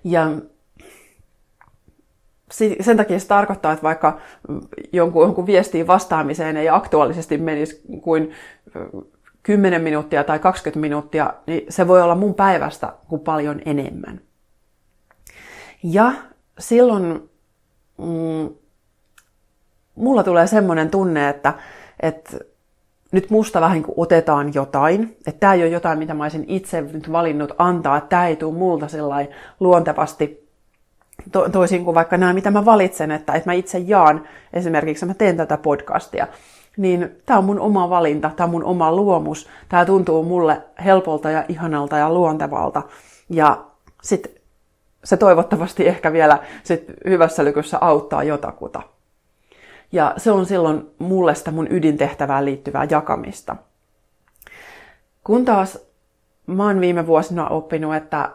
Ja 0.05 0.31
sen 2.81 2.97
takia 2.97 3.19
se 3.21 3.27
tarkoittaa, 3.27 3.73
että 3.73 3.83
vaikka 3.83 4.19
jonkun, 4.93 5.23
jonkun 5.23 5.47
viestiin 5.47 5.87
vastaamiseen 5.87 6.57
ei 6.57 6.69
aktuaalisesti 6.69 7.39
menisi 7.39 7.83
kuin 8.03 8.31
10 9.43 9.83
minuuttia 9.83 10.25
tai 10.25 10.39
20 10.39 10.81
minuuttia, 10.81 11.35
niin 11.47 11.67
se 11.69 11.89
voi 11.89 12.03
olla 12.03 12.15
mun 12.15 12.35
päivästä 12.35 12.93
kuin 13.09 13.21
paljon 13.21 13.61
enemmän. 13.65 14.21
Ja 15.83 16.13
silloin 16.61 17.31
mm, 17.99 18.55
mulla 19.95 20.23
tulee 20.23 20.47
semmoinen 20.47 20.91
tunne, 20.91 21.29
että, 21.29 21.55
että 22.01 22.39
nyt 23.13 23.31
musta 23.31 23.61
vähän 23.61 23.83
kuin 23.83 23.95
otetaan 23.97 24.55
jotain, 24.55 25.17
että 25.27 25.41
tämä 25.41 25.55
ei 25.55 25.63
ole 25.63 25.69
jotain, 25.69 25.99
mitä 25.99 26.15
mä 26.15 26.25
olisin 26.25 26.45
itse 26.49 26.81
nyt 26.81 27.13
valinnut 27.13 27.53
antaa, 27.59 27.97
että 27.97 28.09
tämä 28.09 28.27
ei 28.27 28.37
tule 28.37 28.59
multa 28.59 28.87
luontevasti 29.61 30.49
to, 31.33 31.49
toisin 31.49 31.85
kuin 31.85 31.95
vaikka 31.95 32.17
nämä, 32.17 32.33
mitä 32.33 32.51
mä 32.51 32.65
valitsen, 32.65 33.11
että, 33.11 33.33
että 33.33 33.51
mä 33.51 33.55
itse 33.55 33.79
jaan, 33.79 34.25
esimerkiksi 34.53 35.07
mä 35.07 35.15
teen 35.15 35.37
tätä 35.37 35.57
podcastia, 35.57 36.27
niin 36.77 37.11
tämä 37.27 37.39
on 37.39 37.45
mun 37.45 37.61
oma 37.61 37.91
valinta, 37.91 38.31
tämä 38.37 38.45
on 38.45 38.51
mun 38.51 38.65
oma 38.65 38.93
luomus, 38.93 39.49
tämä 39.69 39.85
tuntuu 39.85 40.23
mulle 40.23 40.63
helpolta 40.85 41.31
ja 41.31 41.45
ihanalta 41.49 41.97
ja 41.97 42.13
luontevalta. 42.13 42.83
Ja 43.31 43.65
sitten 44.03 44.33
se 45.05 45.17
toivottavasti 45.17 45.89
ehkä 45.89 46.13
vielä 46.13 46.39
sit 46.63 46.85
hyvässä 47.05 47.45
lykyssä 47.45 47.79
auttaa 47.81 48.23
jotakuta. 48.23 48.83
Ja 49.93 50.15
se 50.17 50.31
on 50.31 50.47
silloin 50.47 50.91
mulle 50.99 51.35
sitä 51.35 51.51
mun 51.51 51.67
ydintehtävään 51.71 52.45
liittyvää 52.45 52.87
jakamista. 52.91 53.57
Kun 55.25 55.45
taas 55.45 55.79
mä 56.47 56.65
oon 56.65 56.81
viime 56.81 57.07
vuosina 57.07 57.49
oppinut, 57.49 57.95
että, 57.95 58.31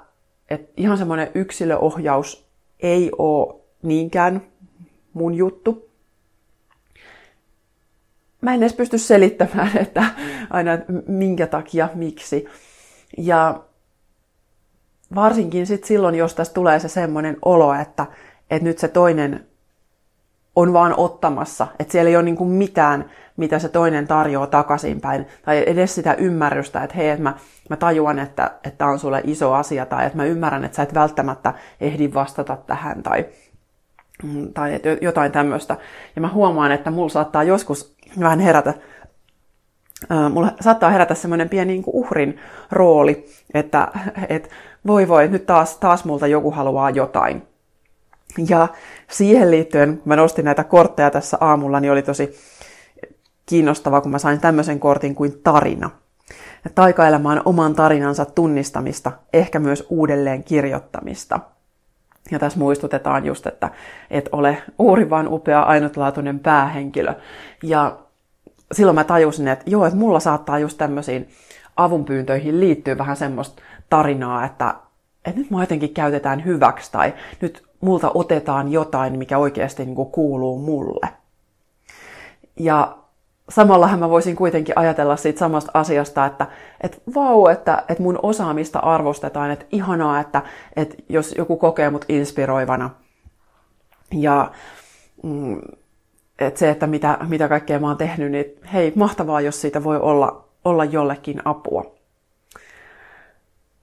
että 0.49 0.73
ihan 0.77 0.97
semmoinen 0.97 1.31
yksilöohjaus 1.35 2.47
ei 2.79 3.11
ole 3.17 3.55
niinkään 3.81 4.41
mun 5.13 5.35
juttu. 5.35 5.89
Mä 8.41 8.53
en 8.53 8.63
edes 8.63 8.73
pysty 8.73 8.97
selittämään, 8.97 9.77
että 9.83 10.05
aina 10.49 10.71
minkä 11.07 11.47
takia, 11.47 11.89
miksi. 11.95 12.45
Ja 13.17 13.63
varsinkin 15.15 15.67
sit 15.67 15.83
silloin, 15.83 16.15
jos 16.15 16.35
tässä 16.35 16.53
tulee 16.53 16.79
se 16.79 16.87
semmoinen 16.87 17.37
olo, 17.45 17.73
että, 17.73 18.05
että 18.49 18.63
nyt 18.63 18.77
se 18.77 18.87
toinen 18.87 19.45
on 20.55 20.73
vaan 20.73 20.93
ottamassa, 20.97 21.67
että 21.79 21.91
siellä 21.91 22.09
ei 22.09 22.15
ole 22.15 22.23
niin 22.23 22.47
mitään, 22.47 23.11
mitä 23.37 23.59
se 23.59 23.69
toinen 23.69 24.07
tarjoaa 24.07 24.47
takaisinpäin, 24.47 25.27
tai 25.45 25.63
edes 25.67 25.95
sitä 25.95 26.13
ymmärrystä, 26.13 26.83
että 26.83 26.95
hei, 26.95 27.09
että 27.09 27.23
mä, 27.23 27.33
mä 27.69 27.75
tajuan, 27.75 28.19
että 28.19 28.51
tämä 28.77 28.91
on 28.91 28.99
sulle 28.99 29.21
iso 29.23 29.53
asia, 29.53 29.85
tai 29.85 30.05
että 30.05 30.17
mä 30.17 30.25
ymmärrän, 30.25 30.65
että 30.65 30.75
sä 30.75 30.83
et 30.83 30.93
välttämättä 30.93 31.53
ehdi 31.81 32.13
vastata 32.13 32.57
tähän, 32.67 33.03
tai, 33.03 33.25
mm, 34.23 34.53
tai 34.53 34.79
jotain 35.01 35.31
tämmöistä. 35.31 35.77
Ja 36.15 36.21
mä 36.21 36.29
huomaan, 36.29 36.71
että 36.71 36.91
mulla 36.91 37.09
saattaa 37.09 37.43
joskus 37.43 37.95
vähän 38.19 38.39
herätä, 38.39 38.73
mulla 40.29 40.51
saattaa 40.61 40.89
herätä 40.89 41.15
semmoinen 41.15 41.49
pieni 41.49 41.71
niin 41.71 41.83
kuin 41.83 41.95
uhrin 41.95 42.39
rooli, 42.71 43.25
että 43.53 43.87
et, 44.29 44.49
voi 44.87 45.07
voi, 45.07 45.27
nyt 45.27 45.45
taas, 45.45 45.77
taas 45.77 46.05
multa 46.05 46.27
joku 46.27 46.51
haluaa 46.51 46.89
jotain. 46.89 47.47
Ja 48.49 48.67
siihen 49.07 49.51
liittyen, 49.51 49.97
kun 49.97 50.01
mä 50.05 50.15
nostin 50.15 50.45
näitä 50.45 50.63
kortteja 50.63 51.11
tässä 51.11 51.37
aamulla, 51.41 51.79
niin 51.79 51.91
oli 51.91 52.01
tosi 52.01 52.35
kiinnostavaa, 53.45 54.01
kun 54.01 54.11
mä 54.11 54.19
sain 54.19 54.39
tämmöisen 54.39 54.79
kortin 54.79 55.15
kuin 55.15 55.41
tarina. 55.43 55.89
On 57.25 57.41
oman 57.45 57.75
tarinansa 57.75 58.25
tunnistamista, 58.25 59.11
ehkä 59.33 59.59
myös 59.59 59.85
uudelleen 59.89 60.43
kirjoittamista. 60.43 61.39
Ja 62.31 62.39
tässä 62.39 62.59
muistutetaan 62.59 63.25
just, 63.25 63.47
että 63.47 63.69
et 64.09 64.29
ole 64.31 64.57
uuri 64.79 65.09
vaan 65.09 65.27
upea 65.27 65.61
ainutlaatuinen 65.61 66.39
päähenkilö. 66.39 67.13
Ja 67.63 67.97
silloin 68.71 68.95
mä 68.95 69.03
tajusin, 69.03 69.47
että 69.47 69.65
joo, 69.67 69.85
että 69.85 69.99
mulla 69.99 70.19
saattaa 70.19 70.59
just 70.59 70.77
tämmöisiin 70.77 71.29
avunpyyntöihin 71.75 72.59
liittyy 72.59 72.97
vähän 72.97 73.17
semmoista 73.17 73.61
tarinaa, 73.89 74.45
että, 74.45 74.75
että 75.25 75.41
nyt 75.41 75.51
mä 75.51 75.63
jotenkin 75.63 75.93
käytetään 75.93 76.45
hyväksi 76.45 76.91
tai 76.91 77.13
nyt 77.41 77.65
multa 77.81 78.11
otetaan 78.13 78.71
jotain, 78.71 79.17
mikä 79.17 79.37
oikeasti 79.37 79.85
niin 79.85 79.95
kuin 79.95 80.11
kuuluu 80.11 80.59
mulle. 80.59 81.09
Ja 82.59 82.97
samallahan 83.49 83.99
mä 83.99 84.09
voisin 84.09 84.35
kuitenkin 84.35 84.77
ajatella 84.77 85.15
siitä 85.15 85.39
samasta 85.39 85.71
asiasta, 85.73 86.25
että, 86.25 86.47
että 86.81 86.97
vau, 87.15 87.47
että, 87.47 87.83
että 87.89 88.03
mun 88.03 88.19
osaamista 88.23 88.79
arvostetaan, 88.79 89.51
että 89.51 89.65
ihanaa, 89.71 90.19
että, 90.19 90.41
että 90.75 90.95
jos 91.09 91.35
joku 91.37 91.57
kokee 91.57 91.89
mut 91.89 92.05
inspiroivana. 92.09 92.89
Ja 94.11 94.51
mm, 95.23 95.61
että 96.39 96.59
se, 96.59 96.69
että 96.69 96.87
mitä, 96.87 97.17
mitä 97.27 97.47
kaikkea 97.47 97.79
mä 97.79 97.87
oon 97.87 97.97
tehnyt, 97.97 98.31
niin 98.31 98.45
hei, 98.73 98.93
mahtavaa, 98.95 99.41
jos 99.41 99.61
siitä 99.61 99.83
voi 99.83 99.99
olla, 99.99 100.45
olla 100.65 100.85
jollekin 100.85 101.41
apua. 101.45 101.95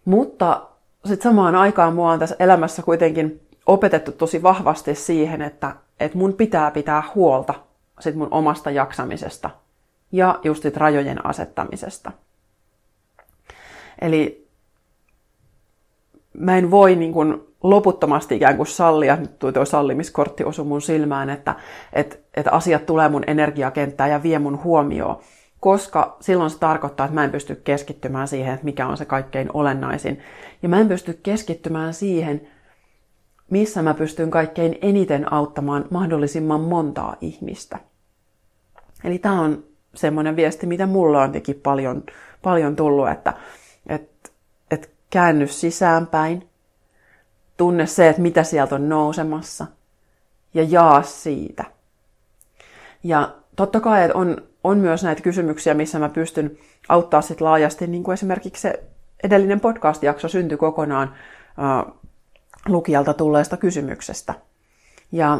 Mutta 0.04 0.62
sitten 1.04 1.30
samaan 1.30 1.54
aikaan 1.54 1.94
mua 1.94 2.12
on 2.12 2.18
tässä 2.18 2.36
elämässä 2.38 2.82
kuitenkin 2.82 3.40
opetettu 3.66 4.12
tosi 4.12 4.42
vahvasti 4.42 4.94
siihen, 4.94 5.42
että, 5.42 5.76
että 6.00 6.18
mun 6.18 6.32
pitää 6.32 6.70
pitää 6.70 7.02
huolta 7.14 7.54
sit 8.00 8.14
mun 8.14 8.28
omasta 8.30 8.70
jaksamisesta 8.70 9.50
ja 10.12 10.40
just 10.44 10.62
sit 10.62 10.76
rajojen 10.76 11.26
asettamisesta. 11.26 12.12
Eli 14.00 14.41
mä 16.38 16.58
en 16.58 16.70
voi 16.70 16.96
niin 16.96 17.12
kun 17.12 17.52
loputtomasti 17.62 18.36
ikään 18.36 18.56
kuin 18.56 18.66
sallia, 18.66 19.16
nyt 19.16 19.38
tuo 19.38 19.64
sallimiskortti 19.64 20.44
osu 20.44 20.64
mun 20.64 20.82
silmään, 20.82 21.30
että, 21.30 21.54
että, 21.92 22.16
että 22.34 22.50
asiat 22.50 22.86
tulee 22.86 23.08
mun 23.08 23.24
energiakenttään 23.26 24.10
ja 24.10 24.22
vie 24.22 24.38
mun 24.38 24.62
huomioon, 24.64 25.18
koska 25.60 26.16
silloin 26.20 26.50
se 26.50 26.58
tarkoittaa, 26.58 27.06
että 27.06 27.14
mä 27.14 27.24
en 27.24 27.30
pysty 27.30 27.54
keskittymään 27.64 28.28
siihen, 28.28 28.54
että 28.54 28.64
mikä 28.64 28.86
on 28.86 28.96
se 28.96 29.04
kaikkein 29.04 29.48
olennaisin. 29.54 30.18
Ja 30.62 30.68
mä 30.68 30.80
en 30.80 30.88
pysty 30.88 31.20
keskittymään 31.22 31.94
siihen, 31.94 32.48
missä 33.50 33.82
mä 33.82 33.94
pystyn 33.94 34.30
kaikkein 34.30 34.78
eniten 34.82 35.32
auttamaan 35.32 35.84
mahdollisimman 35.90 36.60
montaa 36.60 37.16
ihmistä. 37.20 37.78
Eli 39.04 39.18
tämä 39.18 39.40
on 39.40 39.64
semmoinen 39.94 40.36
viesti, 40.36 40.66
mitä 40.66 40.86
mulla 40.86 41.22
on 41.22 41.32
teki 41.32 41.54
paljon, 41.54 42.02
paljon 42.42 42.76
tullut, 42.76 43.08
että 43.08 43.32
et, 43.86 44.02
et 44.02 44.31
käänny 45.12 45.46
sisäänpäin, 45.46 46.48
tunne 47.56 47.86
se, 47.86 48.08
että 48.08 48.22
mitä 48.22 48.42
sieltä 48.42 48.74
on 48.74 48.88
nousemassa 48.88 49.66
ja 50.54 50.62
jaa 50.62 51.02
siitä. 51.02 51.64
Ja 53.02 53.34
totta 53.56 53.80
kai, 53.80 54.04
että 54.04 54.18
on, 54.18 54.36
on 54.64 54.78
myös 54.78 55.04
näitä 55.04 55.22
kysymyksiä, 55.22 55.74
missä 55.74 55.98
mä 55.98 56.08
pystyn 56.08 56.58
auttaa 56.88 57.22
sit 57.22 57.40
laajasti, 57.40 57.86
niin 57.86 58.02
kuin 58.02 58.12
esimerkiksi 58.14 58.62
se 58.62 58.82
edellinen 59.24 59.60
podcast-jakso 59.60 60.28
syntyi 60.28 60.58
kokonaan 60.58 61.14
äh, 61.58 61.94
lukijalta 62.68 63.14
tulleesta 63.14 63.56
kysymyksestä. 63.56 64.34
Ja 65.12 65.38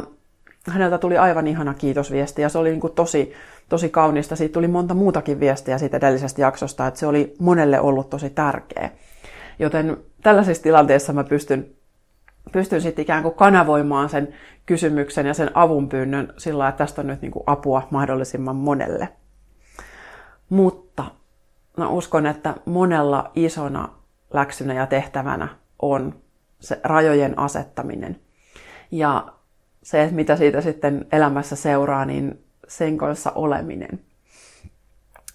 häneltä 0.69 0.97
tuli 0.97 1.17
aivan 1.17 1.47
ihana 1.47 1.73
kiitosviesti 1.73 2.41
ja 2.41 2.49
se 2.49 2.57
oli 2.57 2.69
niin 2.69 2.81
kuin 2.81 2.93
tosi, 2.93 3.33
tosi 3.69 3.89
kaunista. 3.89 4.35
Siitä 4.35 4.53
tuli 4.53 4.67
monta 4.67 4.93
muutakin 4.93 5.39
viestiä 5.39 5.77
siitä 5.77 5.97
edellisestä 5.97 6.41
jaksosta, 6.41 6.87
että 6.87 6.99
se 6.99 7.07
oli 7.07 7.35
monelle 7.39 7.79
ollut 7.79 8.09
tosi 8.09 8.29
tärkeä. 8.29 8.89
Joten 9.59 9.97
tällaisissa 10.23 10.63
tilanteissa 10.63 11.13
mä 11.13 11.23
pystyn, 11.23 11.75
pystyn 12.51 12.81
sitten 12.81 13.03
ikään 13.03 13.23
kuin 13.23 13.35
kanavoimaan 13.35 14.09
sen 14.09 14.33
kysymyksen 14.65 15.25
ja 15.25 15.33
sen 15.33 15.51
avunpyynnön 15.53 16.33
sillä 16.37 16.67
että 16.67 16.77
tästä 16.77 17.01
on 17.01 17.07
nyt 17.07 17.21
niin 17.21 17.31
kuin 17.31 17.43
apua 17.47 17.87
mahdollisimman 17.91 18.55
monelle. 18.55 19.09
Mutta 20.49 21.05
mä 21.77 21.87
uskon, 21.89 22.25
että 22.25 22.55
monella 22.65 23.31
isona 23.35 23.89
läksynä 24.33 24.73
ja 24.73 24.87
tehtävänä 24.87 25.47
on 25.81 26.15
se 26.59 26.79
rajojen 26.83 27.39
asettaminen. 27.39 28.19
Ja 28.91 29.33
se, 29.83 30.09
mitä 30.11 30.35
siitä 30.35 30.61
sitten 30.61 31.05
elämässä 31.11 31.55
seuraa, 31.55 32.05
niin 32.05 32.43
sen 32.67 32.97
kanssa 32.97 33.31
oleminen. 33.31 33.99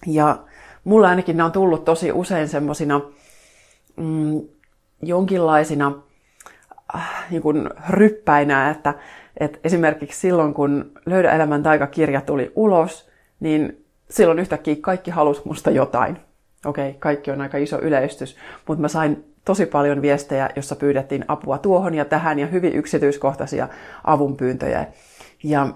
Ja 0.07 0.37
mulle 0.83 1.07
ainakin 1.07 1.37
ne 1.37 1.43
on 1.43 1.51
tullut 1.51 1.85
tosi 1.85 2.11
usein 2.11 2.47
semmoisina 2.47 3.01
mm, 3.99 4.41
jonkinlaisina 5.01 5.91
äh, 6.95 7.25
niin 7.29 7.41
kuin 7.41 7.69
ryppäinä, 7.89 8.69
että, 8.69 8.93
että 9.37 9.59
esimerkiksi 9.63 10.19
silloin, 10.19 10.53
kun 10.53 10.91
Löydä 11.05 11.31
elämän 11.31 11.63
taikakirja 11.63 12.21
tuli 12.21 12.51
ulos, 12.55 13.09
niin 13.39 13.85
silloin 14.09 14.39
yhtäkkiä 14.39 14.75
kaikki 14.81 15.11
halusi 15.11 15.41
musta 15.45 15.71
jotain. 15.71 16.17
Okei, 16.65 16.89
okay, 16.89 16.99
kaikki 16.99 17.31
on 17.31 17.41
aika 17.41 17.57
iso 17.57 17.79
yleistys, 17.81 18.37
mutta 18.67 18.81
mä 18.81 18.87
sain 18.87 19.33
tosi 19.45 19.65
paljon 19.65 20.01
viestejä, 20.01 20.49
jossa 20.55 20.75
pyydettiin 20.75 21.25
apua 21.27 21.57
tuohon 21.57 21.93
ja 21.93 22.05
tähän 22.05 22.39
ja 22.39 22.47
hyvin 22.47 22.73
yksityiskohtaisia 22.73 23.67
avunpyyntöjä. 24.03 24.87
Ja 25.43 25.67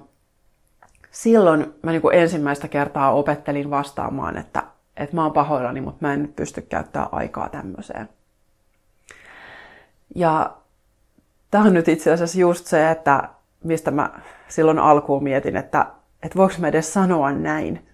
silloin 1.11 1.73
mä 1.83 1.91
niin 1.91 2.01
kuin 2.01 2.15
ensimmäistä 2.15 2.67
kertaa 2.67 3.13
opettelin 3.13 3.69
vastaamaan, 3.69 4.37
että, 4.37 4.63
että 4.97 5.15
mä 5.15 5.23
oon 5.23 5.33
pahoillani, 5.33 5.81
mutta 5.81 6.07
mä 6.07 6.13
en 6.13 6.33
pysty 6.35 6.61
käyttämään 6.61 7.09
aikaa 7.11 7.49
tämmöiseen. 7.49 8.09
Ja 10.15 10.57
tämä 11.51 11.63
on 11.63 11.73
nyt 11.73 11.87
itse 11.87 12.11
asiassa 12.11 12.39
just 12.39 12.65
se, 12.65 12.91
että 12.91 13.29
mistä 13.63 13.91
mä 13.91 14.09
silloin 14.47 14.79
alkuun 14.79 15.23
mietin, 15.23 15.57
että, 15.57 15.85
että 16.23 16.37
voiko 16.37 16.55
mä 16.57 16.67
edes 16.67 16.93
sanoa 16.93 17.31
näin. 17.31 17.87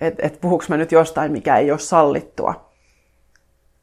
Että 0.00 0.26
et 0.26 0.40
puhuks 0.40 0.68
mä 0.68 0.76
nyt 0.76 0.92
jostain, 0.92 1.32
mikä 1.32 1.56
ei 1.56 1.70
ole 1.70 1.78
sallittua. 1.78 2.70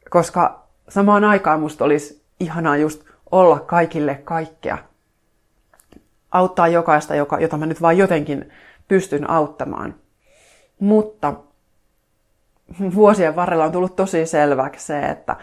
Koska 0.10 0.63
samaan 0.89 1.24
aikaan 1.24 1.60
musta 1.60 1.86
olisi 1.86 2.24
ihanaa 2.39 2.78
just 2.78 3.04
olla 3.32 3.60
kaikille 3.60 4.16
kaikkea. 4.24 4.78
Auttaa 6.32 6.68
jokaista, 6.68 7.16
joka, 7.16 7.39
jota 7.39 7.58
mä 7.58 7.66
nyt 7.66 7.82
vaan 7.82 7.98
jotenkin 7.98 8.52
pystyn 8.88 9.30
auttamaan. 9.30 9.96
Mutta 10.80 11.34
vuosien 12.95 13.36
varrella 13.36 13.65
on 13.65 13.71
tullut 13.71 13.95
tosi 13.95 14.26
selväksi 14.26 14.86
se, 14.86 14.99
että, 14.99 15.36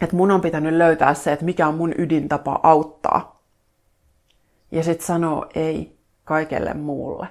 että 0.00 0.16
mun 0.16 0.30
on 0.30 0.40
pitänyt 0.40 0.74
löytää 0.74 1.14
se, 1.14 1.32
että 1.32 1.44
mikä 1.44 1.68
on 1.68 1.74
mun 1.74 1.94
ydintapa 1.98 2.60
auttaa. 2.62 3.42
Ja 4.70 4.82
sitten 4.82 5.06
sanoo 5.06 5.46
ei 5.54 5.96
kaikelle 6.24 6.74
muulle, 6.74 7.26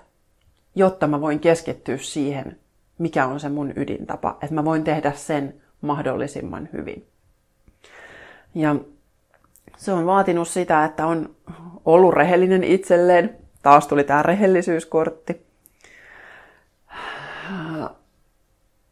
jotta 0.76 1.08
mä 1.08 1.22
voin 1.22 1.40
keskittyä 1.40 1.98
siihen, 1.98 2.60
mikä 2.98 3.26
on 3.26 3.40
se 3.40 3.50
mun 3.50 3.74
ydintapa. 3.76 4.38
Että 4.42 4.56
mä 4.56 4.66
voin 4.66 4.84
tehdä 4.84 5.12
sen 5.12 5.62
mahdollisimman 5.82 6.70
hyvin. 6.74 7.08
Ja 8.56 8.76
se 9.78 9.92
on 9.92 10.06
vaatinut 10.06 10.48
sitä, 10.48 10.86
että 10.86 11.06
on 11.06 11.36
ollut 11.86 12.14
rehellinen 12.14 12.64
itselleen. 12.64 13.38
Taas 13.64 13.88
tuli 13.88 14.04
tämä 14.04 14.24
rehellisyyskortti. 14.24 15.51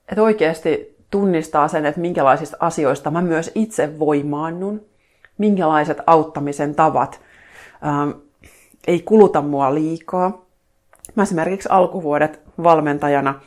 Että 0.10 0.22
oikeasti 0.22 0.98
tunnistaa 1.12 1.67
sen, 1.67 1.86
että 1.86 2.02
minkälaisista 2.02 2.58
asioista 2.60 3.12
mä 3.12 3.22
myös 3.22 3.52
itse 3.56 4.00
voimaannun, 4.00 4.86
minkälaiset 5.38 5.98
auttamisen 6.08 6.76
tavat 6.76 7.22
ää, 7.82 8.08
ei 8.88 9.02
kuluta 9.02 9.41
mua 9.41 9.76
liikaa. 9.76 10.45
Mä 11.15 11.24
esimerkiksi 11.24 11.69
alkuvuodet 11.72 12.39
valmentajana 12.63 13.41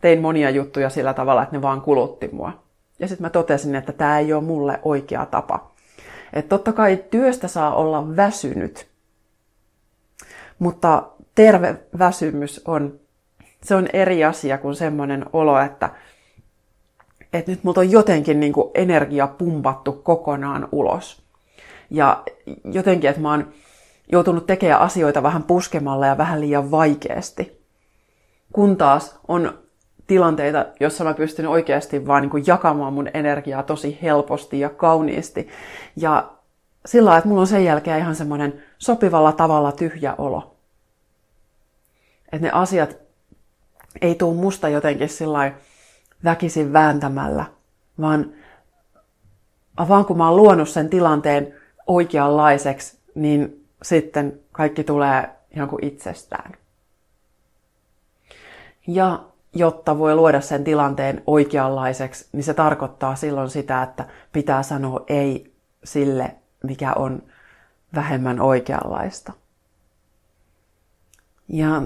tein 0.00 0.20
monia 0.20 0.50
juttuja 0.50 0.90
sillä 0.90 1.14
tavalla, 1.14 1.42
että 1.42 1.56
ne 1.56 1.62
vaan 1.62 1.80
kulutti 1.80 2.28
mua. 2.32 2.62
Ja 2.98 3.08
sitten 3.08 3.24
mä 3.24 3.30
totesin, 3.30 3.74
että 3.74 3.92
tämä 3.92 4.18
ei 4.18 4.32
ole 4.32 4.42
mulle 4.42 4.80
oikea 4.82 5.26
tapa. 5.26 5.72
Että 6.32 6.48
totta 6.48 6.72
kai 6.72 7.04
työstä 7.10 7.48
saa 7.48 7.74
olla 7.74 8.16
väsynyt, 8.16 8.88
mutta 10.58 11.02
terve 11.34 11.76
väsymys 11.98 12.60
on, 12.64 13.00
se 13.62 13.74
on 13.74 13.88
eri 13.92 14.24
asia 14.24 14.58
kuin 14.58 14.74
semmoinen 14.74 15.24
olo, 15.32 15.60
että, 15.60 15.90
että 17.32 17.50
nyt 17.50 17.64
multa 17.64 17.80
on 17.80 17.90
jotenkin 17.90 18.40
niin 18.40 18.52
kuin 18.52 18.70
energia 18.74 19.26
pumpattu 19.26 19.92
kokonaan 19.92 20.68
ulos. 20.72 21.22
Ja 21.90 22.22
jotenkin, 22.64 23.10
että 23.10 23.22
mä 23.22 23.30
oon 23.30 23.52
joutunut 24.12 24.46
tekemään 24.46 24.80
asioita 24.80 25.22
vähän 25.22 25.42
puskemalla 25.42 26.06
ja 26.06 26.18
vähän 26.18 26.40
liian 26.40 26.70
vaikeasti. 26.70 27.62
Kun 28.52 28.76
taas 28.76 29.18
on 29.28 29.58
tilanteita, 30.06 30.66
jossa 30.80 31.04
mä 31.04 31.14
pystyn 31.14 31.48
oikeasti 31.48 32.06
vaan 32.06 32.22
niin 32.22 32.30
kuin 32.30 32.44
jakamaan 32.46 32.92
mun 32.92 33.10
energiaa 33.14 33.62
tosi 33.62 33.98
helposti 34.02 34.60
ja 34.60 34.68
kauniisti. 34.68 35.48
Ja 35.96 36.30
sillä 36.86 37.08
lailla, 37.08 37.18
että 37.18 37.28
mulla 37.28 37.40
on 37.40 37.46
sen 37.46 37.64
jälkeen 37.64 37.98
ihan 37.98 38.14
semmoinen 38.14 38.62
sopivalla 38.78 39.32
tavalla 39.32 39.72
tyhjä 39.72 40.14
olo. 40.18 40.56
Että 42.32 42.46
ne 42.46 42.50
asiat 42.52 43.01
ei 44.00 44.14
tuu 44.14 44.34
musta 44.34 44.68
jotenkin 44.68 45.08
sillä 45.08 45.52
väkisin 46.24 46.72
vääntämällä, 46.72 47.44
vaan 48.00 48.32
vaan 49.88 50.04
kun 50.04 50.18
mä 50.18 50.28
oon 50.28 50.36
luonut 50.36 50.68
sen 50.68 50.90
tilanteen 50.90 51.54
oikeanlaiseksi, 51.86 52.98
niin 53.14 53.66
sitten 53.82 54.40
kaikki 54.52 54.84
tulee 54.84 55.28
ihan 55.56 55.68
kuin 55.68 55.84
itsestään. 55.84 56.52
Ja 58.86 59.24
jotta 59.54 59.98
voi 59.98 60.14
luoda 60.14 60.40
sen 60.40 60.64
tilanteen 60.64 61.22
oikeanlaiseksi, 61.26 62.28
niin 62.32 62.44
se 62.44 62.54
tarkoittaa 62.54 63.16
silloin 63.16 63.50
sitä, 63.50 63.82
että 63.82 64.08
pitää 64.32 64.62
sanoa 64.62 65.04
ei 65.06 65.52
sille, 65.84 66.34
mikä 66.62 66.92
on 66.92 67.22
vähemmän 67.94 68.40
oikeanlaista. 68.40 69.32
Ja 71.48 71.82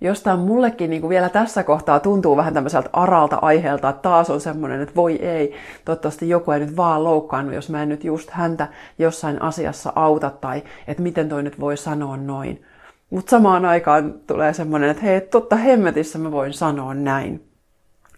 jostain 0.00 0.38
mullekin 0.38 0.90
niin 0.90 1.00
kuin 1.00 1.08
vielä 1.08 1.28
tässä 1.28 1.62
kohtaa 1.62 2.00
tuntuu 2.00 2.36
vähän 2.36 2.54
tämmöiseltä 2.54 2.90
aralta 2.92 3.38
aiheelta, 3.42 3.88
että 3.88 4.02
taas 4.02 4.30
on 4.30 4.40
semmoinen, 4.40 4.80
että 4.80 4.94
voi 4.94 5.16
ei, 5.16 5.54
toivottavasti 5.84 6.28
joku 6.28 6.50
ei 6.50 6.60
nyt 6.60 6.76
vaan 6.76 7.04
loukkaannut, 7.04 7.54
jos 7.54 7.70
mä 7.70 7.82
en 7.82 7.88
nyt 7.88 8.04
just 8.04 8.30
häntä 8.30 8.68
jossain 8.98 9.42
asiassa 9.42 9.92
auta 9.96 10.30
tai 10.30 10.62
että 10.86 11.02
miten 11.02 11.28
toi 11.28 11.42
nyt 11.42 11.60
voi 11.60 11.76
sanoa 11.76 12.16
noin. 12.16 12.64
Mutta 13.10 13.30
samaan 13.30 13.64
aikaan 13.64 14.14
tulee 14.26 14.52
semmoinen, 14.52 14.90
että 14.90 15.02
hei, 15.02 15.20
totta 15.20 15.56
hemmetissä 15.56 16.18
mä 16.18 16.30
voin 16.30 16.52
sanoa 16.52 16.94
näin. 16.94 17.44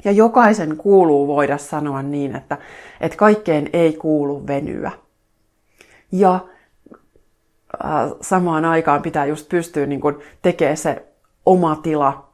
Ja 0.05 0.13
jokaisen 0.13 0.77
kuuluu 0.77 1.27
voida 1.27 1.59
sanoa 1.59 2.03
niin, 2.03 2.37
että, 2.37 2.59
että 3.01 3.19
kaikkeen 3.19 3.71
ei 3.73 3.93
kuulu 3.93 4.47
venyä. 4.47 4.93
Ja 6.13 6.35
äh, 7.85 8.11
samaan 8.21 8.65
aikaan 8.65 9.03
pitää 9.03 9.27
just 9.27 9.49
pystyä 9.49 9.87
niin 9.87 10.01
tekemään 10.43 10.77
se 10.77 11.12
oma 11.47 11.77
tila 11.77 12.33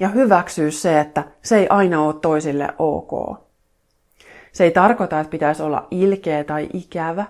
ja 0.00 0.08
hyväksyä 0.08 0.70
se, 0.70 1.00
että 1.00 1.24
se 1.42 1.58
ei 1.58 1.66
aina 1.68 2.02
ole 2.02 2.14
toisille 2.14 2.68
ok. 2.78 3.40
Se 4.52 4.64
ei 4.64 4.70
tarkoita, 4.70 5.20
että 5.20 5.30
pitäisi 5.30 5.62
olla 5.62 5.86
ilkeä 5.90 6.44
tai 6.44 6.68
ikävä. 6.72 7.24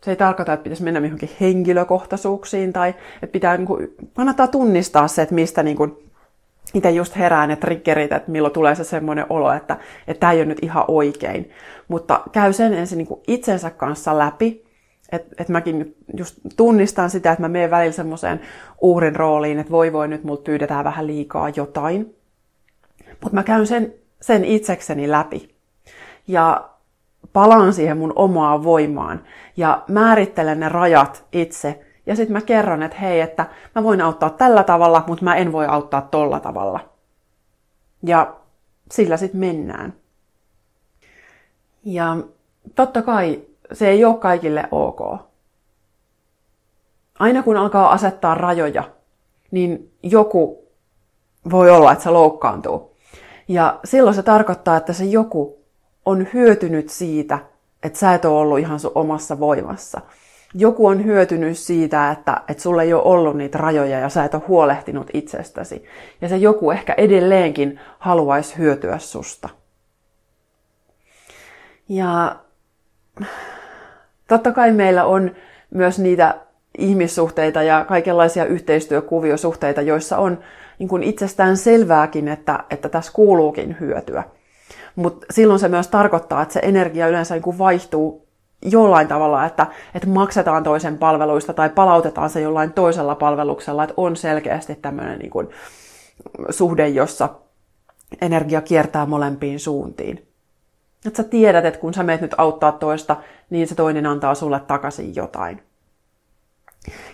Se 0.00 0.10
ei 0.10 0.16
tarkoita, 0.16 0.52
että 0.52 0.64
pitäisi 0.64 0.82
mennä 0.82 1.00
johonkin 1.00 1.30
henkilökohtaisuuksiin 1.40 2.72
tai 2.72 2.88
että 3.22 3.32
pitää, 3.32 3.56
niin 3.56 3.66
kuin, 3.66 3.94
kannattaa 4.14 4.48
tunnistaa 4.48 5.08
se, 5.08 5.22
että 5.22 5.34
mistä 5.34 5.62
niin 5.62 5.76
kuin, 5.76 5.98
itse 6.74 6.90
just 6.90 7.16
herää 7.16 7.46
ne 7.46 7.56
triggerit, 7.56 8.12
että 8.12 8.30
milloin 8.30 8.54
tulee 8.54 8.74
se 8.74 8.84
semmoinen 8.84 9.26
olo, 9.28 9.52
että, 9.52 9.76
että 10.06 10.20
tämä 10.20 10.32
ei 10.32 10.38
ole 10.38 10.44
nyt 10.44 10.58
ihan 10.62 10.84
oikein. 10.88 11.50
Mutta 11.88 12.20
käy 12.32 12.52
sen 12.52 12.74
ensin 12.74 12.98
niin 12.98 13.06
kuin 13.06 13.20
itsensä 13.26 13.70
kanssa 13.70 14.18
läpi 14.18 14.65
että 15.12 15.34
et 15.38 15.48
mäkin 15.48 15.96
just 16.16 16.38
tunnistan 16.56 17.10
sitä, 17.10 17.32
että 17.32 17.42
mä 17.42 17.48
menen 17.48 17.70
välillä 17.70 17.92
semmoiseen 17.92 18.40
uhrin 18.80 19.16
rooliin, 19.16 19.58
että 19.58 19.72
voi 19.72 19.92
voi 19.92 20.08
nyt 20.08 20.24
multa 20.24 20.42
pyydetään 20.42 20.84
vähän 20.84 21.06
liikaa 21.06 21.48
jotain. 21.48 22.16
Mutta 23.08 23.34
mä 23.34 23.42
käyn 23.42 23.66
sen, 23.66 23.94
sen 24.20 24.44
itsekseni 24.44 25.10
läpi. 25.10 25.54
Ja 26.28 26.68
palaan 27.32 27.72
siihen 27.72 27.98
mun 27.98 28.12
omaan 28.16 28.64
voimaan. 28.64 29.24
Ja 29.56 29.82
määrittelen 29.88 30.60
ne 30.60 30.68
rajat 30.68 31.24
itse. 31.32 31.80
Ja 32.06 32.16
sitten 32.16 32.32
mä 32.32 32.40
kerron, 32.40 32.82
että 32.82 32.98
hei, 32.98 33.20
että 33.20 33.46
mä 33.74 33.82
voin 33.82 34.00
auttaa 34.00 34.30
tällä 34.30 34.64
tavalla, 34.64 35.04
mutta 35.06 35.24
mä 35.24 35.36
en 35.36 35.52
voi 35.52 35.66
auttaa 35.66 36.00
tolla 36.02 36.40
tavalla. 36.40 36.80
Ja 38.02 38.36
sillä 38.90 39.16
sitten 39.16 39.40
mennään. 39.40 39.92
Ja 41.84 42.16
totta 42.74 43.02
kai 43.02 43.40
se 43.72 43.88
ei 43.88 44.04
ole 44.04 44.14
kaikille 44.14 44.68
ok. 44.70 45.20
Aina 47.18 47.42
kun 47.42 47.56
alkaa 47.56 47.92
asettaa 47.92 48.34
rajoja, 48.34 48.84
niin 49.50 49.92
joku 50.02 50.68
voi 51.50 51.70
olla, 51.70 51.92
että 51.92 52.04
se 52.04 52.10
loukkaantuu. 52.10 52.96
Ja 53.48 53.80
silloin 53.84 54.16
se 54.16 54.22
tarkoittaa, 54.22 54.76
että 54.76 54.92
se 54.92 55.04
joku 55.04 55.64
on 56.04 56.26
hyötynyt 56.34 56.88
siitä, 56.88 57.38
että 57.82 57.98
sä 57.98 58.14
et 58.14 58.24
ole 58.24 58.38
ollut 58.38 58.58
ihan 58.58 58.80
sun 58.80 58.92
omassa 58.94 59.38
voimassa. 59.40 60.00
Joku 60.54 60.86
on 60.86 61.04
hyötynyt 61.04 61.58
siitä, 61.58 62.10
että, 62.10 62.40
että 62.48 62.62
sulle 62.62 62.82
ei 62.82 62.92
ole 62.92 63.02
ollut 63.02 63.36
niitä 63.36 63.58
rajoja 63.58 63.98
ja 63.98 64.08
sä 64.08 64.24
et 64.24 64.34
ole 64.34 64.42
huolehtinut 64.48 65.10
itsestäsi. 65.12 65.84
Ja 66.20 66.28
se 66.28 66.36
joku 66.36 66.70
ehkä 66.70 66.94
edelleenkin 66.96 67.80
haluaisi 67.98 68.58
hyötyä 68.58 68.98
susta. 68.98 69.48
Ja 71.88 72.36
Totta 74.28 74.52
kai 74.52 74.72
meillä 74.72 75.04
on 75.04 75.30
myös 75.70 75.98
niitä 75.98 76.34
ihmissuhteita 76.78 77.62
ja 77.62 77.84
kaikenlaisia 77.84 78.44
yhteistyökuviosuhteita, 78.44 79.82
joissa 79.82 80.18
on 80.18 80.38
niin 80.78 80.88
kuin 80.88 81.02
itsestään 81.02 81.56
selvääkin, 81.56 82.28
että, 82.28 82.64
että 82.70 82.88
tässä 82.88 83.12
kuuluukin 83.12 83.76
hyötyä. 83.80 84.24
Mutta 84.96 85.26
silloin 85.30 85.60
se 85.60 85.68
myös 85.68 85.88
tarkoittaa, 85.88 86.42
että 86.42 86.54
se 86.54 86.60
energia 86.62 87.08
yleensä 87.08 87.34
niin 87.34 87.42
kuin 87.42 87.58
vaihtuu 87.58 88.26
jollain 88.62 89.08
tavalla, 89.08 89.46
että, 89.46 89.66
että 89.94 90.08
maksetaan 90.08 90.62
toisen 90.62 90.98
palveluista 90.98 91.52
tai 91.52 91.70
palautetaan 91.70 92.30
se 92.30 92.40
jollain 92.40 92.72
toisella 92.72 93.14
palveluksella, 93.14 93.84
että 93.84 93.94
on 93.96 94.16
selkeästi 94.16 94.74
tämmöinen 94.74 95.18
niin 95.18 95.48
suhde, 96.50 96.88
jossa 96.88 97.28
energia 98.20 98.60
kiertää 98.60 99.06
molempiin 99.06 99.60
suuntiin. 99.60 100.28
Että 101.06 101.22
sä 101.22 101.28
tiedät, 101.28 101.64
että 101.64 101.80
kun 101.80 101.94
sä 101.94 102.02
meet 102.02 102.20
nyt 102.20 102.34
auttaa 102.38 102.72
toista, 102.72 103.16
niin 103.50 103.68
se 103.68 103.74
toinen 103.74 104.06
antaa 104.06 104.34
sulle 104.34 104.60
takaisin 104.60 105.16
jotain. 105.16 105.62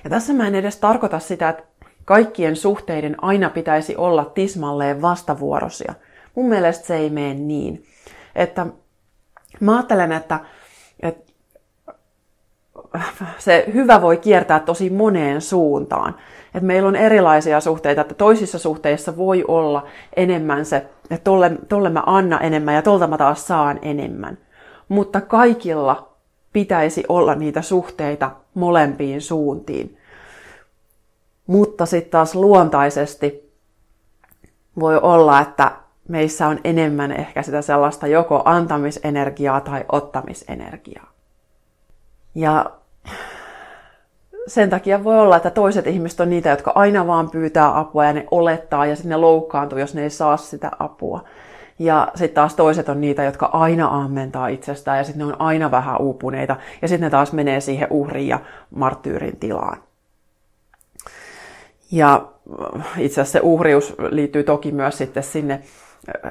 Ja 0.05 0.11
tässä 0.11 0.33
mä 0.33 0.47
en 0.47 0.55
edes 0.55 0.77
tarkoita 0.77 1.19
sitä, 1.19 1.49
että 1.49 1.63
kaikkien 2.05 2.57
suhteiden 2.57 3.25
aina 3.25 3.51
pitäisi 3.51 3.97
olla 3.97 4.25
tismalleen 4.25 5.03
vastavuorosia. 5.03 5.95
Mun 6.35 6.49
mielestä 6.49 6.87
se 6.87 6.97
ei 6.97 7.11
mene 7.11 7.35
niin. 7.35 7.85
Että 8.35 8.67
mä 9.61 9.77
ajattelen, 9.77 10.13
että, 10.13 10.41
että 11.01 11.33
se 13.39 13.65
hyvä 13.75 14.03
voi 14.03 14.17
kiertää 14.17 14.61
tosi 14.61 14.91
moneen 14.91 15.41
suuntaan. 15.41 16.15
Että 16.47 16.67
meillä 16.67 16.89
on 16.89 16.97
erilaisia 16.97 17.61
suhteita, 17.61 18.01
että 18.01 18.15
toisissa 18.15 18.59
suhteissa 18.59 19.17
voi 19.17 19.45
olla 19.49 19.87
enemmän 20.17 20.65
se, 20.65 20.87
että 21.13 21.25
tolle, 21.25 21.51
tolle 21.69 21.91
mä 21.91 22.03
anna 22.07 22.41
enemmän 22.41 22.75
ja 22.75 22.83
tolta 22.83 23.07
mä 23.07 23.19
taas 23.19 23.47
saan 23.47 23.79
enemmän. 23.83 24.39
Mutta 24.89 25.21
kaikilla 25.21 26.13
pitäisi 26.53 27.05
olla 27.09 27.35
niitä 27.35 27.63
suhteita 27.63 28.31
molempiin 28.55 29.21
suuntiin. 29.21 29.99
Mutta 31.47 31.87
sitten 31.87 32.11
taas 32.11 32.35
luontaisesti 32.35 33.53
voi 34.81 34.97
olla, 34.97 35.41
että 35.41 35.73
meissä 36.09 36.49
on 36.49 36.59
enemmän 36.65 37.13
ehkä 37.13 37.43
sitä 37.43 37.63
sellaista 37.63 38.07
joko 38.07 38.43
antamisenergiaa 38.45 39.61
tai 39.61 39.85
ottamisenergiaa. 39.93 41.13
Ja 42.35 42.71
sen 44.47 44.71
takia 44.71 45.05
voi 45.05 45.19
olla, 45.19 45.37
että 45.37 45.51
toiset 45.51 45.87
ihmiset 45.87 46.21
on 46.21 46.31
niitä, 46.31 46.51
jotka 46.51 46.73
aina 46.75 47.07
vaan 47.07 47.31
pyytää 47.31 47.79
apua 47.79 48.05
ja 48.05 48.13
ne 48.13 48.27
olettaa 48.31 48.87
ja 48.87 48.97
sitten 48.97 49.11
ne 49.11 49.17
loukkaantuu, 49.17 49.79
jos 49.79 49.95
ne 49.95 50.03
ei 50.03 50.11
saa 50.11 50.37
sitä 50.37 50.71
apua. 50.79 51.25
Ja 51.79 52.09
sitten 52.15 52.35
taas 52.35 52.55
toiset 52.55 52.89
on 52.89 53.01
niitä, 53.01 53.25
jotka 53.25 53.47
aina 53.47 53.89
ammentaa 54.03 54.49
itsestään 54.49 54.99
ja 54.99 55.05
sitten 55.05 55.27
ne 55.27 55.33
on 55.33 55.41
aina 55.41 55.71
vähän 55.71 56.01
uupuneita 56.01 56.57
ja 56.83 56.89
sitten 56.89 57.07
ne 57.07 57.11
taas 57.11 57.33
menee 57.33 57.61
siihen 57.61 57.89
uhrin 57.91 58.29
ja 58.29 58.39
marttyyrin 58.71 59.37
tilaan. 59.37 59.77
Ja 61.93 62.27
itse 62.99 63.21
asiassa 63.21 63.39
se 63.39 63.41
uhrius 63.43 63.95
liittyy 64.11 64.43
toki 64.43 64.73
myös 64.73 64.99
sitten 64.99 65.23
sinne, 65.23 65.63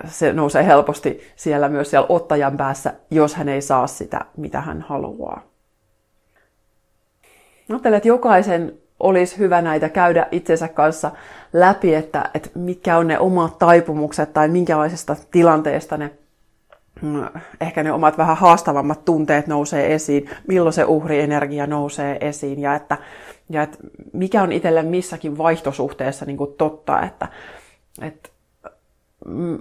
se 0.06 0.34
nousee 0.34 0.66
helposti 0.66 1.22
siellä 1.36 1.70
myös 1.70 1.90
siellä 1.90 2.06
ottajan 2.10 2.58
päässä, 2.58 2.94
jos 3.12 3.36
hän 3.36 3.50
ei 3.50 3.62
saa 3.62 3.88
sitä, 3.88 4.26
mitä 4.38 4.62
hän 4.62 4.82
haluaa. 4.82 5.51
Ajattelen, 7.72 7.98
että 7.98 8.08
jokaisen 8.08 8.74
olisi 9.00 9.38
hyvä 9.38 9.62
näitä 9.62 9.90
käydä 9.90 10.28
itsensä 10.32 10.68
kanssa 10.68 11.12
läpi, 11.54 11.96
että, 11.96 12.30
että 12.34 12.50
mitkä 12.56 12.98
on 12.98 13.08
ne 13.08 13.20
omat 13.20 13.60
taipumukset 13.60 14.34
tai 14.34 14.48
minkälaisesta 14.48 15.16
tilanteesta 15.32 15.98
ne 15.98 16.12
mm, 17.02 17.26
ehkä 17.62 17.84
ne 17.84 17.92
omat 17.92 18.18
vähän 18.18 18.38
haastavammat 18.38 19.06
tunteet 19.06 19.48
nousee 19.48 19.94
esiin, 19.94 20.30
milloin 20.48 20.74
se 20.74 20.84
uhrienergia 20.84 21.68
nousee 21.68 22.18
esiin 22.22 22.60
ja 22.60 22.76
että, 22.76 22.98
ja 23.50 23.64
että 23.64 23.78
mikä 24.14 24.42
on 24.42 24.52
itselle 24.52 24.84
missäkin 24.84 25.38
vaihtosuhteessa 25.38 26.26
niin 26.26 26.38
kuin 26.38 26.54
totta, 26.58 27.02
että, 27.02 27.28
että 28.02 28.30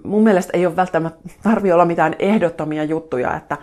mun 0.05 0.23
mielestä 0.23 0.51
ei 0.55 0.67
ole 0.67 0.77
välttämättä 0.77 1.29
tarvi 1.43 1.73
olla 1.73 1.85
mitään 1.85 2.17
ehdottomia 2.19 2.85
juttuja, 2.85 3.37
että 3.37 3.57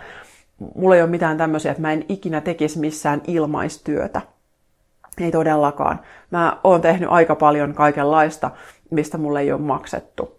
mulla 0.74 0.96
ei 0.96 1.02
ole 1.02 1.10
mitään 1.10 1.38
tämmöisiä, 1.38 1.70
että 1.70 1.82
mä 1.82 1.92
en 1.92 2.04
ikinä 2.08 2.40
tekisi 2.40 2.78
missään 2.78 3.22
ilmaistyötä. 3.26 4.20
Ei 5.20 5.30
todellakaan. 5.30 6.00
Mä 6.30 6.56
oon 6.64 6.80
tehnyt 6.80 7.08
aika 7.12 7.34
paljon 7.34 7.74
kaikenlaista, 7.74 8.50
mistä 8.90 9.18
mulle 9.18 9.40
ei 9.40 9.52
ole 9.52 9.60
maksettu. 9.60 10.38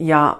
Ja 0.00 0.38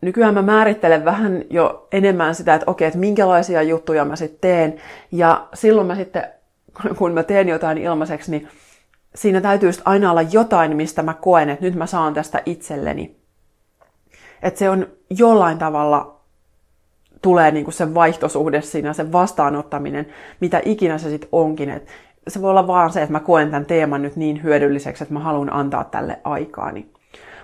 nykyään 0.00 0.34
mä 0.34 0.42
määrittelen 0.42 1.04
vähän 1.04 1.42
jo 1.50 1.88
enemmän 1.92 2.34
sitä, 2.34 2.54
että 2.54 2.70
okei, 2.70 2.86
että 2.86 2.98
minkälaisia 2.98 3.62
juttuja 3.62 4.04
mä 4.04 4.16
sitten 4.16 4.38
teen. 4.40 4.80
Ja 5.12 5.48
silloin 5.54 5.86
mä 5.86 5.94
sitten, 5.94 6.24
kun 6.98 7.12
mä 7.12 7.22
teen 7.22 7.48
jotain 7.48 7.78
ilmaiseksi, 7.78 8.30
niin 8.30 8.48
siinä 9.14 9.40
täytyy 9.40 9.70
aina 9.84 10.10
olla 10.10 10.22
jotain, 10.22 10.76
mistä 10.76 11.02
mä 11.02 11.14
koen, 11.14 11.50
että 11.50 11.64
nyt 11.64 11.74
mä 11.74 11.86
saan 11.86 12.14
tästä 12.14 12.42
itselleni. 12.46 13.16
Että 14.42 14.58
se 14.58 14.70
on 14.70 14.86
jollain 15.10 15.58
tavalla 15.58 16.20
tulee 17.22 17.50
niin 17.50 17.64
kuin 17.64 17.74
se 17.74 17.94
vaihtosuhde 17.94 18.62
siinä, 18.62 18.92
se 18.92 19.12
vastaanottaminen, 19.12 20.06
mitä 20.40 20.62
ikinä 20.64 20.98
se 20.98 21.08
sitten 21.08 21.28
onkin. 21.32 21.70
Et 21.70 21.86
se 22.28 22.42
voi 22.42 22.50
olla 22.50 22.66
vaan 22.66 22.92
se, 22.92 23.02
että 23.02 23.12
mä 23.12 23.20
koen 23.20 23.50
tämän 23.50 23.66
teeman 23.66 24.02
nyt 24.02 24.16
niin 24.16 24.42
hyödylliseksi, 24.42 25.04
että 25.04 25.14
mä 25.14 25.20
haluan 25.20 25.52
antaa 25.52 25.84
tälle 25.84 26.20
aikaani. 26.24 26.90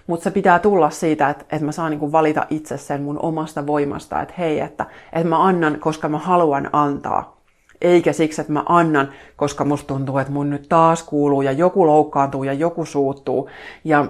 Mutta 0.07 0.25
se 0.25 0.31
pitää 0.31 0.59
tulla 0.59 0.91
siitä, 0.91 1.31
että, 1.31 1.45
että 1.51 1.65
mä 1.65 1.73
saan 1.73 1.91
niin 1.91 2.01
kuin 2.01 2.13
valita 2.13 2.47
itse 2.51 2.79
sen 2.79 3.03
mun 3.03 3.19
omasta 3.23 3.67
voimasta, 3.67 4.23
että 4.23 4.35
hei, 4.39 4.61
että, 4.61 4.87
että 5.13 5.29
mä 5.29 5.45
annan, 5.45 5.81
koska 5.81 6.09
mä 6.09 6.19
haluan 6.19 6.71
antaa. 6.73 7.37
Eikä 7.81 8.13
siksi, 8.13 8.41
että 8.41 8.53
mä 8.53 8.63
annan, 8.69 9.09
koska 9.37 9.65
musta 9.65 9.87
tuntuu, 9.87 10.19
että 10.19 10.33
mun 10.33 10.51
nyt 10.51 10.69
taas 10.69 11.03
kuuluu 11.03 11.43
ja 11.43 11.53
joku 11.53 11.87
loukkaantuu 11.87 12.45
ja 12.45 12.53
joku 12.53 12.85
suuttuu. 12.85 13.51
Ja, 13.85 14.07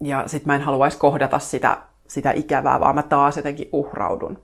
ja 0.00 0.24
sit 0.26 0.46
mä 0.46 0.54
en 0.54 0.60
haluaisi 0.60 0.98
kohdata 0.98 1.38
sitä, 1.38 1.78
sitä 2.08 2.30
ikävää, 2.30 2.80
vaan 2.80 2.94
mä 2.94 3.02
taas 3.02 3.36
jotenkin 3.36 3.68
uhraudun. 3.72 4.38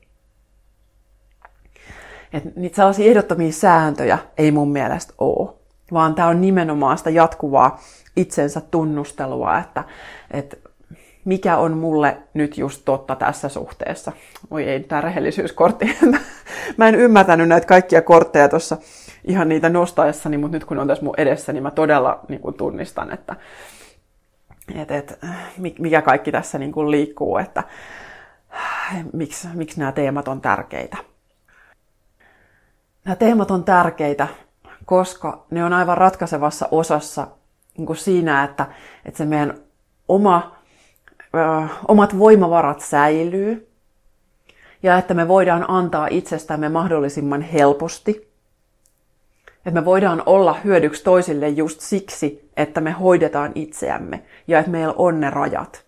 Et 2.32 2.56
niitä 2.56 2.76
sellaisia 2.76 3.06
ehdottomia 3.06 3.52
sääntöjä 3.52 4.18
ei 4.38 4.50
mun 4.50 4.72
mielestä 4.72 5.14
ole, 5.18 5.50
vaan 5.92 6.14
tämä 6.14 6.28
on 6.28 6.40
nimenomaan 6.40 6.98
sitä 6.98 7.10
jatkuvaa 7.10 7.80
itsensä 8.16 8.60
tunnustelua, 8.60 9.58
että, 9.58 9.84
että 10.30 10.56
mikä 11.24 11.56
on 11.56 11.76
mulle 11.76 12.16
nyt 12.34 12.58
just 12.58 12.82
totta 12.84 13.16
tässä 13.16 13.48
suhteessa. 13.48 14.12
Oi 14.50 14.64
ei, 14.64 14.80
tämä 14.80 15.00
rehellisyyskortti. 15.00 15.98
mä 16.76 16.88
en 16.88 16.94
ymmärtänyt 16.94 17.48
näitä 17.48 17.66
kaikkia 17.66 18.02
kortteja 18.02 18.48
tuossa 18.48 18.76
ihan 19.24 19.48
niitä 19.48 19.68
nostaessani, 19.68 20.36
mutta 20.36 20.56
nyt 20.56 20.64
kun 20.64 20.78
on 20.78 20.88
tässä 20.88 21.04
mun 21.04 21.14
edessä, 21.16 21.52
niin 21.52 21.62
mä 21.62 21.70
todella 21.70 22.20
niin 22.28 22.40
kuin 22.40 22.54
tunnistan, 22.54 23.12
että 23.12 23.36
et, 24.74 24.90
et, 24.90 25.18
mikä 25.78 26.02
kaikki 26.02 26.32
tässä 26.32 26.58
niin 26.58 26.90
liikkuu, 26.90 27.38
että 27.38 27.62
miksi, 29.12 29.48
miksi 29.54 29.78
nämä 29.80 29.92
teemat 29.92 30.28
on 30.28 30.40
tärkeitä. 30.40 30.96
Nämä 33.06 33.16
teemat 33.16 33.50
on 33.50 33.64
tärkeitä, 33.64 34.28
koska 34.84 35.46
ne 35.50 35.64
on 35.64 35.72
aivan 35.72 35.98
ratkaisevassa 35.98 36.68
osassa 36.70 37.26
niin 37.78 37.86
kuin 37.86 37.96
siinä, 37.96 38.44
että, 38.44 38.66
että 39.04 39.18
se 39.18 39.24
meidän 39.24 39.58
oma, 40.08 40.56
ö, 41.34 41.68
omat 41.88 42.18
voimavarat 42.18 42.80
säilyy 42.80 43.72
ja 44.82 44.98
että 44.98 45.14
me 45.14 45.28
voidaan 45.28 45.70
antaa 45.70 46.06
itsestämme 46.10 46.68
mahdollisimman 46.68 47.42
helposti. 47.42 48.32
Että 49.56 49.80
me 49.80 49.84
voidaan 49.84 50.22
olla 50.26 50.52
hyödyksi 50.64 51.04
toisille 51.04 51.48
just 51.48 51.80
siksi, 51.80 52.50
että 52.56 52.80
me 52.80 52.90
hoidetaan 52.90 53.52
itseämme 53.54 54.22
ja 54.48 54.58
että 54.58 54.70
meillä 54.70 54.94
on 54.96 55.20
ne 55.20 55.30
rajat. 55.30 55.84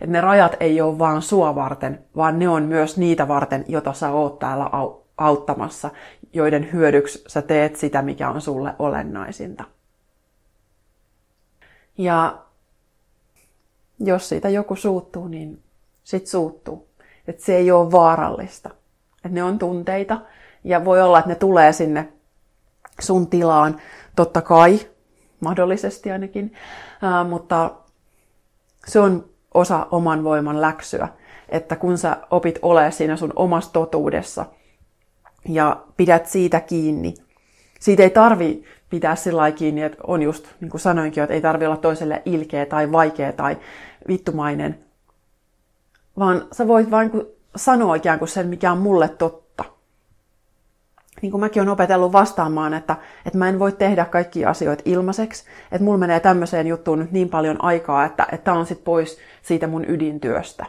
Että 0.00 0.12
ne 0.12 0.20
rajat 0.20 0.56
ei 0.60 0.80
ole 0.80 0.98
vaan 0.98 1.22
sua 1.22 1.54
varten, 1.54 2.04
vaan 2.16 2.38
ne 2.38 2.48
on 2.48 2.62
myös 2.62 2.98
niitä 2.98 3.28
varten, 3.28 3.64
jota 3.68 3.92
sä 3.92 4.10
oot 4.10 4.38
täällä 4.38 4.70
auttamassa, 5.20 5.90
joiden 6.32 6.72
hyödyksi 6.72 7.24
sä 7.26 7.42
teet 7.42 7.76
sitä, 7.76 8.02
mikä 8.02 8.30
on 8.30 8.40
sulle 8.40 8.74
olennaisinta. 8.78 9.64
Ja 11.98 12.38
jos 14.00 14.28
siitä 14.28 14.48
joku 14.48 14.76
suuttuu, 14.76 15.28
niin 15.28 15.62
sit 16.04 16.26
suuttuu. 16.26 16.88
Että 17.28 17.44
se 17.44 17.56
ei 17.56 17.70
ole 17.70 17.92
vaarallista. 17.92 18.70
Että 19.16 19.28
ne 19.28 19.42
on 19.42 19.58
tunteita 19.58 20.20
ja 20.64 20.84
voi 20.84 21.02
olla, 21.02 21.18
että 21.18 21.28
ne 21.28 21.34
tulee 21.34 21.72
sinne 21.72 22.12
sun 23.00 23.26
tilaan, 23.26 23.80
totta 24.16 24.42
kai, 24.42 24.80
mahdollisesti 25.40 26.10
ainakin, 26.10 26.52
ää, 27.02 27.24
mutta 27.24 27.70
se 28.86 29.00
on 29.00 29.30
osa 29.54 29.86
oman 29.90 30.24
voiman 30.24 30.60
läksyä, 30.60 31.08
että 31.48 31.76
kun 31.76 31.98
sä 31.98 32.16
opit 32.30 32.58
ole 32.62 32.90
siinä 32.90 33.16
sun 33.16 33.32
omassa 33.36 33.72
totuudessa 33.72 34.46
ja 35.48 35.84
pidät 35.96 36.26
siitä 36.26 36.60
kiinni, 36.60 37.14
siitä 37.80 38.02
ei 38.02 38.10
tarvi 38.10 38.64
pitää 38.90 39.16
sillä 39.16 39.52
kiinni, 39.52 39.82
että 39.82 39.98
on 40.06 40.22
just, 40.22 40.46
niin 40.60 40.70
kuin 40.70 40.80
sanoinkin, 40.80 41.22
että 41.22 41.34
ei 41.34 41.40
tarvi 41.40 41.66
olla 41.66 41.76
toiselle 41.76 42.22
ilkeä 42.24 42.66
tai 42.66 42.92
vaikea 42.92 43.32
tai 43.32 43.56
vittumainen, 44.08 44.78
vaan 46.18 46.46
sä 46.52 46.68
voit 46.68 46.90
vain 46.90 47.10
sanoa 47.56 47.94
ikään 47.94 48.18
kuin 48.18 48.28
sen, 48.28 48.46
mikä 48.46 48.72
on 48.72 48.78
mulle 48.78 49.08
totta. 49.08 49.64
Niin 51.22 51.30
kuin 51.30 51.40
mäkin 51.40 51.62
olen 51.62 51.72
opetellut 51.72 52.12
vastaamaan, 52.12 52.74
että, 52.74 52.96
että 53.26 53.38
mä 53.38 53.48
en 53.48 53.58
voi 53.58 53.72
tehdä 53.72 54.04
kaikkia 54.04 54.50
asioita 54.50 54.82
ilmaiseksi, 54.86 55.44
että 55.72 55.84
mulla 55.84 55.98
menee 55.98 56.20
tämmöiseen 56.20 56.66
juttuun 56.66 56.98
nyt 56.98 57.12
niin 57.12 57.28
paljon 57.28 57.64
aikaa, 57.64 58.04
että 58.04 58.26
tämä 58.44 58.58
on 58.58 58.66
sitten 58.66 58.84
pois 58.84 59.18
siitä 59.42 59.66
mun 59.66 59.84
ydintyöstä. 59.88 60.66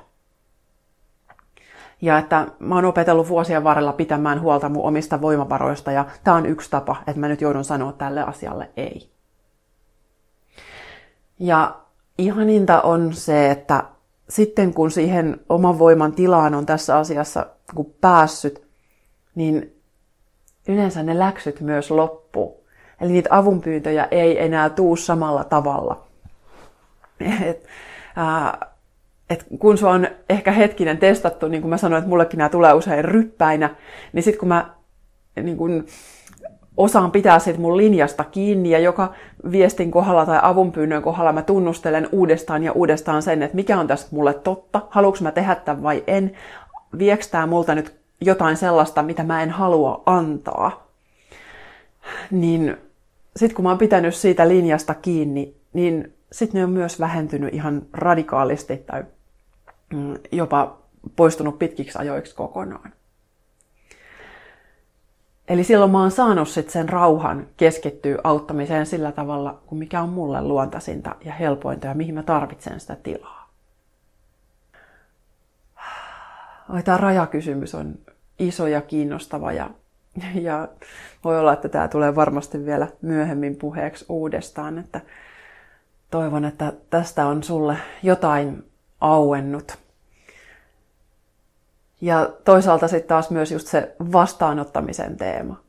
Ja 2.01 2.17
että 2.17 2.47
mä 2.59 2.75
oon 2.75 2.85
opetellut 2.85 3.29
vuosien 3.29 3.63
varrella 3.63 3.93
pitämään 3.93 4.41
huolta 4.41 4.69
mun 4.69 4.83
omista 4.83 5.21
voimavaroista 5.21 5.91
ja 5.91 6.05
tämä 6.23 6.37
on 6.37 6.45
yksi 6.45 6.71
tapa, 6.71 6.95
että 7.07 7.19
mä 7.19 7.27
nyt 7.27 7.41
joudun 7.41 7.63
sanoa 7.63 7.91
tälle 7.91 8.21
asialle 8.23 8.69
ei. 8.77 9.09
Ja 11.39 11.75
ihaninta 12.17 12.81
on 12.81 13.13
se, 13.13 13.51
että 13.51 13.83
sitten 14.29 14.73
kun 14.73 14.91
siihen 14.91 15.39
oman 15.49 15.79
voiman 15.79 16.13
tilaan 16.13 16.55
on 16.55 16.65
tässä 16.65 16.97
asiassa 16.97 17.45
kun 17.75 17.93
päässyt, 18.01 18.67
niin 19.35 19.81
yleensä 20.67 21.03
ne 21.03 21.19
läksyt 21.19 21.61
myös 21.61 21.91
loppuu. 21.91 22.65
Eli 23.01 23.11
niitä 23.11 23.29
avunpyyntöjä 23.31 24.07
ei 24.11 24.43
enää 24.43 24.69
tuu 24.69 24.95
samalla 24.95 25.43
tavalla. 25.43 26.03
Et, 27.49 27.67
ää, 28.15 28.71
et 29.31 29.45
kun 29.59 29.77
se 29.77 29.87
on 29.87 30.07
ehkä 30.29 30.51
hetkinen 30.51 30.97
testattu, 30.97 31.47
niin 31.47 31.61
kuin 31.61 31.69
mä 31.69 31.77
sanoin, 31.77 31.99
että 31.99 32.09
mullekin 32.09 32.37
nämä 32.37 32.49
tulee 32.49 32.73
usein 32.73 33.05
ryppäinä, 33.05 33.75
niin 34.13 34.23
sitten 34.23 34.39
kun 34.39 34.47
mä 34.47 34.69
niin 35.43 35.57
kun 35.57 35.85
osaan 36.77 37.11
pitää 37.11 37.39
siitä 37.39 37.59
mun 37.59 37.77
linjasta 37.77 38.23
kiinni 38.23 38.69
ja 38.69 38.79
joka 38.79 39.13
viestin 39.51 39.91
kohdalla 39.91 40.25
tai 40.25 40.39
avunpyynnön 40.41 41.01
kohdalla 41.01 41.33
mä 41.33 41.41
tunnustelen 41.41 42.09
uudestaan 42.11 42.63
ja 42.63 42.71
uudestaan 42.71 43.21
sen, 43.21 43.43
että 43.43 43.55
mikä 43.55 43.79
on 43.79 43.87
tästä 43.87 44.15
mulle 44.15 44.33
totta, 44.33 44.81
haluanko 44.89 45.17
mä 45.21 45.31
tehdä 45.31 45.55
tämän 45.55 45.83
vai 45.83 46.03
en, 46.07 46.31
vieks 46.97 47.27
tää 47.27 47.47
multa 47.47 47.75
nyt 47.75 47.95
jotain 48.21 48.57
sellaista, 48.57 49.03
mitä 49.03 49.23
mä 49.23 49.43
en 49.43 49.49
halua 49.49 50.03
antaa, 50.05 50.87
niin 52.31 52.77
sitten 53.35 53.55
kun 53.55 53.63
mä 53.63 53.69
oon 53.69 53.77
pitänyt 53.77 54.15
siitä 54.15 54.47
linjasta 54.47 54.93
kiinni, 54.93 55.55
niin 55.73 56.13
sitten 56.31 56.59
ne 56.59 56.65
on 56.65 56.71
myös 56.71 56.99
vähentynyt 56.99 57.53
ihan 57.53 57.81
radikaalisti 57.93 58.77
tai 58.77 59.03
jopa 60.31 60.77
poistunut 61.15 61.59
pitkiksi 61.59 61.97
ajoiksi 61.97 62.35
kokonaan. 62.35 62.93
Eli 65.47 65.63
silloin 65.63 65.91
mä 65.91 66.01
oon 66.01 66.11
saanut 66.11 66.49
sit 66.49 66.69
sen 66.69 66.89
rauhan 66.89 67.47
keskittyä 67.57 68.17
auttamiseen 68.23 68.85
sillä 68.85 69.11
tavalla, 69.11 69.61
kuin 69.65 69.79
mikä 69.79 70.01
on 70.01 70.09
mulle 70.09 70.41
luontaisinta 70.41 71.15
ja 71.25 71.33
helpointa 71.33 71.87
ja 71.87 71.93
mihin 71.93 72.15
mä 72.15 72.23
tarvitsen 72.23 72.79
sitä 72.79 72.95
tilaa. 72.95 73.49
Ai, 76.69 76.83
tämä 76.83 76.97
rajakysymys 76.97 77.75
on 77.75 77.95
iso 78.39 78.67
ja 78.67 78.81
kiinnostava 78.81 79.51
ja, 79.51 79.69
ja 80.41 80.67
voi 81.23 81.39
olla, 81.39 81.53
että 81.53 81.69
tämä 81.69 81.87
tulee 81.87 82.15
varmasti 82.15 82.65
vielä 82.65 82.87
myöhemmin 83.01 83.55
puheeksi 83.55 84.05
uudestaan. 84.09 84.77
Että 84.77 85.01
toivon, 86.11 86.45
että 86.45 86.73
tästä 86.89 87.25
on 87.25 87.43
sulle 87.43 87.77
jotain 88.03 88.63
auennut. 89.01 89.77
Ja 92.01 92.29
toisaalta 92.45 92.87
sitten 92.87 93.07
taas 93.07 93.29
myös 93.29 93.51
just 93.51 93.67
se 93.67 93.95
vastaanottamisen 94.11 95.17
teema. 95.17 95.59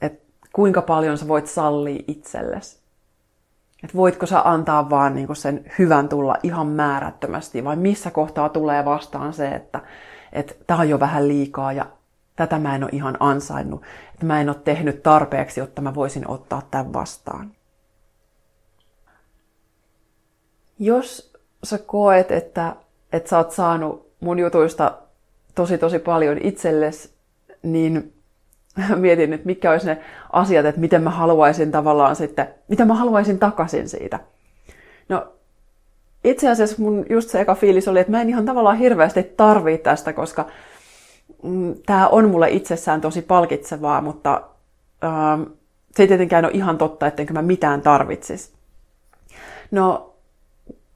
Että 0.00 0.26
kuinka 0.52 0.82
paljon 0.82 1.18
sä 1.18 1.28
voit 1.28 1.46
sallia 1.46 2.04
itsellesi. 2.08 2.78
Että 3.84 3.96
voitko 3.96 4.26
sä 4.26 4.40
antaa 4.44 4.90
vaan 4.90 5.14
niinku 5.14 5.34
sen 5.34 5.72
hyvän 5.78 6.08
tulla 6.08 6.36
ihan 6.42 6.66
määrättömästi 6.66 7.64
vai 7.64 7.76
missä 7.76 8.10
kohtaa 8.10 8.48
tulee 8.48 8.84
vastaan 8.84 9.32
se, 9.32 9.48
että 9.48 9.80
että 10.32 10.54
tämä 10.66 10.80
on 10.80 10.88
jo 10.88 11.00
vähän 11.00 11.28
liikaa 11.28 11.72
ja 11.72 11.86
tätä 12.36 12.58
mä 12.58 12.74
en 12.74 12.84
ole 12.84 12.90
ihan 12.92 13.16
ansainnut. 13.20 13.82
Että 14.14 14.26
mä 14.26 14.40
en 14.40 14.48
ole 14.48 14.56
tehnyt 14.64 15.02
tarpeeksi, 15.02 15.60
jotta 15.60 15.82
mä 15.82 15.94
voisin 15.94 16.30
ottaa 16.30 16.62
tämän 16.70 16.92
vastaan. 16.92 17.52
Jos 20.78 21.32
sä 21.64 21.78
koet, 21.78 22.30
että, 22.30 22.76
että 23.12 23.30
sä 23.30 23.36
oot 23.38 23.52
saanut 23.52 24.12
mun 24.20 24.38
jutuista 24.38 24.98
tosi 25.56 25.78
tosi 25.78 25.98
paljon 25.98 26.38
itsellesi, 26.42 27.10
niin 27.62 28.12
mietin, 28.96 29.32
että 29.32 29.46
mitkä 29.46 29.70
olisi 29.70 29.86
ne 29.86 29.98
asiat, 30.32 30.66
että 30.66 30.80
miten 30.80 31.02
mä 31.02 31.10
haluaisin 31.10 31.72
tavallaan 31.72 32.16
sitten, 32.16 32.48
mitä 32.68 32.84
mä 32.84 32.94
haluaisin 32.94 33.38
takaisin 33.38 33.88
siitä. 33.88 34.20
No 35.08 35.32
itse 36.24 36.50
asiassa 36.50 36.82
mun 36.82 37.06
just 37.10 37.30
se 37.30 37.40
eka 37.40 37.54
fiilis 37.54 37.88
oli, 37.88 38.00
että 38.00 38.10
mä 38.10 38.20
en 38.20 38.28
ihan 38.28 38.44
tavallaan 38.44 38.78
hirveästi 38.78 39.22
tarvii 39.22 39.78
tästä, 39.78 40.12
koska 40.12 40.46
mm, 41.42 41.74
tämä 41.86 42.08
on 42.08 42.30
mulle 42.30 42.50
itsessään 42.50 43.00
tosi 43.00 43.22
palkitsevaa, 43.22 44.00
mutta 44.00 44.42
ähm, 45.04 45.42
se 45.96 46.02
ei 46.02 46.08
tietenkään 46.08 46.44
ole 46.44 46.52
ihan 46.54 46.78
totta, 46.78 47.06
ettenkö 47.06 47.32
mä 47.32 47.42
mitään 47.42 47.82
tarvitsisi. 47.82 48.52
No, 49.70 50.14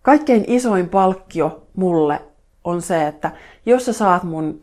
kaikkein 0.02 0.44
isoin 0.46 0.88
palkkio 0.88 1.62
mulle 1.76 2.20
on 2.64 2.82
se, 2.82 3.06
että 3.06 3.30
jos 3.66 3.86
sä 3.86 3.92
saat 3.92 4.22
mun 4.22 4.60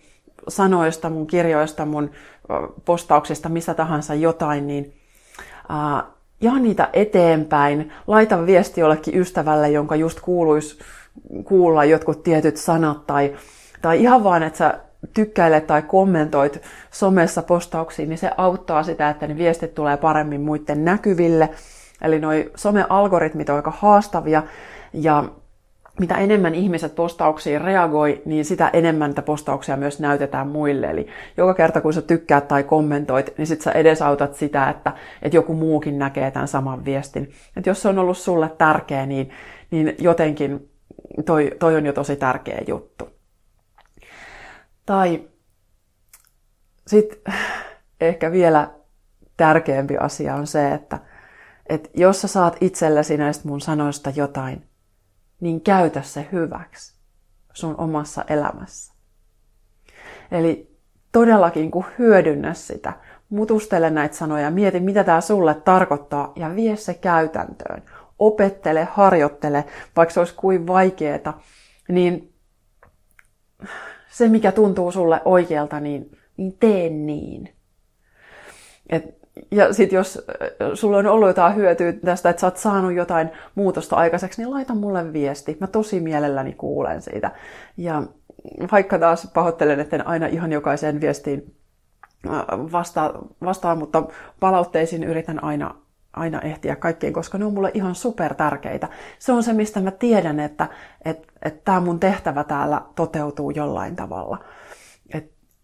sanoista, 0.47 1.09
mun 1.09 1.27
kirjoista, 1.27 1.85
mun 1.85 2.11
postauksista, 2.85 3.49
missä 3.49 3.73
tahansa 3.73 4.13
jotain, 4.13 4.67
niin 4.67 4.93
äh, 5.71 6.03
jaa 6.41 6.59
niitä 6.59 6.89
eteenpäin, 6.93 7.91
laita 8.07 8.45
viesti 8.45 8.81
jollekin 8.81 9.17
ystävälle, 9.17 9.69
jonka 9.69 9.95
just 9.95 10.19
kuuluisi 10.19 10.79
kuulla 11.43 11.85
jotkut 11.85 12.23
tietyt 12.23 12.57
sanat, 12.57 13.07
tai, 13.07 13.35
tai 13.81 14.01
ihan 14.01 14.23
vaan, 14.23 14.43
että 14.43 14.57
sä 14.57 14.79
tykkäilet 15.13 15.67
tai 15.67 15.81
kommentoit 15.81 16.61
somessa 16.91 17.41
postauksiin, 17.41 18.09
niin 18.09 18.17
se 18.17 18.31
auttaa 18.37 18.83
sitä, 18.83 19.09
että 19.09 19.27
ne 19.27 19.37
viestit 19.37 19.75
tulee 19.75 19.97
paremmin 19.97 20.41
muiden 20.41 20.85
näkyville. 20.85 21.49
Eli 22.01 22.19
noi 22.19 22.51
some-algoritmit 22.55 23.49
on 23.49 23.55
aika 23.55 23.73
haastavia, 23.77 24.43
ja 24.93 25.23
mitä 25.99 26.15
enemmän 26.15 26.55
ihmiset 26.55 26.95
postauksiin 26.95 27.61
reagoi, 27.61 28.21
niin 28.25 28.45
sitä 28.45 28.69
enemmän 28.73 29.09
niitä 29.09 29.21
postauksia 29.21 29.77
myös 29.77 29.99
näytetään 29.99 30.47
muille. 30.47 30.87
Eli 30.89 31.07
joka 31.37 31.53
kerta 31.53 31.81
kun 31.81 31.93
sä 31.93 32.01
tykkäät 32.01 32.47
tai 32.47 32.63
kommentoit, 32.63 33.37
niin 33.37 33.47
sit 33.47 33.61
sä 33.61 33.71
edesautat 33.71 34.35
sitä, 34.35 34.69
että, 34.69 34.93
että 35.21 35.37
joku 35.37 35.53
muukin 35.53 35.99
näkee 35.99 36.31
tämän 36.31 36.47
saman 36.47 36.85
viestin. 36.85 37.31
Et 37.57 37.65
jos 37.65 37.81
se 37.81 37.87
on 37.87 37.99
ollut 37.99 38.17
sulle 38.17 38.49
tärkeä, 38.57 39.05
niin, 39.05 39.29
niin 39.71 39.95
jotenkin 39.99 40.69
toi, 41.25 41.51
toi 41.59 41.75
on 41.75 41.85
jo 41.85 41.93
tosi 41.93 42.15
tärkeä 42.15 42.61
juttu. 42.67 43.09
Tai 44.85 45.21
sitten 46.87 47.33
ehkä 48.01 48.31
vielä 48.31 48.69
tärkeämpi 49.37 49.97
asia 49.97 50.35
on 50.35 50.47
se, 50.47 50.73
että, 50.73 50.99
että 51.69 51.89
jos 51.93 52.21
sä 52.21 52.27
saat 52.27 52.57
itsellesi 52.61 53.17
näistä 53.17 53.47
mun 53.47 53.61
sanoista 53.61 54.11
jotain, 54.15 54.63
niin 55.39 55.61
käytä 55.61 56.01
se 56.01 56.27
hyväksi 56.31 56.97
sun 57.53 57.75
omassa 57.77 58.23
elämässä. 58.27 58.93
Eli 60.31 60.77
todellakin 61.11 61.71
kun 61.71 61.85
hyödynnä 61.99 62.53
sitä, 62.53 62.93
mutustele 63.29 63.89
näitä 63.89 64.15
sanoja, 64.15 64.51
mieti 64.51 64.79
mitä 64.79 65.03
tämä 65.03 65.21
sulle 65.21 65.53
tarkoittaa 65.53 66.33
ja 66.35 66.55
vie 66.55 66.75
se 66.75 66.93
käytäntöön. 66.93 67.83
Opettele, 68.19 68.87
harjoittele, 68.91 69.65
vaikka 69.95 70.13
se 70.13 70.19
olisi 70.19 70.35
kuin 70.35 70.67
vaikeeta, 70.67 71.33
niin 71.89 72.33
se 74.09 74.27
mikä 74.27 74.51
tuntuu 74.51 74.91
sulle 74.91 75.21
oikealta, 75.25 75.79
niin, 75.79 76.17
niin 76.37 76.57
tee 76.59 76.89
niin. 76.89 77.53
Et 78.89 79.16
ja 79.51 79.73
sitten 79.73 79.97
jos 79.97 80.25
äh, 80.29 80.69
sulla 80.73 80.97
on 80.97 81.07
ollut 81.07 81.27
jotain 81.27 81.55
hyötyä 81.55 81.93
tästä, 81.93 82.29
että 82.29 82.39
sä 82.39 82.47
oot 82.47 82.57
saanut 82.57 82.93
jotain 82.93 83.29
muutosta 83.55 83.95
aikaiseksi, 83.95 84.41
niin 84.41 84.51
laita 84.51 84.75
mulle 84.75 85.13
viesti. 85.13 85.57
Mä 85.59 85.67
tosi 85.67 85.99
mielelläni 85.99 86.53
kuulen 86.53 87.01
siitä. 87.01 87.31
Ja 87.77 88.03
vaikka 88.71 88.99
taas 88.99 89.31
pahoittelen, 89.33 89.79
että 89.79 89.95
en 89.95 90.07
aina 90.07 90.25
ihan 90.25 90.51
jokaiseen 90.51 91.01
viestiin 91.01 91.55
äh, 92.27 92.45
vastaa, 92.71 93.11
vastaan, 93.43 93.77
mutta 93.77 94.03
palautteisiin 94.39 95.03
yritän 95.03 95.43
aina, 95.43 95.75
aina 96.13 96.41
ehtiä 96.41 96.75
kaikkiin, 96.75 97.13
koska 97.13 97.37
ne 97.37 97.45
on 97.45 97.53
mulle 97.53 97.71
ihan 97.73 97.95
super 97.95 98.33
tärkeitä. 98.33 98.87
Se 99.19 99.31
on 99.31 99.43
se, 99.43 99.53
mistä 99.53 99.79
mä 99.79 99.91
tiedän, 99.91 100.39
että, 100.39 100.67
että, 101.05 101.27
että 101.41 101.61
tämä 101.63 101.79
mun 101.79 101.99
tehtävä 101.99 102.43
täällä 102.43 102.81
toteutuu 102.95 103.51
jollain 103.51 103.95
tavalla 103.95 104.37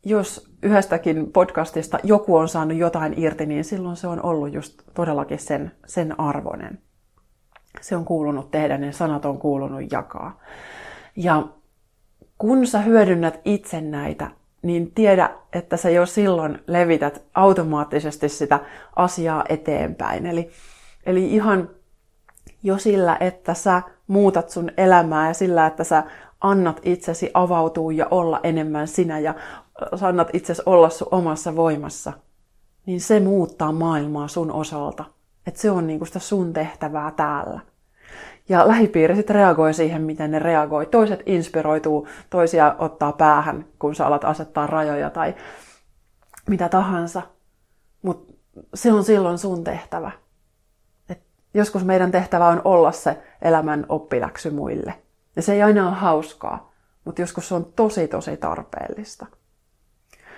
jos 0.05 0.51
yhdestäkin 0.61 1.31
podcastista 1.31 1.99
joku 2.03 2.35
on 2.35 2.49
saanut 2.49 2.77
jotain 2.77 3.13
irti, 3.17 3.45
niin 3.45 3.63
silloin 3.63 3.95
se 3.95 4.07
on 4.07 4.23
ollut 4.23 4.53
just 4.53 4.81
todellakin 4.93 5.39
sen, 5.39 5.71
sen 5.85 6.19
arvoinen. 6.19 6.79
Se 7.81 7.95
on 7.95 8.05
kuulunut 8.05 8.51
tehdä, 8.51 8.77
ne 8.77 8.91
sanat 8.91 9.25
on 9.25 9.37
kuulunut 9.37 9.91
jakaa. 9.91 10.39
Ja 11.15 11.47
kun 12.37 12.67
sä 12.67 12.79
hyödynnät 12.79 13.39
itse 13.45 13.81
näitä, 13.81 14.31
niin 14.61 14.91
tiedä, 14.91 15.29
että 15.53 15.77
sä 15.77 15.89
jo 15.89 16.05
silloin 16.05 16.59
levität 16.67 17.21
automaattisesti 17.33 18.29
sitä 18.29 18.59
asiaa 18.95 19.43
eteenpäin. 19.49 20.25
Eli, 20.25 20.49
eli 21.05 21.33
ihan 21.33 21.69
jo 22.63 22.77
sillä, 22.77 23.17
että 23.19 23.53
sä 23.53 23.81
muutat 24.07 24.49
sun 24.49 24.71
elämää 24.77 25.27
ja 25.27 25.33
sillä, 25.33 25.65
että 25.65 25.83
sä 25.83 26.03
annat 26.43 26.79
itsesi 26.83 27.31
avautua 27.33 27.91
ja 27.91 28.07
olla 28.11 28.39
enemmän 28.43 28.87
sinä 28.87 29.19
ja 29.19 29.35
annat 30.01 30.29
itsesi 30.33 30.61
olla 30.65 30.89
sun 30.89 31.07
omassa 31.11 31.55
voimassa, 31.55 32.13
niin 32.85 33.01
se 33.01 33.19
muuttaa 33.19 33.71
maailmaa 33.71 34.27
sun 34.27 34.51
osalta. 34.51 35.05
Että 35.47 35.61
se 35.61 35.71
on 35.71 35.87
niinku 35.87 36.05
sitä 36.05 36.19
sun 36.19 36.53
tehtävää 36.53 37.11
täällä. 37.11 37.59
Ja 38.49 38.67
lähipiiri 38.67 39.15
sitten 39.15 39.35
reagoi 39.35 39.73
siihen, 39.73 40.01
miten 40.01 40.31
ne 40.31 40.39
reagoi. 40.39 40.85
Toiset 40.85 41.23
inspiroituu, 41.25 42.07
toisia 42.29 42.75
ottaa 42.79 43.11
päähän, 43.11 43.65
kun 43.79 43.95
sä 43.95 44.07
alat 44.07 44.23
asettaa 44.23 44.67
rajoja 44.67 45.09
tai 45.09 45.35
mitä 46.49 46.69
tahansa. 46.69 47.21
Mutta 48.01 48.33
se 48.73 48.91
on 48.93 49.03
silloin 49.03 49.37
sun 49.37 49.63
tehtävä. 49.63 50.11
Et 51.09 51.21
joskus 51.53 51.85
meidän 51.85 52.11
tehtävä 52.11 52.47
on 52.47 52.61
olla 52.63 52.91
se 52.91 53.17
elämän 53.41 53.85
oppiläksy 53.89 54.49
muille. 54.49 55.02
Ja 55.35 55.41
se 55.41 55.53
ei 55.53 55.63
aina 55.63 55.87
ole 55.87 55.95
hauskaa, 55.95 56.73
mutta 57.05 57.21
joskus 57.21 57.47
se 57.47 57.55
on 57.55 57.73
tosi 57.75 58.07
tosi 58.07 58.37
tarpeellista. 58.37 59.25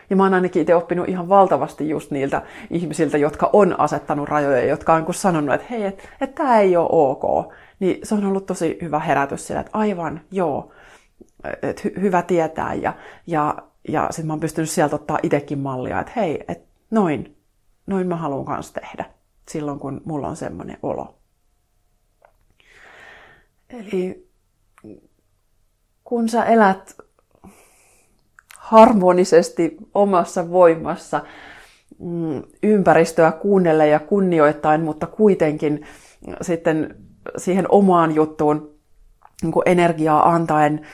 Ja 0.09 0.15
mä 0.15 0.23
oon 0.23 0.33
ainakin 0.33 0.61
itse 0.61 0.75
oppinut 0.75 1.09
ihan 1.09 1.29
valtavasti 1.29 1.89
just 1.89 2.11
niiltä 2.11 2.41
ihmisiltä, 2.69 3.17
jotka 3.17 3.49
on 3.53 3.79
asettanut 3.79 4.29
rajoja, 4.29 4.65
jotka 4.65 4.93
on 4.93 5.13
sanonut, 5.13 5.55
että 5.55 5.67
hei, 5.69 5.83
että 5.83 6.03
et 6.21 6.35
tämä 6.35 6.59
ei 6.59 6.77
ole 6.77 6.87
ok. 6.91 7.53
Niin 7.79 7.99
se 8.03 8.15
on 8.15 8.25
ollut 8.25 8.45
tosi 8.45 8.77
hyvä 8.81 8.99
herätys 8.99 9.47
sillä, 9.47 9.59
että 9.61 9.77
aivan, 9.77 10.21
joo, 10.31 10.71
että 11.61 11.81
hy- 11.85 12.01
hyvä 12.01 12.21
tietää. 12.21 12.73
Ja, 12.73 12.93
ja, 13.27 13.55
ja 13.87 14.07
sitten 14.09 14.27
mä 14.27 14.33
oon 14.33 14.39
pystynyt 14.39 14.69
sieltä 14.69 14.95
ottaa 14.95 15.19
itsekin 15.23 15.59
mallia, 15.59 15.99
että 15.99 16.13
hei, 16.15 16.43
että 16.47 16.67
noin, 16.91 17.37
noin 17.87 18.07
mä 18.07 18.15
haluan 18.15 18.45
kanssa 18.45 18.73
tehdä 18.73 19.05
silloin, 19.49 19.79
kun 19.79 20.01
mulla 20.05 20.27
on 20.27 20.35
semmoinen 20.35 20.77
olo. 20.83 21.15
Eli 23.69 24.24
kun 26.05 26.29
sä 26.29 26.43
elät 26.43 26.97
harmonisesti 28.57 29.77
omassa 29.93 30.49
voimassa 30.49 31.21
mm, 31.99 32.43
ympäristöä 32.63 33.31
kuunnellen 33.31 33.89
ja 33.89 33.99
kunnioittain, 33.99 34.81
mutta 34.81 35.07
kuitenkin 35.07 35.85
sitten 36.41 36.95
siihen 37.37 37.65
omaan 37.69 38.15
juttuun 38.15 38.75
niin 39.41 39.53
energiaa 39.65 40.29
antaen 40.29 40.87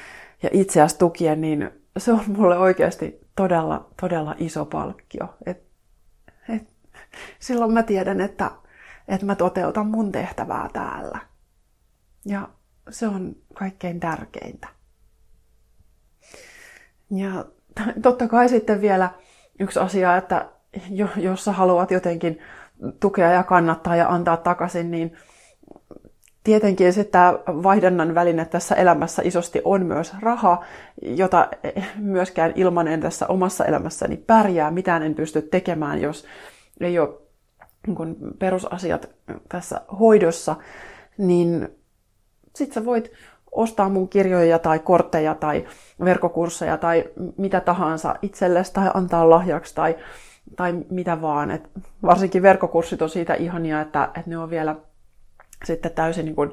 ja 0.43 0.49
itseäsi 0.53 0.97
tukien, 0.97 1.41
niin 1.41 1.71
se 1.97 2.11
on 2.11 2.23
mulle 2.27 2.57
oikeasti 2.57 3.19
todella, 3.35 3.89
todella 4.01 4.35
iso 4.37 4.65
palkkio. 4.65 5.33
Et, 5.45 5.63
et, 6.49 6.67
silloin 7.39 7.73
mä 7.73 7.83
tiedän, 7.83 8.21
että, 8.21 8.51
että 9.07 9.25
mä 9.25 9.35
toteutan 9.35 9.87
mun 9.87 10.11
tehtävää 10.11 10.69
täällä. 10.73 11.19
Ja 12.25 12.49
se 12.89 13.07
on 13.07 13.35
kaikkein 13.53 13.99
tärkeintä. 13.99 14.80
Ja 17.11 17.45
totta 18.03 18.27
kai 18.27 18.49
sitten 18.49 18.81
vielä 18.81 19.09
yksi 19.59 19.79
asia, 19.79 20.17
että 20.17 20.45
jos 21.17 21.45
sä 21.45 21.51
haluat 21.51 21.91
jotenkin 21.91 22.39
tukea 22.99 23.31
ja 23.31 23.43
kannattaa 23.43 23.95
ja 23.95 24.09
antaa 24.09 24.37
takaisin, 24.37 24.91
niin 24.91 25.13
tietenkin 26.43 26.93
sitten 26.93 27.11
tämä 27.11 27.33
vaihdannan 27.47 28.15
väline 28.15 28.45
tässä 28.45 28.75
elämässä 28.75 29.21
isosti 29.25 29.61
on 29.65 29.85
myös 29.85 30.13
raha, 30.21 30.63
jota 31.01 31.49
myöskään 31.95 32.53
ilman 32.55 32.87
en 32.87 33.01
tässä 33.01 33.27
omassa 33.27 33.65
elämässäni 33.65 34.17
pärjää. 34.17 34.71
Mitään 34.71 35.03
en 35.03 35.15
pysty 35.15 35.41
tekemään, 35.41 36.01
jos 36.01 36.25
ei 36.79 36.99
ole 36.99 37.09
niin 37.87 38.15
perusasiat 38.39 39.09
tässä 39.49 39.81
hoidossa, 39.99 40.55
niin 41.17 41.69
sitten 42.55 42.73
sä 42.73 42.85
voit 42.85 43.11
ostaa 43.51 43.89
mun 43.89 44.09
kirjoja 44.09 44.59
tai 44.59 44.79
kortteja 44.79 45.35
tai 45.35 45.67
verkkokursseja 46.05 46.77
tai 46.77 47.03
mitä 47.37 47.61
tahansa 47.61 48.15
itsellesi 48.21 48.73
tai 48.73 48.91
antaa 48.93 49.29
lahjaksi 49.29 49.75
tai, 49.75 49.95
tai 50.55 50.73
mitä 50.89 51.21
vaan. 51.21 51.51
Et 51.51 51.69
varsinkin 52.03 52.41
verkkokurssit 52.41 53.01
on 53.01 53.09
siitä 53.09 53.33
ihania, 53.33 53.81
että, 53.81 54.03
että 54.03 54.29
ne 54.29 54.37
on 54.37 54.49
vielä 54.49 54.75
sitten 55.63 55.91
täysin 55.91 56.25
niin 56.25 56.35
kuin 56.35 56.51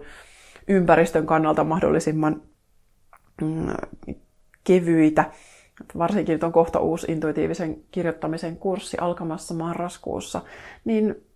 ympäristön 0.68 1.26
kannalta 1.26 1.64
mahdollisimman 1.64 2.42
mm, 3.42 3.66
kevyitä. 4.64 5.24
Varsinkin 5.98 6.32
nyt 6.32 6.44
on 6.44 6.52
kohta 6.52 6.80
uusi 6.80 7.12
intuitiivisen 7.12 7.76
kirjoittamisen 7.90 8.56
kurssi 8.56 8.96
alkamassa 9.00 9.54
marraskuussa, 9.54 10.42
niin, 10.84 11.26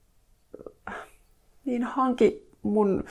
niin 1.64 1.84
hanki 1.84 2.52
mun 2.62 3.04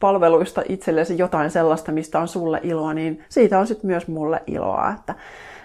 palveluista 0.00 0.62
itsellesi 0.68 1.18
jotain 1.18 1.50
sellaista, 1.50 1.92
mistä 1.92 2.18
on 2.18 2.28
sulle 2.28 2.60
iloa, 2.62 2.94
niin 2.94 3.24
siitä 3.28 3.58
on 3.58 3.66
sitten 3.66 3.86
myös 3.86 4.08
mulle 4.08 4.42
iloa. 4.46 4.90
Että, 4.90 5.14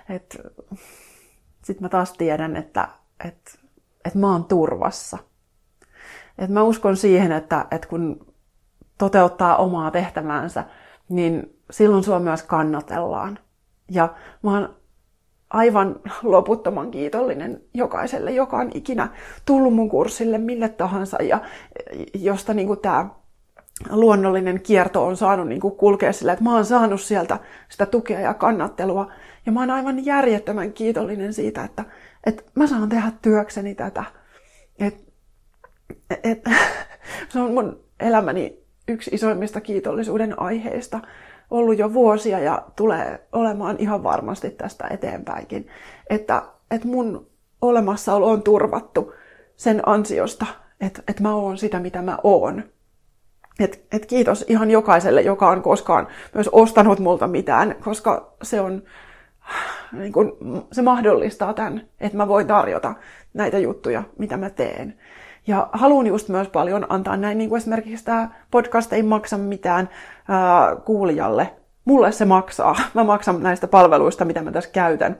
et, 0.09 0.41
sitten 1.63 1.85
mä 1.85 1.89
taas 1.89 2.13
tiedän, 2.13 2.55
että 2.55 2.87
et, 3.25 3.59
et 4.05 4.15
mä 4.15 4.31
oon 4.31 4.45
turvassa. 4.45 5.17
Et 6.37 6.49
mä 6.49 6.63
uskon 6.63 6.97
siihen, 6.97 7.31
että, 7.31 7.65
että 7.71 7.87
kun 7.87 8.33
toteuttaa 8.97 9.57
omaa 9.57 9.91
tehtäväänsä, 9.91 10.63
niin 11.09 11.59
silloin 11.71 12.03
sua 12.03 12.19
myös 12.19 12.43
kannatellaan. 12.43 13.39
Ja 13.91 14.13
mä 14.43 14.51
oon 14.51 14.75
aivan 15.49 15.99
loputtoman 16.23 16.91
kiitollinen 16.91 17.61
jokaiselle, 17.73 18.31
joka 18.31 18.57
on 18.57 18.71
ikinä 18.73 19.07
tullut 19.45 19.73
mun 19.73 19.89
kurssille 19.89 20.37
mille 20.37 20.69
tahansa 20.69 21.23
ja 21.23 21.41
josta 22.13 22.53
niin 22.53 22.79
tämä 22.81 23.09
luonnollinen 23.89 24.61
kierto 24.61 25.05
on 25.05 25.17
saanut 25.17 25.47
niin 25.47 25.61
kuin 25.61 25.75
kulkea 25.75 26.13
sillä, 26.13 26.33
että 26.33 26.43
mä 26.43 26.55
oon 26.55 26.65
saanut 26.65 27.01
sieltä 27.01 27.39
sitä 27.69 27.85
tukea 27.85 28.19
ja 28.19 28.33
kannattelua. 28.33 29.11
Ja 29.45 29.51
mä 29.51 29.59
oon 29.59 29.71
aivan 29.71 30.05
järjettömän 30.05 30.73
kiitollinen 30.73 31.33
siitä, 31.33 31.63
että, 31.63 31.85
että 32.25 32.43
mä 32.55 32.67
saan 32.67 32.89
tehdä 32.89 33.11
työkseni 33.21 33.75
tätä. 33.75 34.03
Et, 34.79 35.05
et, 36.23 36.43
se 37.29 37.39
on 37.39 37.53
mun 37.53 37.79
elämäni 37.99 38.59
yksi 38.87 39.11
isoimmista 39.13 39.61
kiitollisuuden 39.61 40.39
aiheista 40.39 40.99
ollut 41.51 41.77
jo 41.77 41.93
vuosia 41.93 42.39
ja 42.39 42.65
tulee 42.75 43.27
olemaan 43.31 43.75
ihan 43.79 44.03
varmasti 44.03 44.49
tästä 44.49 44.87
eteenpäinkin. 44.89 45.67
Että, 46.09 46.43
että 46.71 46.87
mun 46.87 47.27
olemassaolo 47.61 48.31
on 48.31 48.43
turvattu 48.43 49.13
sen 49.55 49.87
ansiosta, 49.87 50.45
että, 50.81 51.03
että 51.07 51.23
mä 51.23 51.35
oon 51.35 51.57
sitä, 51.57 51.79
mitä 51.79 52.01
mä 52.01 52.17
oon. 52.23 52.63
Et, 53.59 53.85
et 53.91 54.05
kiitos 54.05 54.45
ihan 54.47 54.71
jokaiselle, 54.71 55.21
joka 55.21 55.49
on 55.49 55.61
koskaan 55.61 56.07
myös 56.33 56.49
ostanut 56.51 56.99
multa 56.99 57.27
mitään, 57.27 57.75
koska 57.83 58.35
se 58.43 58.61
on 58.61 58.83
niin 59.91 60.13
kun, 60.13 60.37
se 60.71 60.81
mahdollistaa 60.81 61.53
tämän, 61.53 61.87
että 61.99 62.17
mä 62.17 62.27
voin 62.27 62.47
tarjota 62.47 62.93
näitä 63.33 63.59
juttuja, 63.59 64.03
mitä 64.17 64.37
mä 64.37 64.49
teen. 64.49 64.99
Ja 65.47 65.69
haluan 65.73 66.07
just 66.07 66.29
myös 66.29 66.47
paljon 66.47 66.85
antaa 66.89 67.17
näin, 67.17 67.37
niin 67.37 67.49
kuin 67.49 67.57
esimerkiksi 67.57 68.05
tämä 68.05 68.29
podcast 68.51 68.93
ei 68.93 69.03
maksa 69.03 69.37
mitään 69.37 69.89
ää, 70.27 70.75
kuulijalle. 70.75 71.53
Mulle 71.85 72.11
se 72.11 72.25
maksaa. 72.25 72.75
Mä 72.93 73.03
maksan 73.03 73.43
näistä 73.43 73.67
palveluista, 73.67 74.25
mitä 74.25 74.41
mä 74.41 74.51
tässä 74.51 74.69
käytän, 74.69 75.19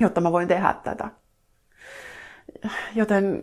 jotta 0.00 0.20
mä 0.20 0.32
voin 0.32 0.48
tehdä 0.48 0.74
tätä. 0.84 1.08
Joten 2.94 3.42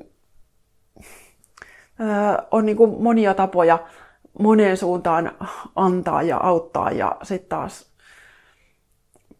ää, 1.99 2.43
on 2.51 2.65
niin 2.65 2.77
kuin 2.77 3.03
monia 3.03 3.33
tapoja 3.33 3.79
moneen 4.39 4.77
suuntaan 4.77 5.31
antaa 5.75 6.21
ja 6.21 6.37
auttaa 6.37 6.91
ja 6.91 7.15
sitten 7.23 7.49
taas 7.49 7.91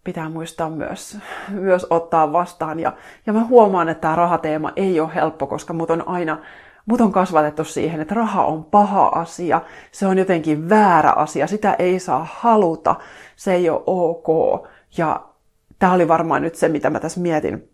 pitää 0.04 0.30
muistaa 0.30 0.70
myös, 0.70 1.18
myös 1.50 1.88
ottaa 1.90 2.34
vastaan. 2.34 2.80
Ja, 2.80 2.94
ja 3.26 3.34
mä 3.34 3.44
huomaan, 3.44 3.90
että 3.90 4.02
tämä 4.02 4.16
rahateema 4.16 4.72
ei 4.76 5.00
ole 5.00 5.16
helppo, 5.16 5.48
koska 5.48 5.74
mut 5.74 5.90
on 5.90 6.08
aina 6.08 6.38
mut 6.86 7.02
on 7.02 7.12
kasvatettu 7.12 7.64
siihen, 7.64 8.02
että 8.02 8.16
raha 8.16 8.46
on 8.46 8.64
paha 8.64 9.06
asia, 9.08 9.62
se 9.92 10.08
on 10.08 10.18
jotenkin 10.18 10.70
väärä 10.70 11.12
asia, 11.12 11.48
sitä 11.48 11.76
ei 11.80 12.00
saa 12.00 12.28
haluta, 12.34 12.96
se 13.36 13.54
ei 13.54 13.70
ole 13.70 13.84
ok. 13.86 14.28
Ja 14.98 15.26
tämä 15.80 15.94
oli 15.94 16.08
varmaan 16.08 16.42
nyt 16.42 16.56
se, 16.56 16.70
mitä 16.70 16.90
mä 16.90 17.00
tässä 17.00 17.20
mietin, 17.20 17.70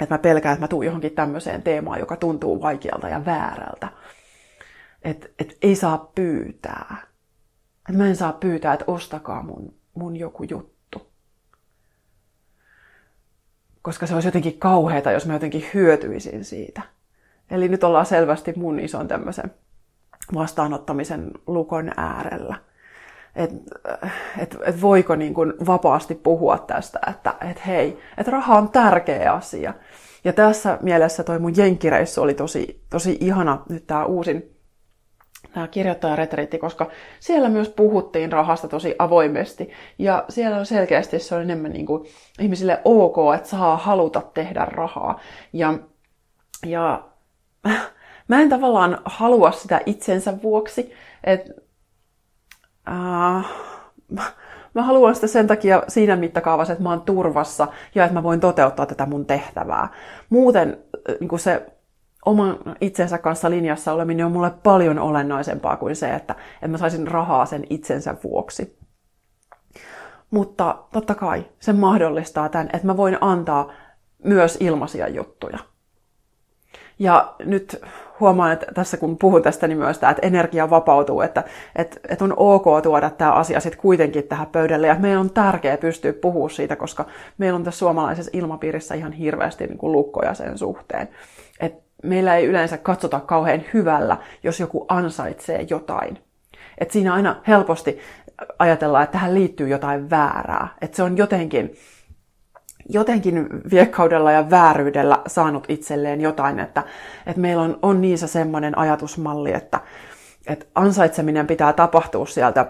että 0.00 0.14
mä 0.14 0.18
pelkään, 0.18 0.52
että 0.52 0.64
mä 0.64 0.68
tuun 0.68 0.86
johonkin 0.86 1.12
tämmöiseen 1.12 1.62
teemaan, 1.62 2.00
joka 2.00 2.16
tuntuu 2.16 2.62
vaikealta 2.62 3.08
ja 3.08 3.24
väärältä. 3.24 3.88
Että 5.02 5.28
et 5.38 5.58
ei 5.62 5.76
saa 5.76 6.10
pyytää. 6.14 6.96
Et 7.88 7.96
mä 7.96 8.06
en 8.06 8.16
saa 8.16 8.32
pyytää, 8.32 8.72
että 8.72 8.84
ostakaa 8.88 9.42
mun, 9.42 9.74
mun 9.94 10.16
joku 10.16 10.42
juttu. 10.42 11.10
Koska 13.82 14.06
se 14.06 14.14
olisi 14.14 14.28
jotenkin 14.28 14.58
kauheata, 14.58 15.12
jos 15.12 15.26
mä 15.26 15.32
jotenkin 15.32 15.64
hyötyisin 15.74 16.44
siitä. 16.44 16.82
Eli 17.50 17.68
nyt 17.68 17.84
ollaan 17.84 18.06
selvästi 18.06 18.52
mun 18.56 18.80
ison 18.80 19.08
tämmöisen 19.08 19.54
vastaanottamisen 20.34 21.30
lukon 21.46 21.90
äärellä. 21.96 22.56
Että 23.36 23.56
et, 24.38 24.56
et 24.64 24.80
voiko 24.80 25.16
niin 25.16 25.34
kuin 25.34 25.52
vapaasti 25.66 26.14
puhua 26.14 26.58
tästä, 26.58 26.98
että 27.10 27.34
et 27.50 27.66
hei, 27.66 27.98
että 28.18 28.32
raha 28.32 28.58
on 28.58 28.70
tärkeä 28.70 29.32
asia. 29.32 29.74
Ja 30.24 30.32
tässä 30.32 30.78
mielessä 30.82 31.24
toi 31.24 31.38
mun 31.38 31.56
jenkkireissu 31.56 32.22
oli 32.22 32.34
tosi, 32.34 32.82
tosi 32.90 33.18
ihana 33.20 33.62
nyt 33.68 33.86
tämä 33.86 34.04
uusin 34.04 34.59
tämä 35.52 35.68
kirjoittajaretriitti, 35.68 36.58
koska 36.58 36.90
siellä 37.20 37.48
myös 37.48 37.68
puhuttiin 37.68 38.32
rahasta 38.32 38.68
tosi 38.68 38.94
avoimesti. 38.98 39.70
Ja 39.98 40.24
siellä 40.28 40.56
on 40.56 40.66
selkeästi 40.66 41.18
se 41.18 41.34
on 41.34 41.42
enemmän 41.42 41.72
niin 41.72 41.86
kuin 41.86 42.08
ihmisille 42.40 42.80
ok, 42.84 43.16
että 43.34 43.48
saa 43.48 43.76
haluta 43.76 44.22
tehdä 44.34 44.64
rahaa. 44.64 45.20
Ja, 45.52 45.74
ja 46.66 47.04
mä 48.28 48.40
en 48.40 48.48
tavallaan 48.48 48.98
halua 49.04 49.52
sitä 49.52 49.80
itsensä 49.86 50.42
vuoksi, 50.42 50.92
että 51.24 51.52
äh, 52.88 53.50
mä 54.74 54.82
haluan 54.82 55.14
sitä 55.14 55.26
sen 55.26 55.46
takia 55.46 55.82
siinä 55.88 56.16
mittakaavassa, 56.16 56.72
että 56.72 56.82
mä 56.82 56.90
oon 56.90 57.02
turvassa 57.02 57.68
ja 57.94 58.04
että 58.04 58.14
mä 58.14 58.22
voin 58.22 58.40
toteuttaa 58.40 58.86
tätä 58.86 59.06
mun 59.06 59.26
tehtävää. 59.26 59.88
Muuten 60.30 60.78
niin 61.20 61.38
se 61.38 61.66
oman 62.26 62.58
itsensä 62.80 63.18
kanssa 63.18 63.50
linjassa 63.50 63.92
oleminen 63.92 64.26
on 64.26 64.32
mulle 64.32 64.52
paljon 64.62 64.98
olennaisempaa 64.98 65.76
kuin 65.76 65.96
se, 65.96 66.14
että, 66.14 66.34
että 66.54 66.68
mä 66.68 66.78
saisin 66.78 67.08
rahaa 67.08 67.46
sen 67.46 67.64
itsensä 67.70 68.14
vuoksi. 68.24 68.78
Mutta 70.30 70.78
totta 70.92 71.14
kai 71.14 71.44
se 71.58 71.72
mahdollistaa 71.72 72.48
tämän, 72.48 72.70
että 72.72 72.86
mä 72.86 72.96
voin 72.96 73.18
antaa 73.20 73.72
myös 74.24 74.56
ilmaisia 74.60 75.08
juttuja. 75.08 75.58
Ja 76.98 77.34
nyt 77.44 77.82
huomaan, 78.20 78.52
että 78.52 78.66
tässä 78.74 78.96
kun 78.96 79.18
puhun 79.18 79.42
tästä, 79.42 79.68
niin 79.68 79.78
myös 79.78 79.98
tämä, 79.98 80.10
että 80.10 80.26
energia 80.26 80.70
vapautuu, 80.70 81.20
että, 81.20 81.44
että, 81.76 82.00
että 82.08 82.24
on 82.24 82.34
ok 82.36 82.64
tuoda 82.82 83.10
tämä 83.10 83.32
asia 83.32 83.60
sitten 83.60 83.80
kuitenkin 83.80 84.28
tähän 84.28 84.46
pöydälle. 84.46 84.86
Ja 84.86 84.96
meidän 84.98 85.20
on 85.20 85.30
tärkeää 85.30 85.76
pystyä 85.76 86.12
puhumaan 86.12 86.50
siitä, 86.50 86.76
koska 86.76 87.06
meillä 87.38 87.56
on 87.56 87.64
tässä 87.64 87.78
suomalaisessa 87.78 88.30
ilmapiirissä 88.34 88.94
ihan 88.94 89.12
hirveästi 89.12 89.66
niin 89.66 89.78
kuin 89.78 89.92
lukkoja 89.92 90.34
sen 90.34 90.58
suhteen. 90.58 91.08
Et 91.60 91.89
meillä 92.02 92.36
ei 92.36 92.46
yleensä 92.46 92.78
katsota 92.78 93.20
kauhean 93.20 93.62
hyvällä, 93.74 94.16
jos 94.42 94.60
joku 94.60 94.84
ansaitsee 94.88 95.66
jotain. 95.70 96.18
Et 96.78 96.90
siinä 96.90 97.14
aina 97.14 97.36
helposti 97.48 97.98
ajatellaan, 98.58 99.04
että 99.04 99.12
tähän 99.12 99.34
liittyy 99.34 99.68
jotain 99.68 100.10
väärää. 100.10 100.68
Että 100.80 100.96
se 100.96 101.02
on 101.02 101.16
jotenkin 101.16 101.76
jotenkin 102.88 103.46
viekkaudella 103.70 104.32
ja 104.32 104.50
vääryydellä 104.50 105.22
saanut 105.26 105.64
itselleen 105.68 106.20
jotain, 106.20 106.58
että, 106.58 106.82
että 107.26 107.40
meillä 107.40 107.62
on, 107.62 107.78
on 107.82 108.00
niissä 108.00 108.26
semmoinen 108.26 108.78
ajatusmalli, 108.78 109.52
että, 109.52 109.80
että 110.46 110.66
ansaitseminen 110.74 111.46
pitää 111.46 111.72
tapahtua 111.72 112.26
sieltä 112.26 112.66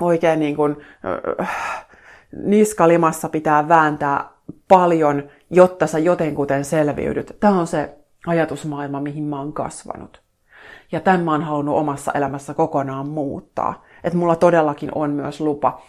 oikein 0.00 0.40
niin 0.40 0.56
kuin, 0.56 0.76
äh, 1.40 1.48
niskalimassa 2.44 3.28
pitää 3.28 3.68
vääntää 3.68 4.28
paljon, 4.68 5.22
jotta 5.50 5.86
sä 5.86 5.98
jotenkuten 5.98 6.64
selviydyt. 6.64 7.36
Tämä 7.40 7.60
on 7.60 7.66
se 7.66 7.97
ajatusmaailma, 8.28 9.00
mihin 9.00 9.24
mä 9.24 9.38
oon 9.38 9.52
kasvanut. 9.52 10.22
Ja 10.92 11.00
tämän 11.00 11.20
mä 11.20 11.30
oon 11.30 11.42
halunnut 11.42 11.76
omassa 11.76 12.12
elämässä 12.12 12.54
kokonaan 12.54 13.08
muuttaa. 13.08 13.84
Että 14.04 14.18
mulla 14.18 14.36
todellakin 14.36 14.90
on 14.94 15.10
myös 15.10 15.40
lupa 15.40 15.82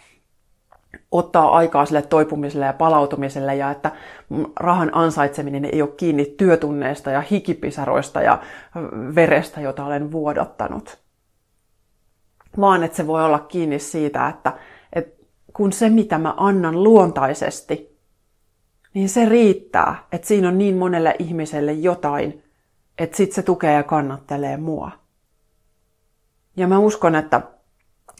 ottaa 1.10 1.56
aikaa 1.56 1.86
sille 1.86 2.02
toipumiselle 2.02 2.66
ja 2.66 2.72
palautumiselle 2.72 3.56
ja 3.56 3.70
että 3.70 3.92
rahan 4.60 4.90
ansaitseminen 4.92 5.64
ei 5.64 5.82
ole 5.82 5.90
kiinni 5.96 6.24
työtunneista 6.24 7.10
ja 7.10 7.20
hikipisaroista 7.20 8.22
ja 8.22 8.38
verestä, 9.14 9.60
jota 9.60 9.84
olen 9.84 10.12
vuodattanut. 10.12 10.98
Vaan 12.60 12.82
että 12.82 12.96
se 12.96 13.06
voi 13.06 13.24
olla 13.24 13.38
kiinni 13.38 13.78
siitä, 13.78 14.28
että, 14.28 14.52
että 14.92 15.24
kun 15.52 15.72
se 15.72 15.88
mitä 15.88 16.18
mä 16.18 16.34
annan 16.36 16.84
luontaisesti, 16.84 17.89
niin 18.94 19.08
se 19.08 19.24
riittää, 19.24 20.06
että 20.12 20.28
siinä 20.28 20.48
on 20.48 20.58
niin 20.58 20.76
monelle 20.76 21.14
ihmiselle 21.18 21.72
jotain, 21.72 22.42
että 22.98 23.16
sit 23.16 23.32
se 23.32 23.42
tukee 23.42 23.74
ja 23.74 23.82
kannattelee 23.82 24.56
mua. 24.56 24.90
Ja 26.56 26.68
mä 26.68 26.78
uskon, 26.78 27.14
että, 27.14 27.40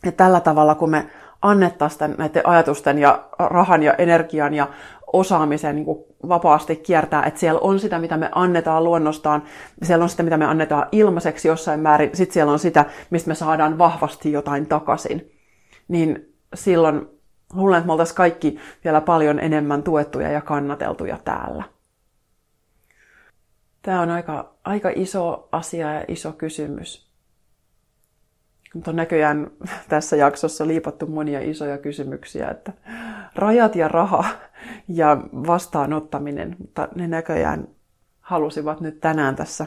että 0.05 0.25
tällä 0.25 0.41
tavalla 0.41 0.75
kun 0.75 0.91
me 0.91 1.11
annettaisiin 1.43 2.15
näiden 2.19 2.47
ajatusten 2.49 2.99
ja 2.99 3.29
rahan 3.39 3.83
ja 3.83 3.95
energian 3.95 4.55
ja 4.55 4.69
osaamisen 5.13 5.77
niin 5.77 5.87
vapaasti 6.29 6.77
kiertää, 6.77 7.25
että 7.25 7.41
siellä 7.41 7.61
on 7.61 7.81
sitä, 7.81 7.99
mitä 7.99 8.17
me 8.17 8.29
annetaan 8.35 8.85
luonnostaan, 8.85 9.43
siellä 9.83 10.03
on 10.03 10.09
sitä, 10.09 10.23
mitä 10.23 10.37
me 10.37 10.45
annetaan 10.45 10.87
ilmaiseksi 10.93 11.49
jossain 11.49 11.81
määrin, 11.81 12.11
sitten 12.13 12.35
siellä 12.35 12.53
on 12.53 12.59
sitä, 12.59 12.85
mistä 13.11 13.29
me 13.29 13.35
saadaan 13.35 13.79
vahvasti 13.79 14.33
jotain 14.33 14.67
takaisin. 14.67 15.33
Niin 15.89 16.35
silloin 16.55 17.20
luulen, 17.55 17.79
että 17.79 17.87
me 17.87 17.93
oltaisiin 17.93 18.17
kaikki 18.17 18.59
vielä 18.85 19.01
paljon 19.01 19.39
enemmän 19.39 19.83
tuettuja 19.83 20.31
ja 20.31 20.41
kannateltuja 20.41 21.19
täällä. 21.25 21.65
Tämä 23.83 24.01
on 24.01 24.11
aika, 24.11 24.55
aika 24.65 24.91
iso 24.95 25.49
asia 25.53 25.95
ja 25.95 26.05
iso 26.09 26.33
kysymys. 26.33 27.11
Mutta 28.75 28.91
on 28.91 28.97
näköjään 28.97 29.51
tässä 29.89 30.17
jaksossa 30.17 30.67
liipattu 30.67 31.07
monia 31.07 31.41
isoja 31.41 31.79
kysymyksiä, 31.79 32.49
että 32.49 32.73
rajat 33.35 33.77
ja 33.77 33.89
raha 33.89 34.25
ja 34.89 35.17
vastaanottaminen, 35.33 36.57
mutta 36.59 36.89
ne 36.95 37.09
näköjään 37.09 37.69
halusivat 38.21 38.81
nyt 38.81 39.01
tänään 39.01 39.37
tässä 39.37 39.67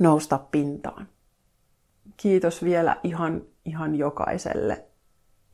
nousta 0.00 0.38
pintaan. 0.50 1.08
Kiitos 2.16 2.64
vielä 2.64 2.96
ihan, 3.02 3.42
ihan 3.64 3.94
jokaiselle, 3.94 4.84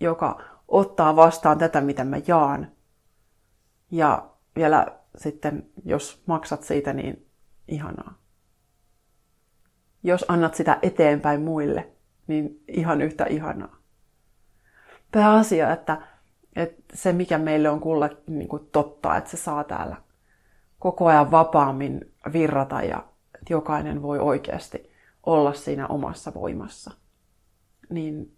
joka 0.00 0.57
ottaa 0.68 1.16
vastaan 1.16 1.58
tätä, 1.58 1.80
mitä 1.80 2.04
mä 2.04 2.16
jaan. 2.26 2.72
Ja 3.90 4.30
vielä 4.56 4.86
sitten, 5.16 5.66
jos 5.84 6.22
maksat 6.26 6.62
siitä, 6.62 6.92
niin 6.92 7.26
ihanaa. 7.68 8.18
Jos 10.02 10.24
annat 10.28 10.54
sitä 10.54 10.78
eteenpäin 10.82 11.40
muille, 11.40 11.88
niin 12.26 12.62
ihan 12.68 13.02
yhtä 13.02 13.24
ihanaa. 13.24 13.76
Pääasia, 15.12 15.72
että, 15.72 16.02
että 16.56 16.82
se 16.94 17.12
mikä 17.12 17.38
meille 17.38 17.70
on 17.70 17.80
kulla 17.80 18.08
niin 18.26 18.48
kuin 18.48 18.68
totta, 18.72 19.16
että 19.16 19.30
se 19.30 19.36
saa 19.36 19.64
täällä 19.64 19.96
koko 20.78 21.06
ajan 21.06 21.30
vapaammin 21.30 22.12
virrata 22.32 22.82
ja 22.82 23.04
jokainen 23.50 24.02
voi 24.02 24.18
oikeasti 24.18 24.90
olla 25.22 25.52
siinä 25.52 25.86
omassa 25.86 26.34
voimassa. 26.34 26.90
Niin 27.90 28.37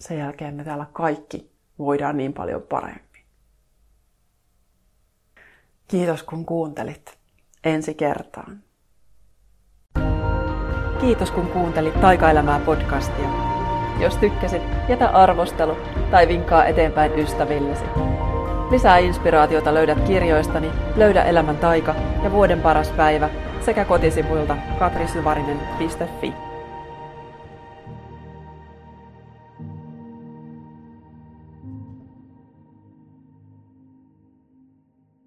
sen 0.00 0.18
jälkeen 0.18 0.54
me 0.54 0.64
täällä 0.64 0.86
kaikki 0.92 1.50
voidaan 1.78 2.16
niin 2.16 2.32
paljon 2.32 2.62
paremmin. 2.62 3.24
Kiitos 5.88 6.22
kun 6.22 6.46
kuuntelit. 6.46 7.18
Ensi 7.64 7.94
kertaan. 7.94 8.62
Kiitos 11.00 11.30
kun 11.30 11.46
kuuntelit 11.46 12.00
Taikaelämää 12.00 12.60
podcastia. 12.60 13.28
Jos 14.00 14.16
tykkäsit, 14.16 14.62
jätä 14.88 15.08
arvostelu 15.08 15.76
tai 16.10 16.28
vinkkaa 16.28 16.64
eteenpäin 16.64 17.18
ystävillesi. 17.18 17.84
Lisää 18.70 18.98
inspiraatiota 18.98 19.74
löydät 19.74 20.00
kirjoistani 20.00 20.70
Löydä 20.96 21.24
elämän 21.24 21.56
taika 21.56 21.94
ja 22.22 22.32
Vuoden 22.32 22.60
paras 22.60 22.90
päivä 22.90 23.30
sekä 23.64 23.84
kotisivuilta 23.84 24.56
katrisyvarinen.fi. 24.78 26.49